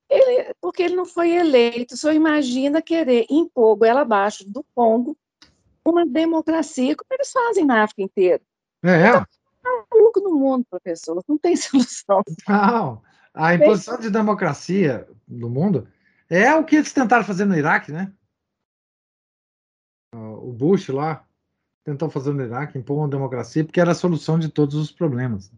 [0.09, 5.17] ele, porque ele não foi eleito só imagina querer impor ela abaixo do Congo
[5.85, 8.43] uma democracia como eles fazem na África inteira
[8.85, 9.09] é,
[9.63, 12.23] então, maluco no mundo, professor, não tem solução.
[12.49, 13.01] Não,
[13.33, 15.89] a imposição de democracia no mundo
[16.29, 18.13] é o que eles tentaram fazer no Iraque, né?
[20.15, 21.25] O Bush lá
[21.85, 25.51] tentou fazer no Iraque, impor uma democracia, porque era a solução de todos os problemas.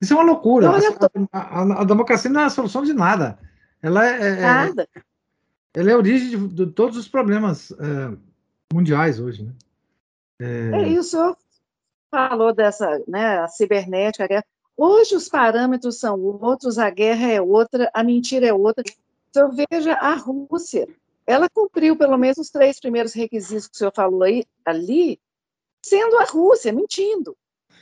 [0.00, 0.70] Isso é uma loucura.
[1.32, 3.38] A, a, a, democracia não é a solução de nada.
[3.80, 4.88] Ela é, é, é nada.
[5.74, 8.16] ela é a origem de, de todos os problemas é,
[8.72, 9.52] mundiais hoje, né?
[10.38, 11.16] É, é isso
[12.10, 14.44] falou dessa né, a cibernética, a guerra.
[14.76, 18.84] Hoje os parâmetros são outros, a guerra é outra, a mentira é outra.
[19.30, 20.88] Então, veja a Rússia.
[21.26, 25.18] Ela cumpriu pelo menos os três primeiros requisitos que o senhor falou aí, ali,
[25.88, 27.36] sendo a Rússia, mentindo,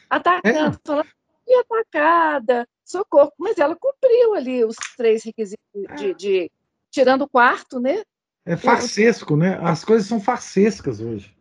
[0.08, 0.80] atacando, é.
[0.84, 1.08] falando
[1.44, 3.32] que atacada, socorro.
[3.38, 5.60] Mas ela cumpriu ali os três requisitos
[5.96, 6.50] de, de
[6.90, 8.02] tirando o quarto, né?
[8.44, 9.58] É farsesco, né?
[9.62, 11.34] As coisas são farsescas hoje.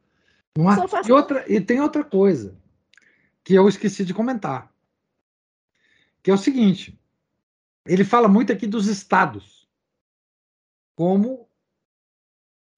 [0.58, 0.78] Não há...
[1.06, 2.58] e, outra, e tem outra coisa
[3.44, 4.72] que eu esqueci de comentar,
[6.22, 6.98] que é o seguinte:
[7.86, 9.68] ele fala muito aqui dos estados
[10.96, 11.50] como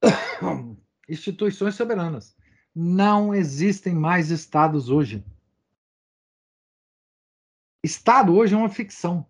[1.07, 2.35] instituições soberanas.
[2.75, 5.23] Não existem mais estados hoje.
[7.81, 9.25] Estado hoje é uma ficção.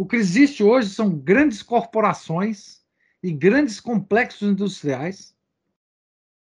[0.00, 2.84] O que existe hoje são grandes corporações
[3.22, 5.36] e grandes complexos industriais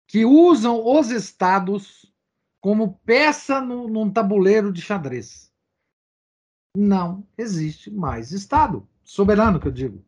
[0.06, 2.12] que usam os estados
[2.60, 5.52] como peça no, num tabuleiro de xadrez.
[6.76, 8.88] Não existe mais Estado.
[9.02, 10.04] Soberano, que eu digo.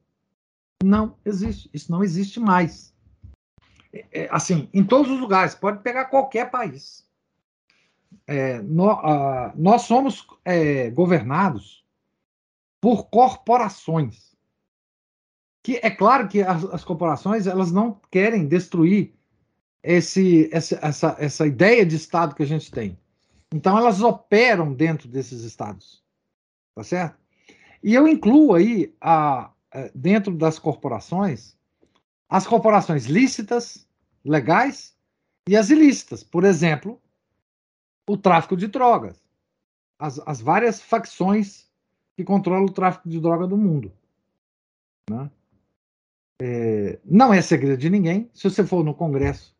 [0.83, 1.71] Não existe.
[1.73, 2.96] Isso não existe mais.
[4.13, 5.55] É, é assim, em todos os lugares.
[5.55, 7.07] Pode pegar qualquer país.
[8.27, 9.01] É, no,
[9.55, 11.85] nós somos é, governados
[12.81, 14.37] por corporações.
[15.63, 19.13] Que é claro que as, as corporações elas não querem destruir
[19.83, 22.99] esse, essa, essa, essa ideia de Estado que a gente tem.
[23.53, 26.03] Então, elas operam dentro desses Estados.
[26.75, 27.17] Tá certo?
[27.83, 31.57] E eu incluo aí, a, a, dentro das corporações,
[32.29, 33.86] as corporações lícitas,
[34.29, 34.97] legais,
[35.49, 36.23] e as ilícitas.
[36.23, 37.01] Por exemplo,
[38.09, 39.23] o tráfico de drogas.
[39.99, 41.71] As, as várias facções
[42.17, 43.93] que controlam o tráfico de droga do mundo.
[45.09, 45.31] Né?
[46.43, 48.31] É, não é segredo de ninguém.
[48.35, 49.57] Se você for no Congresso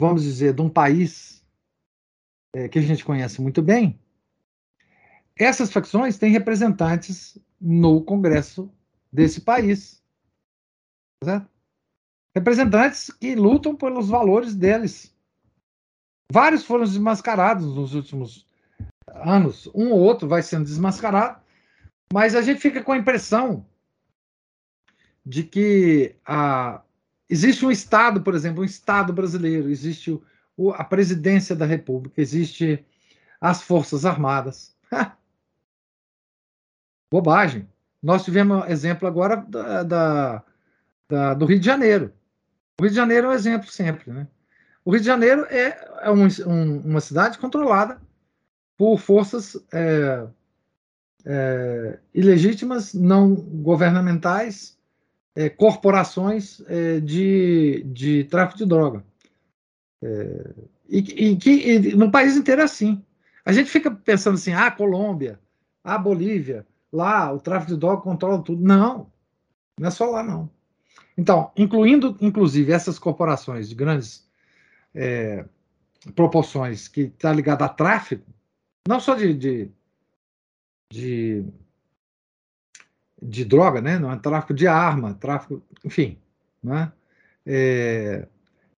[0.00, 1.44] vamos dizer, de um país
[2.54, 4.00] é, que a gente conhece muito bem,
[5.36, 8.72] essas facções têm representantes no Congresso
[9.12, 10.02] desse país.
[11.22, 11.48] Certo?
[12.34, 15.14] Representantes que lutam pelos valores deles.
[16.30, 18.46] Vários foram desmascarados nos últimos
[19.08, 19.68] anos.
[19.74, 21.40] Um ou outro vai sendo desmascarado,
[22.12, 23.66] mas a gente fica com a impressão
[25.26, 26.82] de que a,
[27.30, 30.20] Existe um Estado, por exemplo, um Estado brasileiro, existe
[30.56, 32.84] o, a presidência da República, existe
[33.40, 34.76] as Forças Armadas.
[37.08, 37.68] Bobagem.
[38.02, 40.44] Nós tivemos exemplo agora da, da,
[41.08, 42.12] da, do Rio de Janeiro.
[42.80, 44.10] O Rio de Janeiro é um exemplo sempre.
[44.10, 44.26] Né?
[44.82, 48.00] O Rio de Janeiro é, é um, um, uma cidade controlada
[48.74, 50.26] por forças é,
[51.26, 54.78] é, ilegítimas, não governamentais,
[55.36, 59.04] é, corporações é, de, de tráfico de droga.
[60.02, 60.54] É,
[60.88, 63.04] e, e, que e no país inteiro é assim.
[63.44, 65.38] A gente fica pensando assim, ah, Colômbia,
[65.84, 68.62] ah, Bolívia, lá o tráfico de droga controla tudo.
[68.62, 69.12] Não,
[69.78, 70.48] não é só lá, não.
[71.20, 74.26] Então, incluindo, inclusive, essas corporações de grandes
[74.94, 75.44] é,
[76.14, 78.24] proporções que está ligada a tráfico,
[78.88, 79.70] não só de, de,
[80.90, 81.44] de
[83.22, 83.98] de droga, né?
[83.98, 86.18] Não é tráfico de arma, tráfico, enfim,
[86.62, 86.90] né?
[87.44, 88.26] É,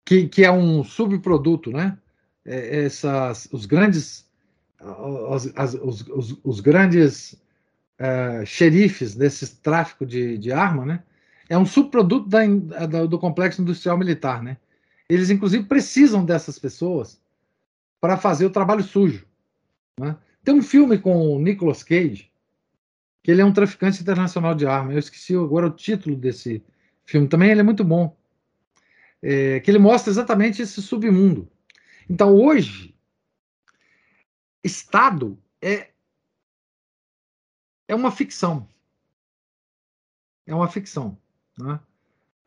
[0.04, 1.96] que, que é um subproduto, né?
[2.44, 4.28] É, essas, os grandes,
[4.82, 7.34] os, as, os, os, os grandes
[8.00, 11.04] uh, xerifes desse tráfico de, de arma, né?
[11.52, 12.46] É um subproduto da,
[12.88, 14.56] da, do complexo industrial militar, né?
[15.10, 17.22] Eles inclusive precisam dessas pessoas
[18.00, 19.28] para fazer o trabalho sujo.
[20.00, 20.16] Né?
[20.46, 22.32] Tem um filme com o Nicolas Cage
[23.22, 24.94] que ele é um traficante internacional de armas.
[24.94, 26.64] Eu esqueci agora o título desse
[27.04, 27.28] filme.
[27.28, 28.16] Também ele é muito bom.
[29.22, 31.52] É, que ele mostra exatamente esse submundo.
[32.10, 32.96] Então, hoje,
[34.64, 35.90] Estado é,
[37.90, 38.70] é uma ficção.
[40.48, 41.18] É uma ficção.
[41.62, 41.80] Né?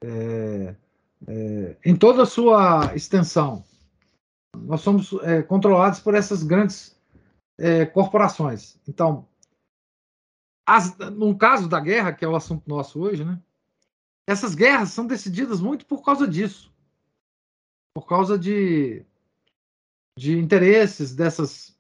[0.03, 0.75] É,
[1.27, 3.65] é, em toda a sua extensão.
[4.57, 6.97] Nós somos é, controlados por essas grandes
[7.59, 8.79] é, corporações.
[8.87, 9.27] Então,
[10.67, 13.41] as, no caso da guerra, que é o assunto nosso hoje, né?
[14.27, 16.73] Essas guerras são decididas muito por causa disso.
[17.95, 19.05] Por causa de,
[20.19, 21.77] de interesses dessas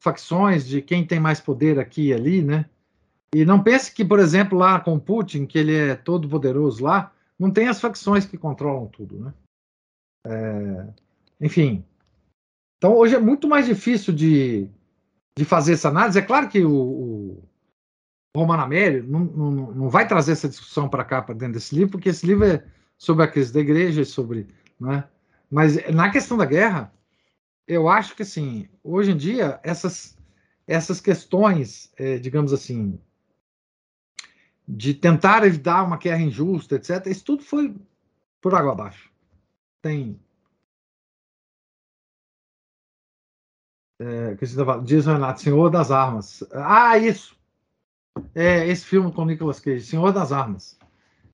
[0.00, 2.68] facções, de quem tem mais poder aqui e ali, né?
[3.34, 7.12] E não pense que, por exemplo, lá com Putin, que ele é todo poderoso lá,
[7.38, 9.34] não tem as facções que controlam tudo, né?
[10.26, 10.86] É,
[11.40, 11.84] enfim.
[12.78, 14.68] Então, hoje é muito mais difícil de,
[15.36, 16.18] de fazer essa análise.
[16.18, 17.42] É claro que o, o
[18.36, 21.92] Romano Amélio não, não, não vai trazer essa discussão para cá, para dentro desse livro,
[21.92, 22.64] porque esse livro é
[22.98, 24.46] sobre a crise da igreja, sobre.
[24.80, 25.04] Né?
[25.50, 26.92] Mas na questão da guerra,
[27.66, 30.16] eu acho que, assim, hoje em dia, essas,
[30.66, 32.98] essas questões, é, digamos assim,
[34.66, 37.74] de tentar evitar uma guerra injusta, etc., isso tudo foi
[38.40, 39.10] por água abaixo.
[39.80, 40.20] Tem.
[43.98, 46.42] É, tá diz Renato, Senhor das Armas.
[46.52, 47.36] Ah, isso!
[48.34, 50.78] É esse filme com Nicolas Cage, Senhor das Armas.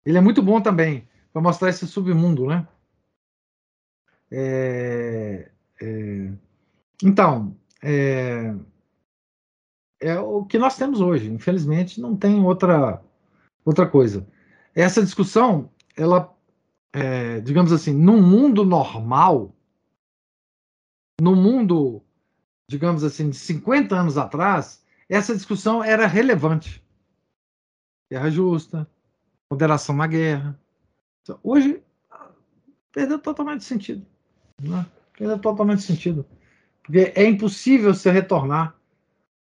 [0.05, 2.67] Ele é muito bom também para mostrar esse submundo, né?
[4.31, 5.51] É,
[5.81, 6.33] é,
[7.03, 8.55] então, é,
[10.01, 11.31] é o que nós temos hoje.
[11.31, 13.03] Infelizmente, não tem outra
[13.65, 14.27] outra coisa.
[14.75, 16.35] Essa discussão, ela,
[16.93, 19.55] é, digamos assim, num mundo normal,
[21.21, 22.03] no mundo,
[22.69, 26.83] digamos assim, de 50 anos atrás, essa discussão era relevante.
[28.11, 28.91] Guerra justa,
[29.51, 30.59] moderação na guerra.
[31.23, 31.83] Então, hoje,
[32.91, 34.07] perdeu totalmente sentido.
[34.61, 34.87] Né?
[35.17, 36.27] Perdeu totalmente sentido.
[36.83, 38.75] Porque é impossível se retornar.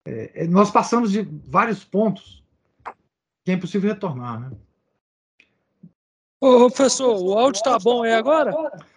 [0.05, 2.43] É, é, nós passamos de vários pontos
[3.47, 4.41] que é impossível retornar.
[4.41, 4.57] Né?
[6.41, 8.53] Ô, professor, o áudio tá bom aí agora?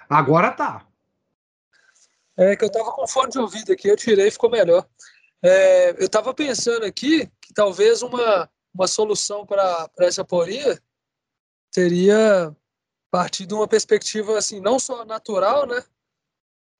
[0.08, 0.88] Agora tá.
[2.36, 4.84] É que eu tava com fone de ouvido aqui, eu tirei e ficou melhor.
[5.40, 10.82] É, eu tava pensando aqui que talvez uma, uma solução para essa aporia
[11.72, 12.52] seria
[13.08, 15.80] partir de uma perspectiva assim, não só natural, né?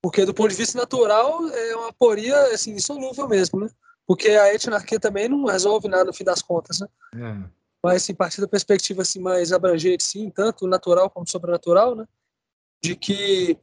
[0.01, 3.69] Porque do ponto de vista natural é uma aporia assim, insolúvel mesmo, né?
[4.05, 6.87] Porque a etnarquia também não resolve nada no fim das contas, né?
[7.15, 12.07] É mas assim, partir da perspectiva assim, mais abrangente, sim, tanto natural como sobrenatural, né?
[12.81, 13.57] de que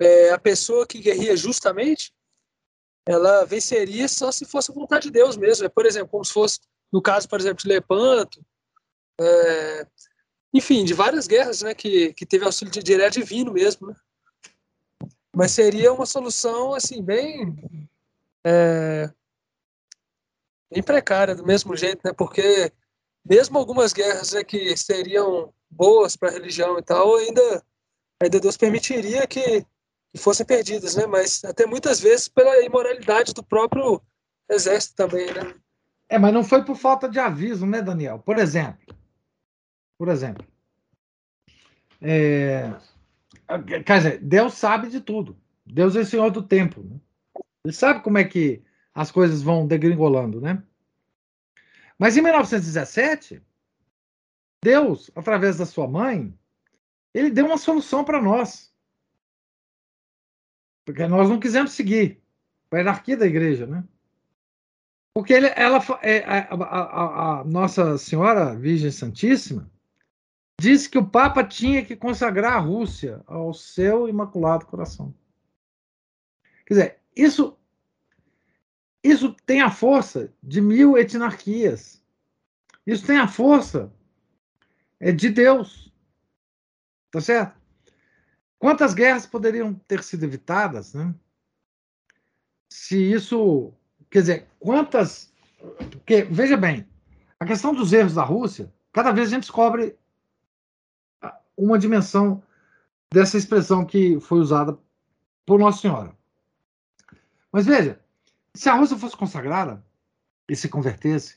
[0.00, 2.12] é, a pessoa que guerria justamente,
[3.06, 5.64] ela venceria só se fosse a vontade de Deus mesmo.
[5.64, 6.60] É, por exemplo, como se fosse,
[6.92, 8.44] no caso, por exemplo, de Lepanto,
[9.20, 9.86] é,
[10.52, 13.88] enfim, de várias guerras né, que, que teve auxílio de direto divino mesmo.
[13.88, 13.96] Né?
[15.34, 17.56] Mas seria uma solução assim bem
[18.44, 19.10] é,
[20.70, 22.12] bem precária do mesmo jeito, né?
[22.12, 22.72] Porque
[23.28, 27.62] mesmo algumas guerras né, que seriam boas para a religião e tal, ainda,
[28.22, 29.64] ainda Deus permitiria que,
[30.10, 31.06] que, fossem perdidas, né?
[31.06, 34.00] Mas até muitas vezes pela imoralidade do próprio
[34.48, 35.54] exército também, né?
[36.08, 38.18] É, mas não foi por falta de aviso, né, Daniel?
[38.18, 38.96] Por exemplo,
[39.98, 40.46] por exemplo,
[42.00, 42.72] é,
[43.84, 45.36] quer dizer, Deus sabe de tudo.
[45.66, 46.82] Deus é o Senhor do tempo.
[46.82, 46.96] Né?
[47.64, 48.62] Ele sabe como é que
[48.94, 50.62] as coisas vão degringolando, né?
[51.98, 53.42] Mas em 1917,
[54.62, 56.38] Deus, através da sua mãe,
[57.12, 58.72] ele deu uma solução para nós.
[60.86, 62.22] Porque nós não quisemos seguir
[62.70, 63.84] a hierarquia da igreja, né?
[65.12, 69.68] Porque ele, ela, é, a, a, a, Nossa Senhora Virgem Santíssima
[70.60, 75.12] disse que o Papa tinha que consagrar a Rússia ao seu Imaculado Coração.
[76.64, 77.57] Quer dizer, isso
[79.02, 82.02] isso tem a força de mil etnarquias.
[82.86, 83.92] Isso tem a força
[85.00, 85.92] é de Deus.
[87.10, 87.56] Tá certo?
[88.58, 91.14] Quantas guerras poderiam ter sido evitadas, né?
[92.68, 93.72] Se isso,
[94.10, 95.32] quer dizer, quantas
[95.90, 96.86] porque veja bem,
[97.38, 99.96] a questão dos erros da Rússia, cada vez a gente descobre
[101.56, 102.42] uma dimensão
[103.12, 104.78] dessa expressão que foi usada
[105.44, 106.16] por Nossa Senhora.
[107.50, 108.00] Mas veja,
[108.54, 109.84] se a Rússia fosse consagrada
[110.48, 111.36] e se convertesse,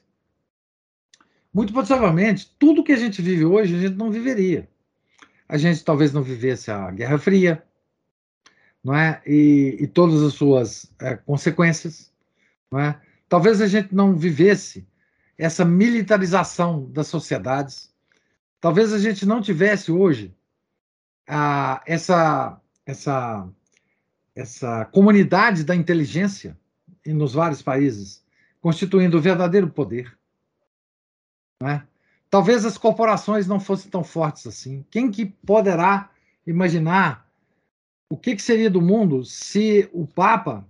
[1.53, 4.69] muito possivelmente, tudo que a gente vive hoje, a gente não viveria.
[5.47, 7.63] A gente talvez não vivesse a Guerra Fria,
[8.83, 9.21] não é?
[9.25, 12.11] E, e todas as suas é, consequências,
[12.71, 12.99] não é?
[13.27, 14.87] Talvez a gente não vivesse
[15.37, 17.93] essa militarização das sociedades.
[18.59, 20.33] Talvez a gente não tivesse hoje
[21.27, 23.47] a, essa essa
[24.35, 26.57] essa comunidade da inteligência
[27.05, 28.23] nos vários países,
[28.59, 30.17] constituindo o verdadeiro poder.
[31.61, 31.85] Né?
[32.29, 34.85] Talvez as corporações não fossem tão fortes assim.
[34.89, 36.09] Quem que poderá
[36.45, 37.29] imaginar
[38.09, 40.67] o que, que seria do mundo se o Papa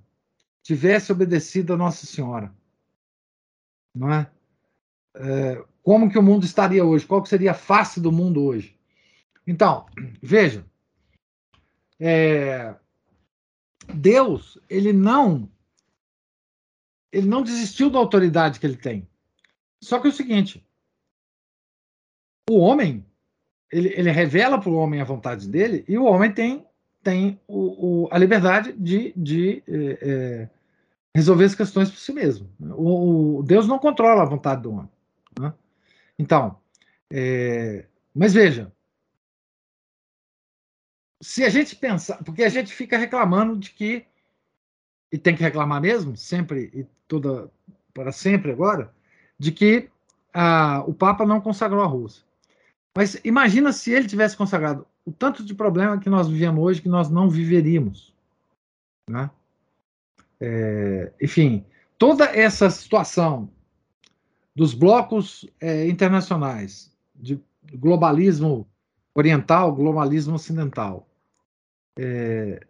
[0.63, 2.53] tivesse obedecido a Nossa Senhora?
[3.95, 4.29] Não é?
[5.15, 7.05] é como que o mundo estaria hoje?
[7.05, 8.77] Qual seria a face do mundo hoje?
[9.45, 9.85] Então,
[10.21, 10.65] veja,
[11.99, 12.75] é,
[13.93, 15.49] Deus ele não
[17.11, 19.07] ele não desistiu da autoridade que ele tem.
[19.83, 20.65] Só que é o seguinte:
[22.49, 23.05] o homem,
[23.71, 26.65] ele, ele revela para o homem a vontade dele, e o homem tem,
[27.03, 30.49] tem o, o a liberdade de, de é, é,
[31.15, 32.49] resolver as questões por si mesmo.
[32.59, 34.89] O, o, Deus não controla a vontade do homem.
[35.39, 35.53] Né?
[36.17, 36.59] Então,
[37.09, 38.71] é, mas veja,
[41.21, 44.05] se a gente pensar, porque a gente fica reclamando de que,
[45.11, 47.51] e tem que reclamar mesmo, sempre toda
[47.93, 48.89] para sempre agora,
[49.37, 49.89] de que
[50.33, 52.23] a, o Papa não consagrou a Rússia.
[52.95, 56.87] Mas imagina se ele tivesse consagrado o tanto de problema que nós vivemos hoje que
[56.87, 58.15] nós não viveríamos.
[59.09, 59.29] Né?
[60.39, 61.65] É, enfim,
[61.97, 63.49] toda essa situação
[64.55, 67.41] dos blocos é, internacionais, de,
[67.73, 68.65] globalismo
[69.13, 71.09] oriental, globalismo ocidental.
[71.99, 72.65] É,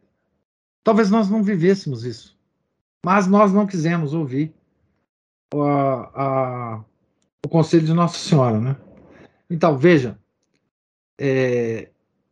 [0.84, 2.36] talvez nós não vivêssemos isso,
[3.06, 4.54] mas nós não quisemos ouvir
[5.54, 6.84] a,
[7.46, 8.78] o conselho de Nossa Senhora, né?
[9.50, 10.18] Então, veja,
[11.20, 11.92] é,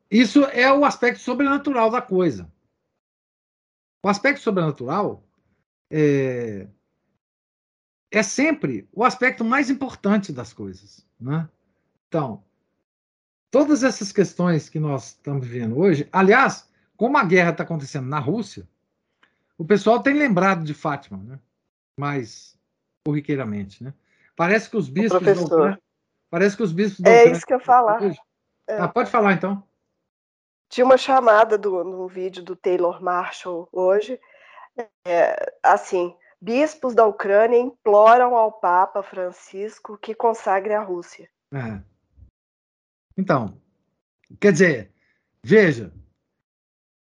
[0.10, 2.52] isso é o aspecto sobrenatural da coisa.
[4.04, 5.24] O aspecto sobrenatural
[5.92, 6.68] é,
[8.12, 11.06] é sempre o aspecto mais importante das coisas.
[11.20, 11.48] Né?
[12.08, 12.44] Então,
[13.52, 18.20] todas essas questões que nós estamos vivendo hoje, aliás, como a guerra está acontecendo na
[18.20, 18.68] Rússia,
[19.60, 21.38] o pessoal tem lembrado de Fátima, né?
[22.00, 22.58] mais
[23.06, 23.84] corriqueiramente.
[23.84, 23.94] Né?
[24.34, 25.42] Parece que os bispos.
[25.42, 25.82] Ucrânia,
[26.30, 27.06] parece que os bispos.
[27.06, 28.02] É isso que eu falar.
[28.66, 28.78] É.
[28.80, 29.62] Ah, pode falar então.
[30.70, 34.20] Tinha uma chamada do, num vídeo do Taylor Marshall hoje,
[35.06, 41.28] é, assim, bispos da Ucrânia imploram ao Papa Francisco que consagre a Rússia.
[41.52, 41.82] É.
[43.18, 43.60] Então,
[44.40, 44.94] quer dizer,
[45.44, 45.92] veja,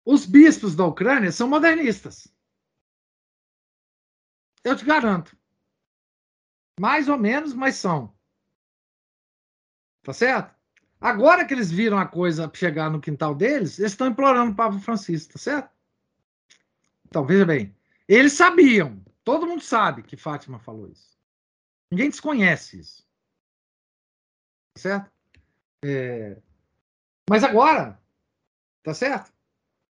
[0.05, 2.33] os bispos da Ucrânia são modernistas.
[4.65, 5.37] Eu te garanto.
[6.79, 8.13] Mais ou menos, mas são.
[10.01, 10.55] Tá certo?
[10.99, 14.79] Agora que eles viram a coisa chegar no quintal deles, eles estão implorando o Papa
[14.79, 15.69] Francisco, tá certo?
[17.05, 17.75] Então, veja bem.
[18.07, 21.15] Eles sabiam, todo mundo sabe que Fátima falou isso.
[21.91, 23.07] Ninguém desconhece isso.
[24.73, 25.11] Tá certo?
[25.83, 26.41] É,
[27.29, 28.01] mas agora,
[28.81, 29.31] tá certo?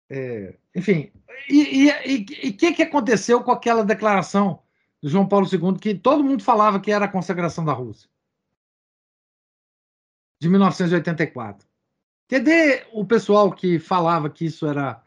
[0.10, 1.11] É, enfim,
[1.49, 1.90] e
[2.49, 4.61] o que, que aconteceu com aquela declaração
[5.02, 8.10] de João Paulo II que todo mundo falava que era a consagração da Rússia?
[10.40, 11.68] de 1984.
[12.27, 15.02] Cadê o pessoal que falava que isso era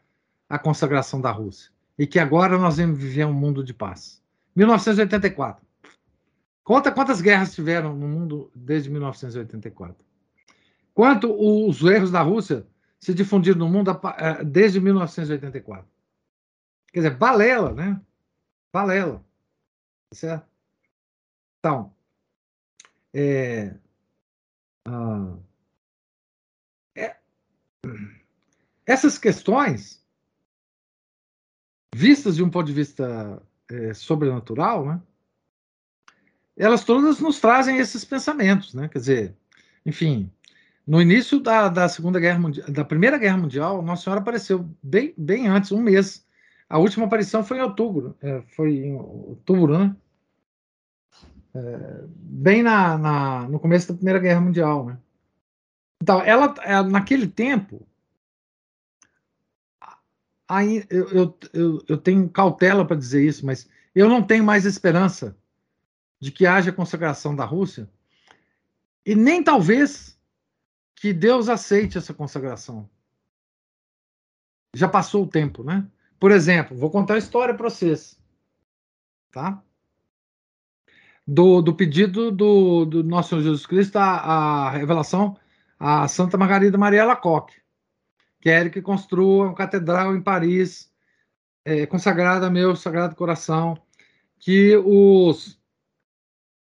[0.47, 1.71] a consagração da Rússia?
[1.97, 4.21] E que agora nós vamos viver um mundo de paz.
[4.55, 5.65] 1984.
[6.63, 10.05] Conta quantas guerras tiveram no mundo desde 1984.
[10.93, 12.65] Quanto os erros da Rússia
[12.99, 15.87] se difundiram no mundo eh, desde 1984.
[16.91, 18.01] Quer dizer, balela, né?
[18.73, 19.23] Balela.
[20.13, 20.47] Certo?
[21.59, 21.93] Então,
[23.13, 23.75] é,
[24.87, 25.37] ah,
[26.95, 27.17] é,
[28.85, 30.03] essas questões,
[31.93, 35.01] vistas de um ponto de vista é, sobrenatural, né,
[36.55, 38.89] elas todas nos trazem esses pensamentos, né?
[38.89, 39.37] Quer dizer,
[39.85, 40.29] enfim,
[40.85, 45.13] no início da, da Segunda Guerra Mundial, da Primeira Guerra Mundial, Nossa Senhora apareceu bem,
[45.17, 46.25] bem antes, um mês.
[46.67, 49.95] A última aparição foi em outubro, é, foi em outubro, né?
[51.53, 54.85] É, bem na, na, no começo da Primeira Guerra Mundial.
[54.85, 54.97] Né?
[56.01, 57.87] Então, ela, é, naquele tempo,
[60.47, 64.65] aí, eu, eu, eu, eu tenho cautela para dizer isso, mas eu não tenho mais
[64.65, 65.35] esperança
[66.19, 67.89] de que haja consagração da Rússia,
[69.05, 70.18] e nem talvez
[70.99, 72.89] que Deus aceite essa consagração.
[74.75, 75.87] Já passou o tempo, né?
[76.19, 78.19] Por exemplo, vou contar a história para vocês.
[79.31, 79.63] Tá?
[81.31, 85.37] do, do pedido do, do Nosso Senhor Jesus Cristo, a, a revelação
[85.79, 87.55] a Santa Margarida Maria Lacoque,
[88.41, 90.91] quer que construa uma catedral em Paris,
[91.63, 93.77] é, consagrada a meu Sagrado Coração,
[94.39, 95.57] que os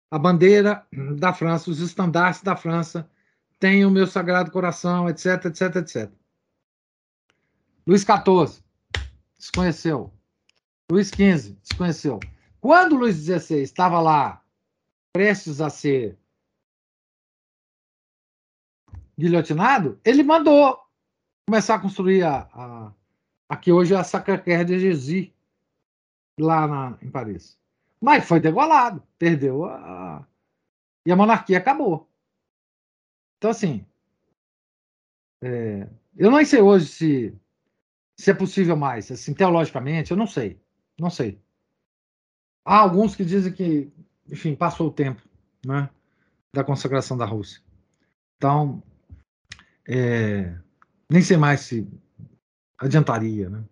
[0.09, 0.87] a bandeira
[1.19, 3.09] da França, os estandartes da França
[3.59, 6.11] tenham o meu Sagrado Coração, etc, etc, etc.
[7.87, 8.63] Luís XIV
[9.37, 10.11] desconheceu.
[10.91, 12.19] Luís XV desconheceu.
[12.59, 14.43] Quando Luís XVI estava lá
[15.13, 16.17] prestes a ser
[19.17, 20.79] guilhotinado, ele mandou
[21.47, 22.93] começar a construir a, a,
[23.49, 25.31] a que hoje é a Sacré-Cœur de Jesus,
[26.39, 27.57] lá na, em Paris.
[28.01, 30.25] Mas foi degolado, perdeu a, a,
[31.05, 32.09] e a monarquia acabou.
[33.45, 33.85] Então, assim,
[35.43, 37.35] é, eu não sei hoje se,
[38.19, 40.59] se é possível mais, assim, teologicamente, eu não sei,
[40.99, 41.39] não sei.
[42.65, 43.93] Há alguns que dizem que
[44.27, 45.21] enfim, passou o tempo
[45.63, 45.87] né,
[46.51, 47.61] da consagração da Rússia.
[48.37, 48.81] Então,
[49.87, 50.57] é,
[51.07, 51.87] nem sei mais se
[52.79, 53.47] adiantaria.
[53.47, 53.63] Né?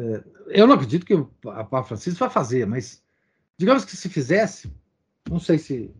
[0.00, 3.00] É, eu não acredito que o Papa Francisco vai fazer, mas
[3.56, 4.68] digamos que se fizesse,
[5.30, 5.94] não sei se,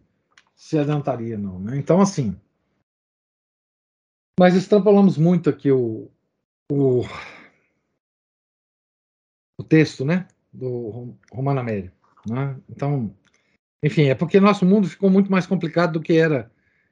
[0.57, 1.61] se adiantaria, não.
[1.61, 1.79] Né?
[1.79, 2.37] Então, assim.
[4.39, 6.11] Mas extrapolamos muito aqui o,
[6.71, 7.03] o,
[9.59, 11.97] o texto né, do Romano Américo.
[12.27, 12.57] Né?
[12.69, 13.15] Então,
[13.83, 16.51] enfim, é porque nosso mundo ficou muito mais complicado do que era,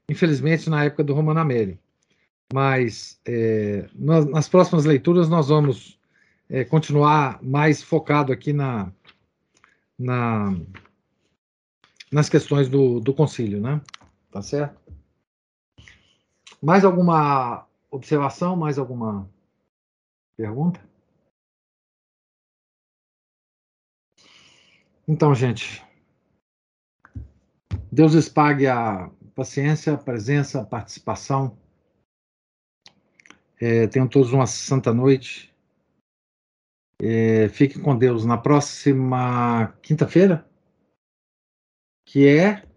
[0.09, 1.83] infelizmente, na época do Romano Américo.
[2.53, 5.99] Mas é, nas, próximas leituras nós vamos
[6.49, 8.91] é, continuar mais focado aqui na,
[9.99, 10.55] na
[12.11, 13.83] nas questões do, do concílio, né?
[14.31, 14.81] Tá certo?
[16.61, 18.57] Mais alguma observação?
[18.57, 19.31] Mais alguma
[20.37, 20.81] pergunta?
[25.07, 25.83] Então, gente,
[27.91, 31.57] Deus lhes pague a paciência, a presença, a participação.
[33.61, 35.55] É, tenham todos uma santa noite.
[37.01, 40.47] É, fiquem com Deus na próxima quinta-feira,
[42.05, 42.68] que é.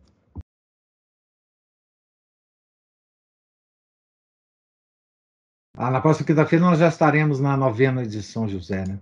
[5.83, 8.99] Ah, na próxima quinta-feira nós já estaremos na novena de São José, né?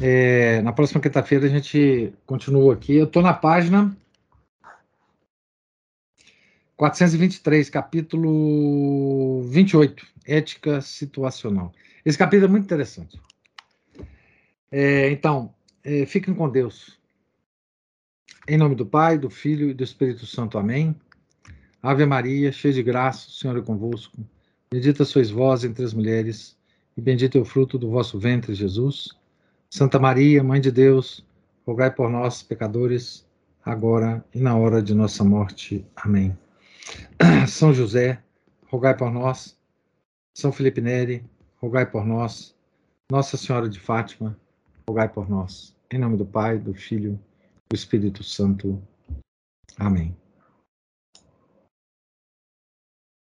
[0.00, 2.96] É, na próxima quinta-feira a gente continua aqui.
[2.96, 3.94] Eu estou na página
[6.78, 11.74] 423, capítulo 28, Ética Situacional.
[12.06, 13.20] Esse capítulo é muito interessante.
[14.72, 16.98] É, então, é, fiquem com Deus.
[18.48, 20.56] Em nome do Pai, do Filho e do Espírito Santo.
[20.56, 20.98] Amém.
[21.82, 24.16] Ave Maria, cheia de graça, o Senhor é convosco.
[24.70, 26.56] Bendita sois vós entre as mulheres,
[26.96, 29.16] e bendito é o fruto do vosso ventre, Jesus.
[29.70, 31.24] Santa Maria, Mãe de Deus,
[31.66, 33.26] rogai por nós, pecadores,
[33.64, 35.86] agora e na hora de nossa morte.
[35.96, 36.36] Amém.
[37.48, 38.22] São José,
[38.66, 39.56] rogai por nós.
[40.34, 41.24] São Felipe Neri,
[41.56, 42.54] rogai por nós.
[43.10, 44.38] Nossa Senhora de Fátima,
[44.88, 45.74] rogai por nós.
[45.90, 47.18] Em nome do Pai, do Filho
[47.70, 48.82] do Espírito Santo.
[49.78, 50.14] Amém.